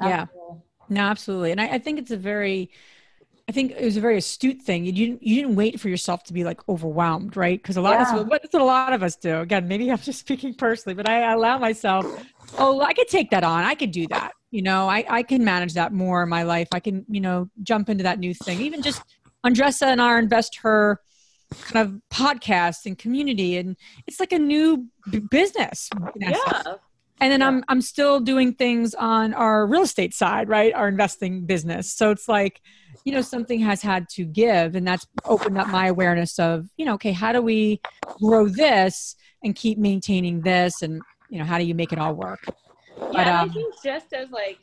Yeah. 0.00 0.22
Absolutely. 0.22 0.62
No, 0.88 1.00
absolutely. 1.02 1.52
And 1.52 1.60
I, 1.60 1.68
I 1.68 1.78
think 1.78 1.98
it's 1.98 2.10
a 2.10 2.16
very 2.16 2.70
I 3.48 3.52
think 3.52 3.72
it 3.72 3.84
was 3.84 3.96
a 3.96 4.00
very 4.00 4.18
astute 4.18 4.62
thing. 4.62 4.84
You 4.84 4.92
didn't 4.92 5.22
you 5.22 5.34
didn't 5.36 5.56
wait 5.56 5.80
for 5.80 5.88
yourself 5.88 6.22
to 6.24 6.32
be 6.32 6.44
like 6.44 6.60
overwhelmed, 6.68 7.36
right? 7.36 7.60
Because 7.60 7.76
a 7.76 7.80
lot 7.80 7.94
yeah. 7.94 8.14
of 8.14 8.20
us, 8.20 8.28
what 8.28 8.54
a 8.54 8.64
lot 8.64 8.92
of 8.92 9.02
us 9.02 9.16
do. 9.16 9.40
Again, 9.40 9.66
maybe 9.68 9.90
I'm 9.90 9.98
just 9.98 10.20
speaking 10.20 10.54
personally, 10.54 10.94
but 10.94 11.08
I 11.08 11.32
allow 11.32 11.58
myself. 11.58 12.06
Oh, 12.58 12.80
I 12.80 12.92
could 12.92 13.08
take 13.08 13.30
that 13.30 13.44
on. 13.44 13.64
I 13.64 13.74
could 13.74 13.90
do 13.90 14.06
that. 14.08 14.32
You 14.50 14.62
know, 14.62 14.88
I 14.88 15.04
I 15.08 15.22
can 15.22 15.44
manage 15.44 15.74
that 15.74 15.92
more 15.92 16.22
in 16.22 16.28
my 16.28 16.44
life. 16.44 16.68
I 16.72 16.80
can 16.80 17.04
you 17.08 17.20
know 17.20 17.50
jump 17.62 17.88
into 17.88 18.04
that 18.04 18.18
new 18.18 18.34
thing. 18.34 18.60
Even 18.60 18.80
just 18.80 19.02
Andresa 19.44 19.86
and 19.86 20.00
our 20.00 20.18
invest 20.18 20.58
her 20.62 21.00
kind 21.62 21.88
of 21.88 22.00
podcast 22.10 22.86
and 22.86 22.96
community, 22.96 23.56
and 23.56 23.76
it's 24.06 24.20
like 24.20 24.32
a 24.32 24.38
new 24.38 24.86
b- 25.10 25.18
business. 25.18 25.90
Yeah. 26.16 26.76
And 27.20 27.30
then 27.30 27.40
yeah. 27.40 27.48
I'm 27.48 27.64
I'm 27.68 27.80
still 27.80 28.20
doing 28.20 28.54
things 28.54 28.94
on 28.94 29.34
our 29.34 29.66
real 29.66 29.82
estate 29.82 30.14
side, 30.14 30.48
right? 30.48 30.72
Our 30.74 30.88
investing 30.88 31.46
business. 31.46 31.92
So 31.92 32.10
it's 32.10 32.28
like 32.28 32.60
you 33.04 33.12
know 33.12 33.20
something 33.20 33.60
has 33.60 33.82
had 33.82 34.08
to 34.08 34.24
give 34.24 34.74
and 34.74 34.86
that's 34.86 35.06
opened 35.24 35.58
up 35.58 35.68
my 35.68 35.86
awareness 35.88 36.38
of 36.38 36.68
you 36.76 36.84
know 36.84 36.94
okay 36.94 37.12
how 37.12 37.32
do 37.32 37.42
we 37.42 37.80
grow 38.20 38.48
this 38.48 39.16
and 39.44 39.56
keep 39.56 39.78
maintaining 39.78 40.40
this? 40.40 40.82
And 40.82 41.02
you 41.28 41.38
know 41.38 41.44
how 41.44 41.58
do 41.58 41.64
you 41.64 41.74
make 41.74 41.92
it 41.92 41.98
all 41.98 42.14
work? 42.14 42.40
Yeah 42.46 42.54
but, 42.96 43.26
um, 43.26 43.50
i 43.50 43.52
think 43.52 43.74
just 43.82 44.12
as 44.12 44.30
like 44.30 44.58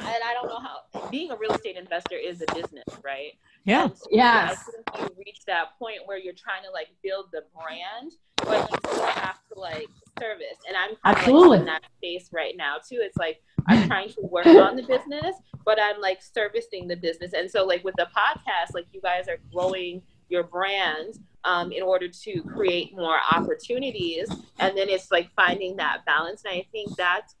and 0.00 0.22
i 0.24 0.34
don't 0.34 0.48
know 0.48 0.58
how 0.58 1.08
being 1.10 1.30
a 1.30 1.36
real 1.36 1.52
estate 1.52 1.76
investor 1.76 2.16
is 2.16 2.42
a 2.42 2.54
business 2.54 2.84
right? 3.02 3.32
Yeah. 3.64 3.88
So 3.88 4.06
yes. 4.10 4.64
you 4.98 5.08
reach 5.18 5.40
that 5.46 5.78
point 5.78 5.98
where 6.06 6.18
you're 6.18 6.32
trying 6.32 6.62
to 6.62 6.70
like 6.70 6.88
build 7.02 7.26
the 7.32 7.42
brand 7.54 8.12
but 8.48 8.70
you 8.70 8.76
still 8.90 9.06
have 9.06 9.38
to 9.52 9.58
like 9.58 9.88
service 10.18 10.58
and 10.66 10.76
i'm 10.76 10.96
absolutely 11.04 11.48
like 11.50 11.60
in 11.60 11.66
that 11.66 11.82
space 11.96 12.28
right 12.32 12.56
now 12.56 12.76
too 12.76 12.98
it's 13.00 13.16
like 13.16 13.40
i'm 13.68 13.86
trying 13.86 14.08
to 14.08 14.20
work 14.22 14.46
on 14.46 14.74
the 14.76 14.82
business 14.82 15.36
but 15.68 15.78
I'm 15.78 16.00
like 16.00 16.22
servicing 16.22 16.88
the 16.88 16.96
business. 16.96 17.34
And 17.34 17.50
so 17.50 17.62
like 17.66 17.84
with 17.84 17.94
the 17.98 18.06
podcast, 18.16 18.72
like 18.72 18.86
you 18.90 19.02
guys 19.02 19.28
are 19.28 19.36
growing 19.52 20.00
your 20.30 20.42
brand 20.42 21.18
um, 21.44 21.72
in 21.72 21.82
order 21.82 22.08
to 22.08 22.42
create 22.44 22.96
more 22.96 23.18
opportunities. 23.30 24.30
And 24.60 24.74
then 24.78 24.88
it's 24.88 25.10
like 25.10 25.28
finding 25.36 25.76
that 25.76 26.06
balance. 26.06 26.42
And 26.46 26.54
I 26.54 26.64
think 26.72 26.96
that's 26.96 27.34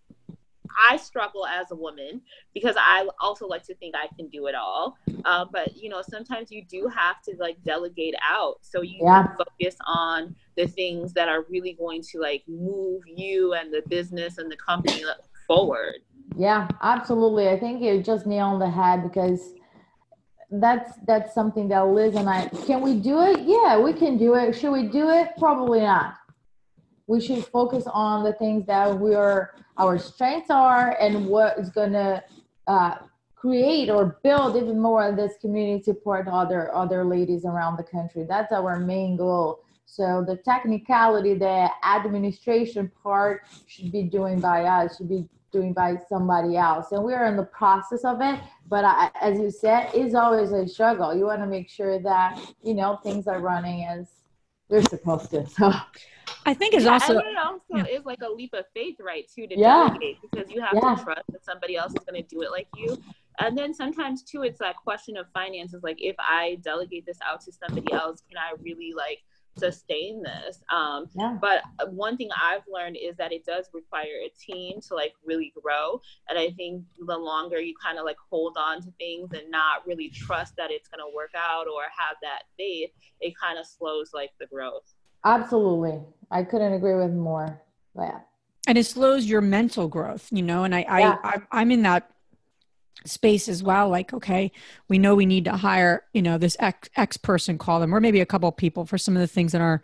I 0.88 0.96
struggle 0.96 1.46
as 1.46 1.70
a 1.70 1.76
woman 1.76 2.20
because 2.54 2.76
I 2.78 3.08
also 3.20 3.46
like 3.46 3.64
to 3.64 3.74
think 3.74 3.94
I 3.94 4.08
can 4.16 4.28
do 4.28 4.46
it 4.46 4.54
all. 4.54 4.96
Uh, 5.24 5.44
but 5.50 5.76
you 5.76 5.88
know, 5.88 6.02
sometimes 6.02 6.50
you 6.50 6.64
do 6.64 6.88
have 6.88 7.22
to 7.22 7.36
like 7.38 7.62
delegate 7.64 8.14
out 8.22 8.58
so 8.62 8.82
you 8.82 8.98
yeah. 9.02 9.28
focus 9.36 9.76
on 9.86 10.34
the 10.56 10.66
things 10.66 11.12
that 11.14 11.28
are 11.28 11.44
really 11.48 11.72
going 11.72 12.02
to 12.02 12.20
like 12.20 12.42
move 12.48 13.02
you 13.06 13.54
and 13.54 13.72
the 13.72 13.82
business 13.88 14.38
and 14.38 14.50
the 14.50 14.56
company 14.56 15.02
forward. 15.46 15.96
Yeah, 16.36 16.68
absolutely. 16.82 17.48
I 17.48 17.58
think 17.58 17.82
you 17.82 18.02
just 18.02 18.26
nailed 18.26 18.54
on 18.54 18.58
the 18.58 18.70
head 18.70 19.02
because 19.02 19.54
that's 20.50 20.92
that's 21.06 21.34
something 21.34 21.68
that 21.68 21.86
Liz 21.88 22.14
and 22.14 22.28
I 22.28 22.48
can 22.66 22.80
we 22.80 22.94
do 22.94 23.20
it? 23.22 23.40
Yeah, 23.40 23.78
we 23.78 23.92
can 23.92 24.16
do 24.16 24.34
it. 24.34 24.54
Should 24.54 24.72
we 24.72 24.84
do 24.84 25.10
it? 25.10 25.30
Probably 25.38 25.80
not. 25.80 26.14
We 27.08 27.20
should 27.20 27.44
focus 27.44 27.84
on 27.92 28.22
the 28.22 28.34
things 28.34 28.66
that 28.66 28.96
we 29.00 29.14
are 29.14 29.54
our 29.78 29.98
strengths 29.98 30.50
are 30.50 30.96
and 31.00 31.26
what 31.26 31.58
is 31.58 31.70
gonna 31.70 32.22
uh, 32.66 32.96
create 33.34 33.88
or 33.88 34.18
build 34.22 34.56
even 34.56 34.78
more 34.78 35.08
of 35.08 35.16
this 35.16 35.32
community 35.40 35.82
support 35.82 36.28
other 36.28 36.72
other 36.74 37.04
ladies 37.04 37.44
around 37.44 37.76
the 37.76 37.82
country. 37.82 38.24
That's 38.28 38.52
our 38.52 38.78
main 38.78 39.16
goal. 39.16 39.64
So 39.86 40.22
the 40.24 40.36
technicality, 40.36 41.34
the 41.34 41.70
administration 41.82 42.92
part 43.02 43.44
should 43.66 43.90
be 43.90 44.02
doing 44.02 44.38
by 44.38 44.64
us, 44.64 44.98
should 44.98 45.08
be 45.08 45.26
doing 45.50 45.72
by 45.72 45.96
somebody 46.08 46.56
else 46.56 46.92
and 46.92 47.02
we're 47.02 47.24
in 47.24 47.36
the 47.36 47.44
process 47.44 48.04
of 48.04 48.20
it 48.20 48.38
but 48.68 48.84
I, 48.84 49.10
as 49.20 49.38
you 49.38 49.50
said 49.50 49.90
it's 49.94 50.14
always 50.14 50.52
a 50.52 50.68
struggle 50.68 51.16
you 51.16 51.24
want 51.24 51.40
to 51.40 51.46
make 51.46 51.70
sure 51.70 51.98
that 52.00 52.38
you 52.62 52.74
know 52.74 52.98
things 53.02 53.26
are 53.26 53.40
running 53.40 53.86
as 53.86 54.17
they're 54.68 54.82
supposed 54.82 55.30
to 55.30 55.46
so 55.46 55.72
i 56.46 56.54
think 56.54 56.74
it's 56.74 56.84
yeah, 56.84 56.92
also 56.92 57.18
and 57.18 57.28
it 57.28 57.36
also 57.38 57.62
yeah. 57.76 57.84
is 57.86 58.04
like 58.04 58.20
a 58.22 58.28
leap 58.28 58.52
of 58.54 58.64
faith 58.74 58.96
right 59.00 59.30
too 59.34 59.46
to 59.46 59.58
yeah. 59.58 59.88
delegate 59.88 60.16
because 60.22 60.50
you 60.50 60.60
have 60.60 60.74
yeah. 60.74 60.94
to 60.94 61.04
trust 61.04 61.22
that 61.30 61.44
somebody 61.44 61.76
else 61.76 61.92
is 61.92 62.04
going 62.04 62.22
to 62.22 62.28
do 62.28 62.42
it 62.42 62.50
like 62.50 62.68
you 62.76 62.96
and 63.40 63.56
then 63.56 63.72
sometimes 63.72 64.22
too 64.22 64.42
it's 64.42 64.58
that 64.58 64.76
question 64.76 65.16
of 65.16 65.26
finances 65.32 65.82
like 65.82 65.96
if 66.00 66.16
i 66.18 66.58
delegate 66.62 67.06
this 67.06 67.18
out 67.26 67.40
to 67.40 67.52
somebody 67.52 67.92
else 67.92 68.22
can 68.28 68.38
i 68.38 68.52
really 68.62 68.92
like 68.94 69.20
sustain 69.58 70.22
this. 70.22 70.62
Um, 70.72 71.06
yeah. 71.14 71.36
But 71.40 71.62
one 71.90 72.16
thing 72.16 72.28
I've 72.40 72.62
learned 72.72 72.96
is 72.96 73.16
that 73.16 73.32
it 73.32 73.44
does 73.44 73.68
require 73.72 74.22
a 74.24 74.30
team 74.38 74.80
to 74.88 74.94
like 74.94 75.14
really 75.24 75.52
grow. 75.60 76.00
And 76.28 76.38
I 76.38 76.50
think 76.50 76.84
the 77.06 77.16
longer 77.16 77.60
you 77.60 77.74
kind 77.82 77.98
of 77.98 78.04
like 78.04 78.16
hold 78.30 78.56
on 78.58 78.82
to 78.82 78.92
things 78.98 79.30
and 79.32 79.50
not 79.50 79.86
really 79.86 80.08
trust 80.08 80.54
that 80.56 80.70
it's 80.70 80.88
going 80.88 81.00
to 81.00 81.14
work 81.14 81.32
out 81.36 81.66
or 81.66 81.82
have 81.96 82.16
that 82.22 82.42
faith, 82.56 82.90
it 83.20 83.34
kind 83.38 83.58
of 83.58 83.66
slows 83.66 84.10
like 84.12 84.30
the 84.40 84.46
growth. 84.46 84.94
Absolutely. 85.24 86.00
I 86.30 86.42
couldn't 86.42 86.72
agree 86.72 86.94
with 86.94 87.12
more. 87.12 87.60
Yeah. 87.96 88.20
And 88.66 88.76
it 88.76 88.84
slows 88.84 89.24
your 89.24 89.40
mental 89.40 89.88
growth, 89.88 90.28
you 90.30 90.42
know, 90.42 90.64
and 90.64 90.74
I, 90.74 90.80
yeah. 90.80 91.16
I, 91.22 91.28
I 91.28 91.60
I'm 91.60 91.70
in 91.70 91.82
that 91.82 92.10
space 93.06 93.48
as 93.48 93.62
well 93.62 93.88
like 93.88 94.12
okay 94.12 94.50
we 94.88 94.98
know 94.98 95.14
we 95.14 95.24
need 95.24 95.44
to 95.44 95.52
hire 95.52 96.02
you 96.12 96.20
know 96.20 96.36
this 96.36 96.56
x, 96.58 96.88
x 96.96 97.16
person 97.16 97.56
call 97.56 97.80
them 97.80 97.94
or 97.94 98.00
maybe 98.00 98.20
a 98.20 98.26
couple 98.26 98.50
people 98.52 98.84
for 98.84 98.98
some 98.98 99.16
of 99.16 99.20
the 99.20 99.26
things 99.26 99.54
in 99.54 99.60
our 99.60 99.80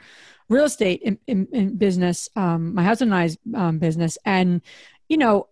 real 0.48 0.64
estate 0.64 1.00
in, 1.02 1.18
in, 1.26 1.46
in 1.52 1.76
business 1.76 2.28
um, 2.36 2.74
my 2.74 2.84
husband 2.84 3.12
and 3.12 3.20
i's 3.20 3.38
um, 3.54 3.78
business. 3.78 4.18
And 4.24 4.60
you 5.08 5.16
know 5.16 5.48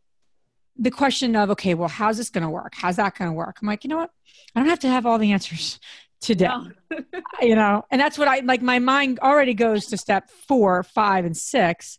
the 0.77 0.91
question 0.91 1.37
of 1.37 1.51
okay 1.51 1.75
well 1.75 1.89
how's 1.89 2.17
this 2.17 2.31
going 2.31 2.43
to 2.43 2.51
work? 2.51 2.75
How's 2.75 2.97
that 2.97 3.17
going 3.17 3.31
to 3.31 3.35
work? 3.35 3.59
I'm 3.61 3.69
like 3.69 3.85
you 3.85 3.89
know 3.89 3.99
what? 3.99 4.11
I 4.55 4.61
don't 4.61 4.69
have 4.69 4.81
to 4.81 4.89
have 4.89 5.07
all 5.07 5.19
the 5.19 5.33
answers 5.33 5.79
today. 6.21 6.47
No. 6.47 6.69
you 7.43 7.55
know 7.55 7.85
and 7.91 8.01
that's 8.01 8.19
what 8.19 8.29
i 8.29 8.41
like 8.41 8.63
my 8.63 8.79
mind 8.79 9.19
already 9.21 9.55
goes 9.55 9.87
to 9.87 9.97
step 9.97 10.31
four 10.31 10.83
five 10.83 11.25
and 11.25 11.37
six 11.37 11.99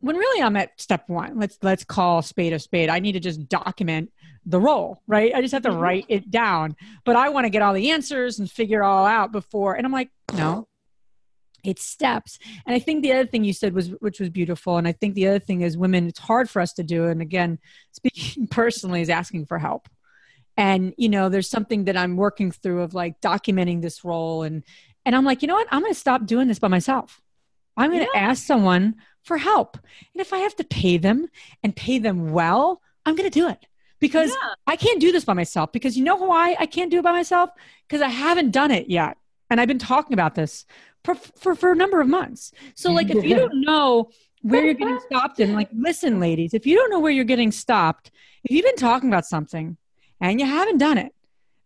when 0.00 0.16
really 0.16 0.42
i'm 0.42 0.56
at 0.56 0.80
step 0.80 1.08
one. 1.08 1.38
Let's 1.38 1.58
let's 1.62 1.84
call 1.84 2.22
spade 2.22 2.52
a 2.52 2.58
spade. 2.58 2.88
I 2.88 3.00
need 3.00 3.12
to 3.12 3.20
just 3.20 3.48
document 3.48 4.10
the 4.46 4.60
role, 4.60 5.02
right? 5.06 5.34
I 5.34 5.40
just 5.40 5.52
have 5.52 5.62
to 5.62 5.70
mm-hmm. 5.70 5.78
write 5.78 6.06
it 6.08 6.30
down. 6.30 6.76
But 7.04 7.16
I 7.16 7.28
want 7.28 7.44
to 7.44 7.50
get 7.50 7.62
all 7.62 7.74
the 7.74 7.90
answers 7.90 8.38
and 8.38 8.50
figure 8.50 8.82
it 8.82 8.86
all 8.86 9.06
out 9.06 9.32
before. 9.32 9.74
And 9.74 9.86
I'm 9.86 9.92
like, 9.92 10.10
no, 10.34 10.66
it's 11.64 11.84
steps. 11.84 12.38
And 12.66 12.74
I 12.74 12.78
think 12.78 13.02
the 13.02 13.12
other 13.12 13.26
thing 13.26 13.44
you 13.44 13.52
said 13.52 13.74
was, 13.74 13.88
which 14.00 14.20
was 14.20 14.30
beautiful. 14.30 14.76
And 14.78 14.88
I 14.88 14.92
think 14.92 15.14
the 15.14 15.28
other 15.28 15.38
thing 15.38 15.60
is 15.60 15.76
women, 15.76 16.08
it's 16.08 16.18
hard 16.18 16.48
for 16.48 16.60
us 16.60 16.72
to 16.74 16.82
do. 16.82 17.06
And 17.06 17.20
again, 17.20 17.58
speaking 17.92 18.46
personally, 18.46 19.02
is 19.02 19.10
asking 19.10 19.46
for 19.46 19.58
help. 19.58 19.88
And, 20.56 20.94
you 20.98 21.08
know, 21.08 21.28
there's 21.28 21.48
something 21.48 21.84
that 21.84 21.96
I'm 21.96 22.16
working 22.16 22.50
through 22.50 22.82
of 22.82 22.92
like 22.92 23.20
documenting 23.20 23.80
this 23.80 24.04
role. 24.04 24.42
And, 24.42 24.64
and 25.06 25.16
I'm 25.16 25.24
like, 25.24 25.42
you 25.42 25.48
know 25.48 25.54
what? 25.54 25.68
I'm 25.70 25.80
going 25.80 25.92
to 25.92 25.98
stop 25.98 26.26
doing 26.26 26.48
this 26.48 26.58
by 26.58 26.68
myself. 26.68 27.22
I'm 27.76 27.90
going 27.90 28.04
to 28.04 28.10
yeah. 28.14 28.20
ask 28.20 28.44
someone 28.44 28.96
for 29.22 29.38
help. 29.38 29.78
And 30.12 30.20
if 30.20 30.32
I 30.32 30.38
have 30.38 30.56
to 30.56 30.64
pay 30.64 30.98
them 30.98 31.28
and 31.62 31.74
pay 31.74 31.98
them 31.98 32.30
well, 32.30 32.82
I'm 33.06 33.16
going 33.16 33.30
to 33.30 33.38
do 33.38 33.48
it 33.48 33.64
because 34.00 34.30
yeah. 34.30 34.54
I 34.66 34.76
can't 34.76 35.00
do 35.00 35.12
this 35.12 35.24
by 35.24 35.34
myself. 35.34 35.72
Because 35.72 35.96
you 35.96 36.04
know 36.04 36.16
why 36.16 36.56
I 36.58 36.66
can't 36.66 36.90
do 36.90 36.98
it 36.98 37.04
by 37.04 37.12
myself? 37.12 37.50
Because 37.86 38.02
I 38.02 38.08
haven't 38.08 38.50
done 38.50 38.70
it 38.70 38.88
yet. 38.88 39.16
And 39.50 39.60
I've 39.60 39.68
been 39.68 39.78
talking 39.78 40.14
about 40.14 40.34
this 40.34 40.64
for, 41.04 41.14
for, 41.14 41.54
for 41.54 41.72
a 41.72 41.76
number 41.76 42.00
of 42.00 42.08
months. 42.08 42.52
So, 42.74 42.92
like, 42.92 43.10
if 43.10 43.24
you 43.24 43.36
don't 43.36 43.60
know 43.60 44.10
where 44.42 44.64
you're 44.64 44.74
getting 44.74 45.00
stopped 45.00 45.40
in, 45.40 45.54
like, 45.54 45.68
listen, 45.72 46.20
ladies, 46.20 46.54
if 46.54 46.66
you 46.66 46.76
don't 46.76 46.90
know 46.90 47.00
where 47.00 47.12
you're 47.12 47.24
getting 47.24 47.52
stopped, 47.52 48.10
if 48.44 48.52
you've 48.52 48.64
been 48.64 48.76
talking 48.76 49.08
about 49.08 49.26
something 49.26 49.76
and 50.20 50.40
you 50.40 50.46
haven't 50.46 50.78
done 50.78 50.98
it, 50.98 51.14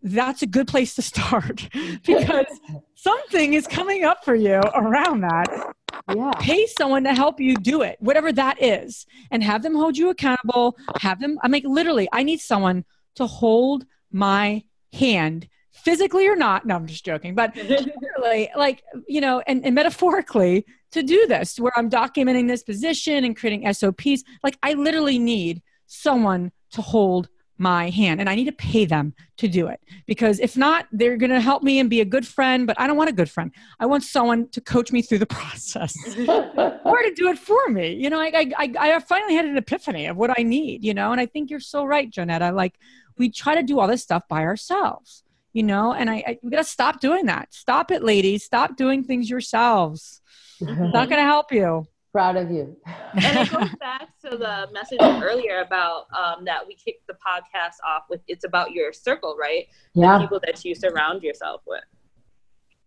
that's 0.03 0.43
a 0.43 0.47
good 0.47 0.69
place 0.69 0.95
to 0.95 1.03
start 1.03 1.69
because 2.07 2.47
something 2.95 3.55
is 3.55 3.67
coming 3.67 4.05
up 4.05 4.25
for 4.25 4.35
you 4.35 4.61
around 4.75 5.21
that 5.23 5.75
yeah. 6.15 6.33
pay 6.39 6.67
someone 6.67 7.05
to 7.05 7.15
help 7.15 7.41
you 7.41 7.57
do 7.57 7.83
it 7.83 7.97
whatever 8.01 8.33
that 8.33 8.61
is 8.63 9.07
and 9.31 9.43
have 9.43 9.63
them 9.63 9.75
hold 9.75 9.97
you 9.97 10.11
accountable 10.11 10.77
have 11.01 11.21
them 11.21 11.39
i 11.43 11.49
mean 11.49 11.63
literally 11.65 12.09
i 12.13 12.23
need 12.23 12.41
someone 12.41 12.85
to 13.15 13.27
hold 13.27 13.85
my 14.13 14.63
hand 14.93 15.49
physically 15.73 16.27
or 16.27 16.37
not 16.37 16.67
no 16.67 16.75
i'm 16.75 16.87
just 16.87 17.05
joking 17.05 17.35
but 17.35 17.55
literally 17.57 18.49
like 18.57 18.83
you 19.09 19.21
know 19.21 19.43
and, 19.47 19.65
and 19.65 19.75
metaphorically 19.75 20.65
to 20.91 21.03
do 21.03 21.27
this 21.27 21.59
where 21.59 21.73
i'm 21.77 21.91
documenting 21.91 22.49
this 22.49 22.63
position 22.63 23.25
and 23.25 23.37
creating 23.37 23.73
sops 23.73 24.23
like 24.43 24.59
i 24.63 24.73
literally 24.75 25.19
need 25.19 25.63
someone 25.87 26.53
to 26.71 26.83
hold 26.83 27.29
my 27.59 27.91
hand 27.91 28.21
and 28.21 28.29
I 28.29 28.35
need 28.35 28.47
to 28.47 28.53
pay 28.53 28.85
them 28.85 29.15
to 29.37 29.49
do 29.49 29.69
it 29.69 29.81
because 30.07 30.41
if 30.41 30.57
not, 30.57 30.87
they're 30.93 31.17
going 31.17 31.31
to 31.31 31.41
help 31.41 31.63
me 31.63 31.79
and 31.79 31.89
be 31.89 32.01
a 32.01 32.05
good 32.05 32.27
friend, 32.27 32.67
but 32.67 32.79
I 32.81 32.87
don't 32.87 32.97
want 32.97 33.11
a 33.11 33.15
good 33.15 33.31
friend. 33.31 33.53
I 33.79 33.87
want 33.87 34.03
someone 34.03 34.49
to 34.51 34.61
coach 34.61 34.91
me 34.91 35.03
through 35.03 35.19
the 35.19 35.27
process 35.41 35.95
or 36.19 37.03
to 37.03 37.13
do 37.15 37.29
it 37.29 37.39
for 37.39 37.69
me. 37.69 37.95
You 37.95 38.11
know, 38.11 38.21
I, 38.21 38.53
I, 38.57 38.75
I 38.79 38.99
finally 39.01 39.35
had 39.35 39.45
an 39.45 39.57
epiphany 39.57 40.07
of 40.07 40.17
what 40.17 40.37
I 40.37 40.43
need, 40.43 40.85
you 40.85 40.95
know, 40.95 41.13
and 41.13 41.21
I 41.21 41.27
think 41.27 41.51
you're 41.51 41.61
so 41.61 41.85
right, 41.85 42.11
Johnetta. 42.11 42.55
Like 42.55 42.75
we 43.19 43.31
try 43.31 43.55
to 43.55 43.63
do 43.63 43.79
all 43.79 43.87
this 43.87 44.03
stuff 44.03 44.25
by 44.29 44.43
ourselves, 44.43 45.23
you 45.53 45.63
know, 45.63 45.93
and 45.93 46.11
I, 46.11 46.17
I 46.27 46.39
we 46.43 46.51
got 46.51 46.59
to 46.59 46.65
stop 46.65 47.01
doing 47.01 47.27
that. 47.27 47.55
Stop 47.55 47.91
it, 47.91 48.03
ladies. 48.03 48.45
Stop 48.45 48.77
doing 48.77 49.05
things 49.05 49.31
yourselves. 49.31 50.21
It's 50.61 50.71
not 50.71 50.93
going 51.09 51.21
to 51.21 51.23
help 51.23 51.53
you. 51.53 51.87
Proud 52.15 52.37
of 52.37 52.49
you. 52.49 52.77
and 53.15 53.39
it 53.39 53.51
goes 53.51 53.75
back 53.81 54.09
to 54.25 54.37
the 54.37 54.69
message 54.73 55.01
earlier 55.03 55.63
about 55.63 56.07
um, 56.17 56.45
that 56.45 56.65
we 56.65 56.77
kicked 56.77 57.05
the 57.09 57.15
podcast 57.15 57.75
off 57.85 58.05
with. 58.09 58.21
It's 58.29 58.45
about 58.45 58.71
your 58.71 58.93
circle, 58.93 59.37
right? 59.37 59.67
Yeah. 59.95 60.19
The 60.19 60.21
people 60.21 60.41
that 60.47 60.65
you 60.65 60.77
surround 60.77 61.25
yourself 61.25 61.63
with. 61.67 61.83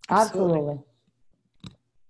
Absolutely. 0.10 0.80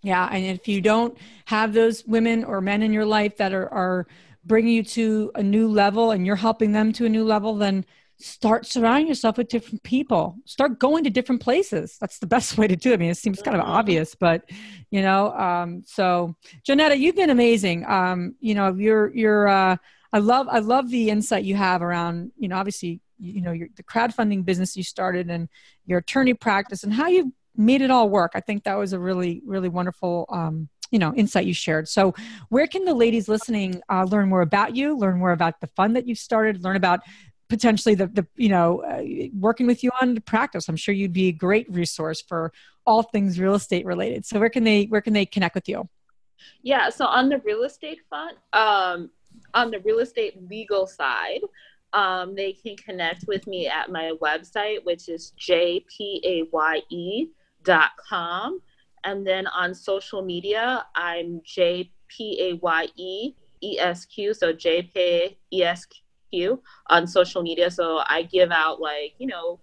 Yeah, 0.03 0.29
and 0.31 0.45
if 0.45 0.67
you 0.67 0.79
don't 0.79 1.17
have 1.45 1.73
those 1.73 2.05
women 2.05 2.43
or 2.43 2.61
men 2.61 2.83
in 2.83 2.93
your 2.93 3.05
life 3.05 3.37
that 3.37 3.51
are 3.51 3.67
are 3.73 4.05
bringing 4.45 4.75
you 4.75 4.83
to 4.83 5.31
a 5.33 5.41
new 5.41 5.67
level 5.67 6.11
and 6.11 6.23
you're 6.23 6.35
helping 6.35 6.71
them 6.71 6.91
to 6.93 7.07
a 7.07 7.09
new 7.09 7.23
level, 7.23 7.55
then 7.55 7.83
start 8.19 8.65
surrounding 8.65 9.07
yourself 9.07 9.37
with 9.37 9.47
different 9.47 9.83
people. 9.83 10.35
Start 10.45 10.79
going 10.79 11.03
to 11.03 11.09
different 11.09 11.41
places. 11.41 11.97
That's 11.99 12.19
the 12.19 12.27
best 12.27 12.57
way 12.57 12.67
to 12.67 12.75
do 12.75 12.91
it. 12.91 12.95
I 12.95 12.97
mean, 12.97 13.11
it 13.11 13.17
seems 13.17 13.41
kind 13.41 13.55
of 13.57 13.63
Mhm. 13.63 13.69
obvious, 13.69 14.15
but 14.15 14.49
you 14.91 15.01
know, 15.01 15.33
um, 15.37 15.83
so 15.85 16.35
Johnetta, 16.67 16.97
you've 16.97 17.15
been 17.15 17.29
amazing. 17.29 17.85
Um, 17.85 18.35
you 18.39 18.55
know, 18.55 18.73
you're 18.73 19.13
you're 19.15 19.47
uh 19.47 19.77
I 20.13 20.19
love 20.19 20.47
I 20.49 20.59
love 20.59 20.89
the 20.89 21.09
insight 21.09 21.43
you 21.43 21.55
have 21.55 21.81
around, 21.81 22.31
you 22.37 22.47
know, 22.47 22.55
obviously, 22.57 23.01
you 23.19 23.41
know, 23.41 23.51
your 23.51 23.67
the 23.75 23.83
crowdfunding 23.83 24.45
business 24.45 24.75
you 24.77 24.83
started 24.83 25.29
and 25.29 25.49
your 25.85 25.99
attorney 25.99 26.33
practice 26.33 26.83
and 26.83 26.93
how 26.93 27.07
you 27.07 27.33
made 27.55 27.81
it 27.81 27.91
all 27.91 28.09
work. 28.09 28.31
I 28.35 28.39
think 28.39 28.63
that 28.63 28.75
was 28.77 28.93
a 28.93 28.99
really, 28.99 29.41
really 29.45 29.67
wonderful, 29.69 30.25
um, 30.29 30.69
you 30.91 30.99
know, 30.99 31.13
insight 31.15 31.45
you 31.45 31.53
shared. 31.53 31.89
So, 31.89 32.13
where 32.49 32.67
can 32.67 32.85
the 32.85 32.93
ladies 32.93 33.27
listening 33.27 33.81
uh, 33.91 34.03
learn 34.05 34.29
more 34.29 34.41
about 34.41 34.75
you, 34.75 34.95
learn 34.97 35.17
more 35.19 35.31
about 35.31 35.59
the 35.59 35.67
fund 35.67 35.95
that 35.95 36.07
you've 36.07 36.19
started, 36.19 36.63
learn 36.63 36.75
about 36.77 37.01
potentially 37.49 37.95
the, 37.95 38.07
the 38.07 38.27
you 38.35 38.49
know, 38.49 38.81
uh, 38.81 39.03
working 39.33 39.67
with 39.67 39.83
you 39.83 39.91
on 40.01 40.19
practice? 40.21 40.67
I'm 40.67 40.75
sure 40.75 40.93
you'd 40.93 41.13
be 41.13 41.27
a 41.27 41.31
great 41.31 41.71
resource 41.71 42.21
for 42.21 42.51
all 42.85 43.03
things 43.03 43.39
real 43.39 43.55
estate 43.55 43.85
related. 43.85 44.25
So, 44.25 44.39
where 44.39 44.49
can 44.49 44.63
they 44.63 44.85
where 44.85 45.01
can 45.01 45.13
they 45.13 45.25
connect 45.25 45.55
with 45.55 45.67
you? 45.69 45.87
Yeah, 46.63 46.89
so 46.89 47.05
on 47.05 47.29
the 47.29 47.39
real 47.39 47.63
estate 47.63 47.99
front 48.07 48.37
um, 48.53 49.09
on 49.53 49.71
the 49.71 49.79
real 49.79 49.99
estate 49.99 50.35
legal 50.49 50.87
side, 50.87 51.41
um, 51.93 52.35
they 52.35 52.53
can 52.53 52.75
connect 52.77 53.25
with 53.27 53.47
me 53.47 53.67
at 53.67 53.89
my 53.91 54.13
website, 54.21 54.83
which 54.83 55.09
is 55.09 55.33
jpaye 55.39 57.29
dot 57.63 57.91
com. 58.09 58.61
And 59.03 59.25
then 59.25 59.47
on 59.47 59.73
social 59.73 60.21
media, 60.21 60.85
I'm 60.95 61.41
jpaye 61.41 62.59
esq, 63.63 64.11
so 64.33 64.53
jpaye 64.53 65.37
esq 65.53 65.91
on 66.87 67.07
social 67.07 67.41
media. 67.41 67.71
So 67.71 68.01
I 68.07 68.23
give 68.23 68.51
out 68.51 68.79
like, 68.81 69.13
you 69.17 69.27
know, 69.27 69.59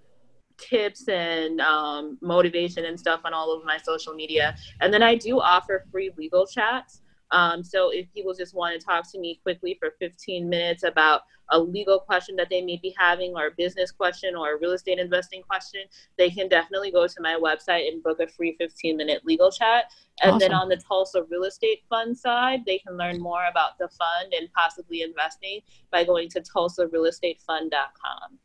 tips 0.59 1.09
and 1.09 1.61
um, 1.61 2.19
motivation 2.23 2.85
and 2.85 2.99
stuff 2.99 3.21
on 3.25 3.35
all 3.35 3.57
of 3.57 3.65
my 3.65 3.79
social 3.79 4.15
media. 4.15 4.57
And 4.81 4.93
then 4.93 5.03
I 5.03 5.15
do 5.15 5.41
offer 5.41 5.85
free 5.91 6.11
legal 6.17 6.47
chats. 6.47 7.01
Um, 7.31 7.65
so 7.65 7.91
if 7.91 8.07
people 8.15 8.35
just 8.35 8.55
want 8.55 8.79
to 8.79 8.85
talk 8.85 9.11
to 9.13 9.19
me 9.19 9.41
quickly 9.43 9.77
for 9.81 9.93
15 9.99 10.49
minutes 10.49 10.85
about 10.85 11.23
a 11.51 11.59
legal 11.59 11.99
question 11.99 12.37
that 12.37 12.49
they 12.51 12.63
may 12.63 12.79
be 12.83 12.95
having, 12.99 13.35
or 13.35 13.49
a 13.49 13.51
business 13.57 13.91
question, 13.91 14.35
or 14.35 14.55
a 14.55 14.59
real 14.59 14.73
estate 14.73 14.99
investing 14.99 15.43
question, 15.43 15.83
they 16.17 16.31
can 16.31 16.49
definitely 16.49 16.91
go 16.91 17.07
to 17.07 17.21
my 17.21 17.39
website 17.41 17.89
and 17.89 18.03
book 18.03 18.21
a 18.21 18.27
free 18.27 18.57
15 18.59 18.97
minute 18.97 19.23
legal 19.25 19.51
chat. 19.51 19.85
And 20.23 20.41
then 20.41 20.53
on 20.53 20.69
the 20.69 20.77
Tulsa 20.77 21.25
Real 21.29 21.45
Estate 21.45 21.83
Fund 21.89 22.17
side, 22.17 22.61
they 22.67 22.79
can 22.79 22.97
learn 22.97 23.21
more 23.21 23.47
about 23.51 23.79
the 23.79 23.89
fund 23.89 24.33
and 24.33 24.49
possibly 24.53 25.03
investing 25.03 25.61
by 25.91 26.05
going 26.05 26.29
to 26.31 26.41
tulsarealestatefund.com. 26.41 28.39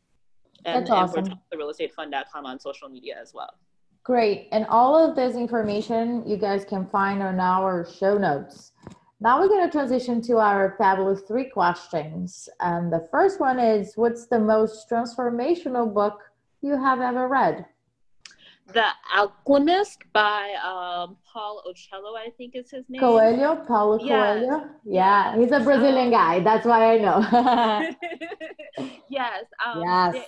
And, 0.64 0.76
That's 0.76 0.90
awesome. 0.90 1.24
and 1.24 1.28
awesome. 1.28 1.40
we're 1.52 1.58
tulsarealestatefund.com 1.58 2.46
on 2.46 2.58
social 2.58 2.88
media 2.88 3.16
as 3.20 3.32
well. 3.32 3.54
Great. 4.02 4.48
And 4.50 4.66
all 4.66 4.96
of 4.96 5.14
this 5.14 5.36
information 5.36 6.26
you 6.26 6.36
guys 6.36 6.64
can 6.64 6.86
find 6.86 7.22
on 7.22 7.38
our 7.38 7.86
show 7.86 8.16
notes. 8.16 8.72
Now 9.22 9.38
we're 9.38 9.48
going 9.48 9.66
to 9.66 9.70
transition 9.70 10.22
to 10.22 10.38
our 10.38 10.74
fabulous 10.78 11.20
three 11.22 11.50
questions. 11.50 12.48
And 12.60 12.90
the 12.90 13.06
first 13.10 13.38
one 13.38 13.58
is 13.60 13.92
What's 13.96 14.26
the 14.26 14.38
most 14.38 14.88
transformational 14.88 15.92
book 15.92 16.20
you 16.62 16.76
have 16.82 17.00
ever 17.00 17.28
read? 17.28 17.66
The 18.72 18.86
Alchemist 19.14 19.98
by 20.12 20.52
um, 20.64 21.16
Paul 21.30 21.62
Ocello, 21.68 22.14
I 22.16 22.30
think 22.38 22.54
is 22.54 22.70
his 22.70 22.84
name. 22.88 23.00
Coelho, 23.00 23.56
Paulo 23.66 23.98
Yes. 24.02 24.08
Coelho. 24.46 24.70
Yeah, 24.84 25.36
he's 25.36 25.50
a 25.50 25.60
Brazilian 25.60 26.06
Um, 26.06 26.12
guy. 26.12 26.40
That's 26.40 26.64
why 26.64 26.94
I 26.94 26.98
know. 26.98 27.18
yes. 29.10 29.44
Um, 29.64 29.82
Yes. 29.82 30.24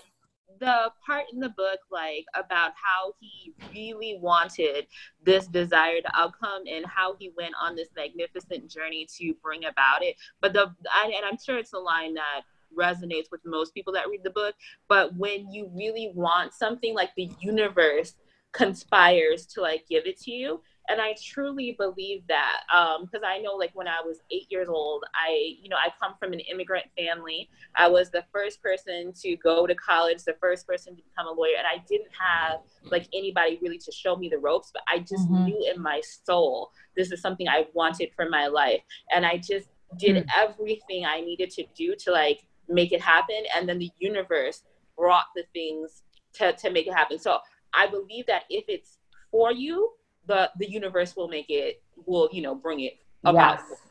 The 0.60 0.90
part 1.04 1.24
in 1.32 1.40
the 1.40 1.48
book, 1.50 1.80
like 1.90 2.24
about 2.34 2.72
how 2.74 3.14
he 3.20 3.54
really 3.74 4.18
wanted 4.20 4.86
this 5.24 5.46
desired 5.46 6.04
outcome 6.14 6.62
and 6.70 6.84
how 6.86 7.16
he 7.18 7.32
went 7.36 7.54
on 7.60 7.76
this 7.76 7.88
magnificent 7.96 8.70
journey 8.70 9.06
to 9.18 9.34
bring 9.42 9.64
about 9.64 10.02
it. 10.02 10.16
But 10.40 10.52
the, 10.52 10.74
I, 10.92 11.12
and 11.16 11.24
I'm 11.24 11.38
sure 11.44 11.58
it's 11.58 11.72
a 11.72 11.78
line 11.78 12.14
that 12.14 12.42
resonates 12.76 13.30
with 13.30 13.40
most 13.44 13.74
people 13.74 13.92
that 13.92 14.08
read 14.08 14.22
the 14.24 14.30
book. 14.30 14.54
But 14.88 15.14
when 15.16 15.52
you 15.52 15.70
really 15.74 16.12
want 16.14 16.54
something, 16.54 16.94
like 16.94 17.10
the 17.16 17.30
universe 17.40 18.14
conspires 18.52 19.46
to 19.46 19.60
like 19.60 19.86
give 19.88 20.06
it 20.06 20.20
to 20.20 20.30
you 20.30 20.60
and 20.88 21.00
i 21.00 21.14
truly 21.22 21.74
believe 21.78 22.22
that 22.28 22.60
because 23.00 23.22
i 23.26 23.38
know 23.38 23.54
like 23.54 23.70
when 23.74 23.88
i 23.88 24.00
was 24.04 24.20
eight 24.30 24.46
years 24.50 24.68
old 24.68 25.04
i 25.14 25.54
you 25.60 25.68
know 25.68 25.76
i 25.76 25.88
come 26.00 26.14
from 26.18 26.32
an 26.32 26.40
immigrant 26.40 26.86
family. 26.96 27.48
I 27.76 27.88
was 27.88 28.10
the 28.10 28.24
first 28.32 28.62
person 28.62 29.12
to 29.22 29.36
go 29.36 29.66
to 29.66 29.74
college 29.74 30.24
the 30.24 30.36
first 30.40 30.66
person 30.66 30.96
to 30.96 31.02
become 31.02 31.26
a 31.26 31.32
lawyer 31.32 31.56
and 31.58 31.66
i 31.66 31.82
didn't 31.88 32.10
have 32.18 32.60
like 32.90 33.08
anybody 33.14 33.58
really 33.62 33.78
to 33.78 33.92
show 33.92 34.16
me 34.16 34.28
the 34.28 34.38
ropes 34.38 34.70
but 34.72 34.82
i 34.88 34.98
just 34.98 35.28
Mhm. 35.28 35.44
knew 35.44 35.72
in 35.74 35.80
my 35.80 36.00
soul 36.00 36.70
this 36.96 37.12
is 37.12 37.20
something 37.20 37.48
i 37.48 37.66
wanted 37.74 38.10
for 38.14 38.28
my 38.28 38.46
life. 38.46 38.82
And 39.14 39.24
i 39.24 39.36
just 39.36 39.68
did 39.98 40.26
everything 40.36 41.04
i 41.06 41.20
needed 41.20 41.50
to 41.50 41.64
do 41.74 41.94
to 41.96 42.10
like 42.10 42.46
make 42.68 42.92
it 42.92 43.00
happen. 43.00 43.42
And 43.54 43.68
then 43.68 43.78
the 43.78 43.90
universe 43.98 44.62
brought 44.96 45.26
the 45.34 45.44
things 45.52 46.02
to, 46.34 46.52
to 46.54 46.70
make 46.70 46.86
it 46.86 46.94
happen. 46.94 47.18
So 47.18 47.38
i 47.74 47.86
believe 47.86 48.26
that 48.26 48.44
if 48.50 48.64
it's 48.68 48.98
for 49.30 49.52
you 49.52 49.92
the 50.26 50.50
the 50.58 50.70
universe 50.70 51.16
will 51.16 51.28
make 51.28 51.50
it 51.50 51.82
will 52.06 52.28
you 52.32 52.42
know 52.42 52.54
bring 52.54 52.80
it 52.80 52.98
about 53.24 53.58
Yes. 53.58 53.82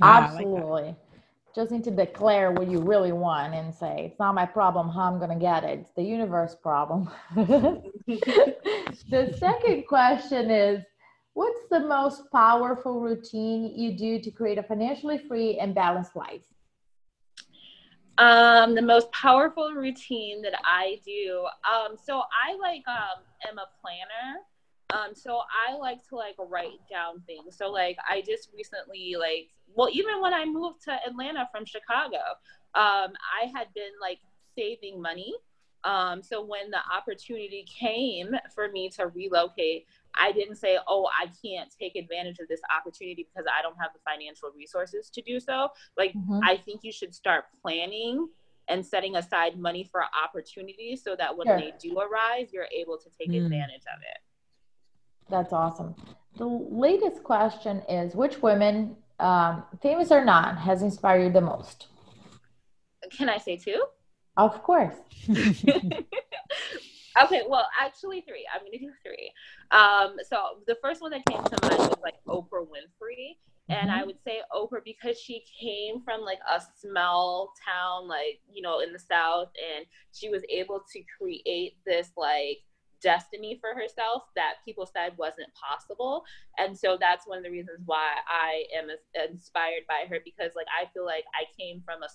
Yeah, 0.00 0.06
I 0.08 0.32
like. 0.32 0.46
Absolutely. 0.46 0.96
Just 1.54 1.72
need 1.72 1.84
to 1.84 1.90
declare 1.90 2.52
what 2.52 2.70
you 2.70 2.78
really 2.78 3.12
want 3.12 3.54
and 3.54 3.74
say, 3.74 4.06
it's 4.06 4.20
not 4.20 4.36
my 4.36 4.46
problem 4.46 4.88
how 4.88 5.02
I'm 5.02 5.18
going 5.18 5.30
to 5.30 5.36
get 5.36 5.64
it. 5.64 5.80
It's 5.80 5.90
the 5.96 6.02
universe 6.02 6.54
problem. 6.62 7.10
the 7.36 7.82
second 9.38 9.86
question 9.88 10.50
is 10.50 10.84
What's 11.34 11.60
the 11.70 11.80
most 11.80 12.22
powerful 12.32 13.00
routine 13.00 13.72
you 13.76 13.96
do 13.96 14.20
to 14.20 14.30
create 14.30 14.58
a 14.58 14.62
financially 14.62 15.18
free 15.18 15.58
and 15.58 15.74
balanced 15.74 16.16
life? 16.16 16.42
um 18.18 18.74
the 18.74 18.82
most 18.82 19.10
powerful 19.12 19.72
routine 19.72 20.42
that 20.42 20.52
i 20.64 21.00
do 21.04 21.46
um 21.72 21.96
so 21.96 22.20
i 22.20 22.54
like 22.60 22.82
um 22.86 23.22
am 23.48 23.58
a 23.58 23.66
planner 23.80 24.40
um 24.92 25.14
so 25.14 25.40
i 25.68 25.76
like 25.76 25.98
to 26.08 26.16
like 26.16 26.34
write 26.38 26.78
down 26.90 27.20
things 27.26 27.56
so 27.56 27.70
like 27.70 27.96
i 28.08 28.20
just 28.20 28.48
recently 28.56 29.14
like 29.18 29.48
well 29.74 29.88
even 29.92 30.20
when 30.20 30.32
i 30.34 30.44
moved 30.44 30.82
to 30.82 30.96
atlanta 31.06 31.48
from 31.52 31.64
chicago 31.64 32.18
um 32.74 33.12
i 33.40 33.46
had 33.54 33.66
been 33.74 33.92
like 34.00 34.18
saving 34.56 35.00
money 35.00 35.32
um 35.84 36.22
so 36.22 36.44
when 36.44 36.70
the 36.70 36.78
opportunity 36.94 37.64
came 37.78 38.28
for 38.54 38.68
me 38.68 38.88
to 38.90 39.06
relocate 39.08 39.84
I 40.18 40.32
didn't 40.32 40.56
say, 40.56 40.76
oh, 40.88 41.08
I 41.22 41.26
can't 41.40 41.72
take 41.80 41.94
advantage 41.94 42.40
of 42.40 42.48
this 42.48 42.60
opportunity 42.76 43.28
because 43.32 43.46
I 43.48 43.62
don't 43.62 43.76
have 43.80 43.92
the 43.94 44.00
financial 44.04 44.50
resources 44.56 45.08
to 45.10 45.22
do 45.22 45.38
so. 45.38 45.68
Like, 45.96 46.14
Mhm. 46.16 46.40
I 46.42 46.56
think 46.56 46.80
you 46.82 46.90
should 46.90 47.14
start 47.14 47.44
planning 47.62 48.28
and 48.66 48.84
setting 48.84 49.14
aside 49.14 49.56
money 49.56 49.84
for 49.84 50.02
opportunities 50.20 51.04
so 51.04 51.14
that 51.16 51.36
when 51.36 51.46
Sure. 51.46 51.56
they 51.58 51.72
do 51.80 52.00
arise, 52.00 52.52
you're 52.52 52.66
able 52.76 52.98
to 52.98 53.08
take 53.16 53.28
Mm. 53.30 53.44
advantage 53.44 53.82
of 53.86 54.02
it. 54.02 54.18
That's 55.30 55.52
awesome. 55.52 55.94
The 56.36 56.46
latest 56.46 57.22
question 57.22 57.82
is 57.88 58.14
Which 58.14 58.42
women, 58.42 58.96
um, 59.18 59.64
famous 59.82 60.10
or 60.10 60.24
not, 60.24 60.58
has 60.58 60.82
inspired 60.82 61.24
you 61.24 61.32
the 61.32 61.40
most? 61.40 61.86
Can 63.16 63.28
I 63.28 63.38
say 63.38 63.56
two? 63.56 63.82
Of 64.36 64.62
course. 64.62 64.94
okay, 65.28 66.04
well, 67.48 67.66
actually, 67.80 68.22
three. 68.22 68.46
I'm 68.52 68.60
going 68.60 68.72
to 68.72 68.78
do 68.78 68.90
three. 69.02 69.32
Um, 69.70 70.16
so 70.28 70.62
the 70.66 70.76
first 70.82 71.02
one 71.02 71.12
that 71.12 71.24
came 71.26 71.42
to 71.42 71.56
mind 71.62 71.78
was 71.78 71.94
like 72.02 72.16
Oprah 72.26 72.66
Winfrey. 72.66 73.36
And 73.68 73.88
I 73.88 74.02
would 74.02 74.18
say 74.26 74.40
Oprah 74.52 74.82
because 74.84 75.16
she 75.16 75.44
came 75.60 76.02
from 76.02 76.22
like 76.22 76.40
a 76.50 76.60
small 76.80 77.52
town, 77.64 78.08
like, 78.08 78.40
you 78.52 78.62
know, 78.62 78.80
in 78.80 78.92
the 78.92 78.98
South, 78.98 79.50
and 79.76 79.86
she 80.12 80.28
was 80.28 80.42
able 80.50 80.82
to 80.92 81.02
create 81.16 81.76
this 81.86 82.10
like 82.16 82.58
destiny 83.02 83.58
for 83.60 83.74
herself 83.74 84.24
that 84.36 84.54
people 84.64 84.86
said 84.86 85.12
wasn't 85.16 85.48
possible. 85.54 86.24
And 86.58 86.76
so 86.76 86.96
that's 87.00 87.26
one 87.26 87.38
of 87.38 87.44
the 87.44 87.50
reasons 87.50 87.80
why 87.86 88.16
I 88.28 88.64
am 88.76 88.88
inspired 89.30 89.82
by 89.88 90.04
her 90.08 90.18
because 90.24 90.52
like 90.54 90.66
I 90.68 90.86
feel 90.92 91.04
like 91.04 91.24
I 91.34 91.44
came 91.58 91.82
from 91.84 92.02
a 92.02 92.08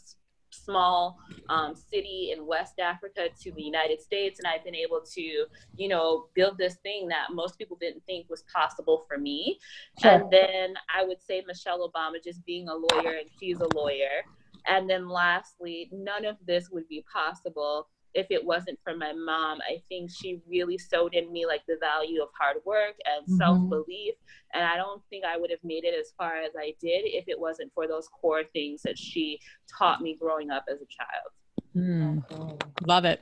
small 0.52 1.18
um, 1.50 1.76
city 1.76 2.34
in 2.36 2.46
West 2.46 2.80
Africa 2.80 3.28
to 3.42 3.52
the 3.52 3.62
United 3.62 4.02
States, 4.02 4.40
and 4.40 4.48
I've 4.48 4.64
been 4.64 4.76
able 4.76 5.02
to, 5.14 5.46
you 5.76 5.88
know, 5.88 6.28
build 6.34 6.58
this 6.58 6.76
thing 6.76 7.08
that 7.10 7.34
most 7.34 7.58
people 7.58 7.78
didn't 7.80 8.04
think 8.06 8.30
was 8.30 8.44
possible 8.54 9.04
for 9.08 9.18
me. 9.18 9.60
Sure. 10.02 10.12
And 10.12 10.32
then 10.32 10.76
I 10.94 11.06
would 11.06 11.22
say 11.22 11.44
Michelle 11.46 11.88
Obama 11.90 12.24
just 12.24 12.46
being 12.46 12.68
a 12.68 12.74
lawyer, 12.74 13.18
and 13.18 13.30
she's 13.40 13.60
a 13.60 13.68
lawyer. 13.76 14.24
And 14.68 14.90
then 14.90 15.08
lastly, 15.08 15.90
none 15.92 16.26
of 16.26 16.38
this 16.48 16.70
would 16.72 16.88
be 16.88 17.06
possible 17.12 17.88
if 18.16 18.28
it 18.30 18.44
wasn't 18.44 18.80
for 18.84 18.96
my 18.96 19.14
mom, 19.14 19.60
I 19.70 19.82
think 19.90 20.10
she 20.10 20.42
really 20.48 20.78
sowed 20.78 21.14
in 21.14 21.32
me 21.32 21.46
like 21.46 21.62
the 21.68 21.78
value 21.80 22.22
of 22.24 22.30
hard 22.40 22.58
work 22.66 22.96
and 23.06 23.24
mm-hmm. 23.24 23.36
self 23.36 23.70
belief. 23.70 24.16
And 24.54 24.64
I 24.64 24.78
don't 24.78 25.02
think 25.10 25.26
I 25.26 25.38
would 25.38 25.52
have 25.52 25.64
made 25.64 25.84
it 25.84 25.94
as 26.00 26.14
far 26.18 26.38
as 26.38 26.52
I 26.58 26.74
did 26.80 27.04
if 27.04 27.26
it 27.28 27.40
wasn't 27.40 27.74
for 27.74 27.88
those 27.88 28.08
core 28.08 28.44
things 28.54 28.82
that 28.84 28.98
she 28.98 29.40
taught 29.78 30.02
me 30.02 30.18
growing 30.20 30.50
up 30.50 30.66
as 30.72 30.78
a 30.78 30.88
child. 30.90 31.32
Mm, 31.76 32.24
love 32.88 33.04
it. 33.04 33.20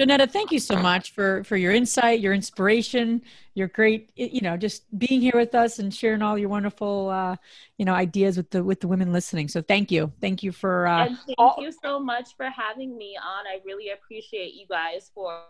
Johnetta, 0.00 0.28
thank 0.28 0.50
you 0.50 0.58
so 0.58 0.76
much 0.76 1.12
for, 1.12 1.44
for 1.44 1.56
your 1.56 1.72
insight, 1.72 2.18
your 2.18 2.32
inspiration, 2.32 3.22
your 3.54 3.68
great, 3.68 4.10
you 4.16 4.40
know, 4.40 4.56
just 4.56 4.82
being 4.98 5.20
here 5.20 5.34
with 5.34 5.54
us 5.54 5.78
and 5.78 5.94
sharing 5.94 6.20
all 6.20 6.36
your 6.36 6.48
wonderful, 6.48 7.08
uh, 7.10 7.36
you 7.78 7.84
know, 7.84 7.94
ideas 7.94 8.36
with 8.36 8.50
the, 8.50 8.64
with 8.64 8.80
the 8.80 8.88
women 8.88 9.12
listening. 9.12 9.46
So 9.46 9.62
thank 9.62 9.92
you. 9.92 10.12
Thank 10.20 10.42
you 10.42 10.50
for, 10.50 10.88
uh, 10.88 11.06
and 11.06 11.18
thank 11.24 11.38
all- 11.38 11.56
you 11.60 11.70
so 11.70 12.00
much 12.00 12.30
for 12.36 12.50
having 12.50 12.96
me 12.98 13.16
on. 13.16 13.46
I 13.46 13.60
really 13.64 13.90
appreciate 13.90 14.54
you 14.54 14.66
guys 14.68 15.12
for, 15.14 15.44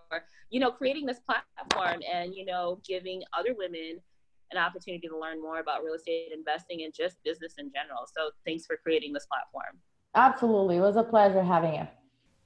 you 0.51 0.61
know, 0.61 0.71
creating 0.71 1.07
this 1.07 1.21
platform 1.21 2.03
and, 2.13 2.35
you 2.35 2.45
know, 2.45 2.81
giving 2.87 3.23
other 3.37 3.55
women 3.57 4.01
an 4.53 4.59
opportunity 4.59 5.09
to 5.09 5.19
learn 5.19 5.41
more 5.41 5.61
about 5.61 5.83
real 5.83 5.95
estate 5.95 6.31
investing 6.33 6.83
and 6.83 6.93
just 6.95 7.17
business 7.25 7.55
in 7.59 7.73
general. 7.73 8.07
So 8.15 8.31
thanks 8.45 8.67
for 8.67 8.77
creating 8.77 9.15
this 9.15 9.27
platform. 9.27 9.81
Absolutely. 10.15 10.77
It 10.77 10.81
was 10.81 10.97
a 10.97 11.03
pleasure 11.03 11.43
having 11.43 11.75
you. 11.75 11.89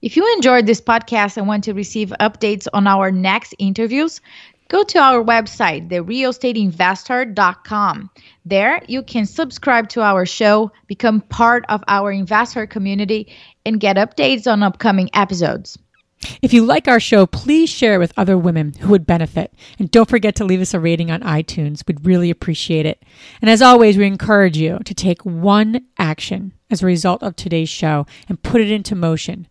If 0.00 0.16
you 0.16 0.32
enjoyed 0.34 0.66
this 0.66 0.80
podcast 0.80 1.36
and 1.36 1.48
want 1.48 1.64
to 1.64 1.74
receive 1.74 2.12
updates 2.20 2.68
on 2.72 2.86
our 2.86 3.10
next 3.10 3.52
interviews, 3.58 4.20
go 4.68 4.84
to 4.84 5.00
our 5.00 5.24
website, 5.24 5.88
therealestateinvesther.com. 5.88 8.10
There, 8.44 8.80
you 8.86 9.02
can 9.02 9.26
subscribe 9.26 9.88
to 9.88 10.02
our 10.02 10.24
show, 10.24 10.70
become 10.86 11.20
part 11.22 11.64
of 11.68 11.82
our 11.88 12.12
investor 12.12 12.64
community, 12.64 13.34
and 13.66 13.80
get 13.80 13.96
updates 13.96 14.46
on 14.46 14.62
upcoming 14.62 15.10
episodes. 15.14 15.76
If 16.42 16.52
you 16.52 16.64
like 16.64 16.86
our 16.86 17.00
show, 17.00 17.26
please 17.26 17.68
share 17.68 17.98
with 17.98 18.12
other 18.16 18.38
women 18.38 18.74
who 18.74 18.90
would 18.90 19.04
benefit. 19.04 19.52
And 19.80 19.90
don't 19.90 20.08
forget 20.08 20.36
to 20.36 20.44
leave 20.44 20.60
us 20.60 20.74
a 20.74 20.80
rating 20.80 21.10
on 21.10 21.22
iTunes. 21.22 21.82
We'd 21.88 22.06
really 22.06 22.30
appreciate 22.30 22.86
it. 22.86 23.02
And 23.42 23.50
as 23.50 23.62
always, 23.62 23.98
we 23.98 24.06
encourage 24.06 24.56
you 24.56 24.78
to 24.84 24.94
take 24.94 25.24
one 25.24 25.86
action 25.98 26.52
as 26.70 26.82
a 26.82 26.86
result 26.86 27.22
of 27.22 27.36
today's 27.36 27.68
show 27.68 28.06
and 28.28 28.42
put 28.42 28.60
it 28.60 28.70
into 28.70 28.94
motion 28.94 29.46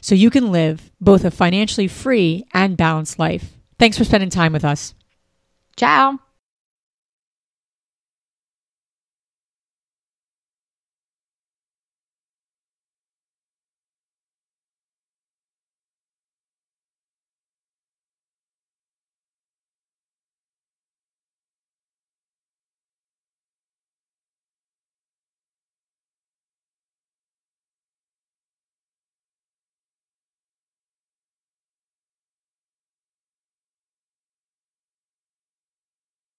so 0.00 0.14
you 0.14 0.30
can 0.30 0.50
live 0.50 0.90
both 1.00 1.24
a 1.24 1.30
financially 1.30 1.88
free 1.88 2.44
and 2.52 2.76
balanced 2.76 3.18
life. 3.18 3.58
Thanks 3.78 3.98
for 3.98 4.04
spending 4.04 4.30
time 4.30 4.52
with 4.52 4.64
us. 4.64 4.94
Ciao. 5.76 6.18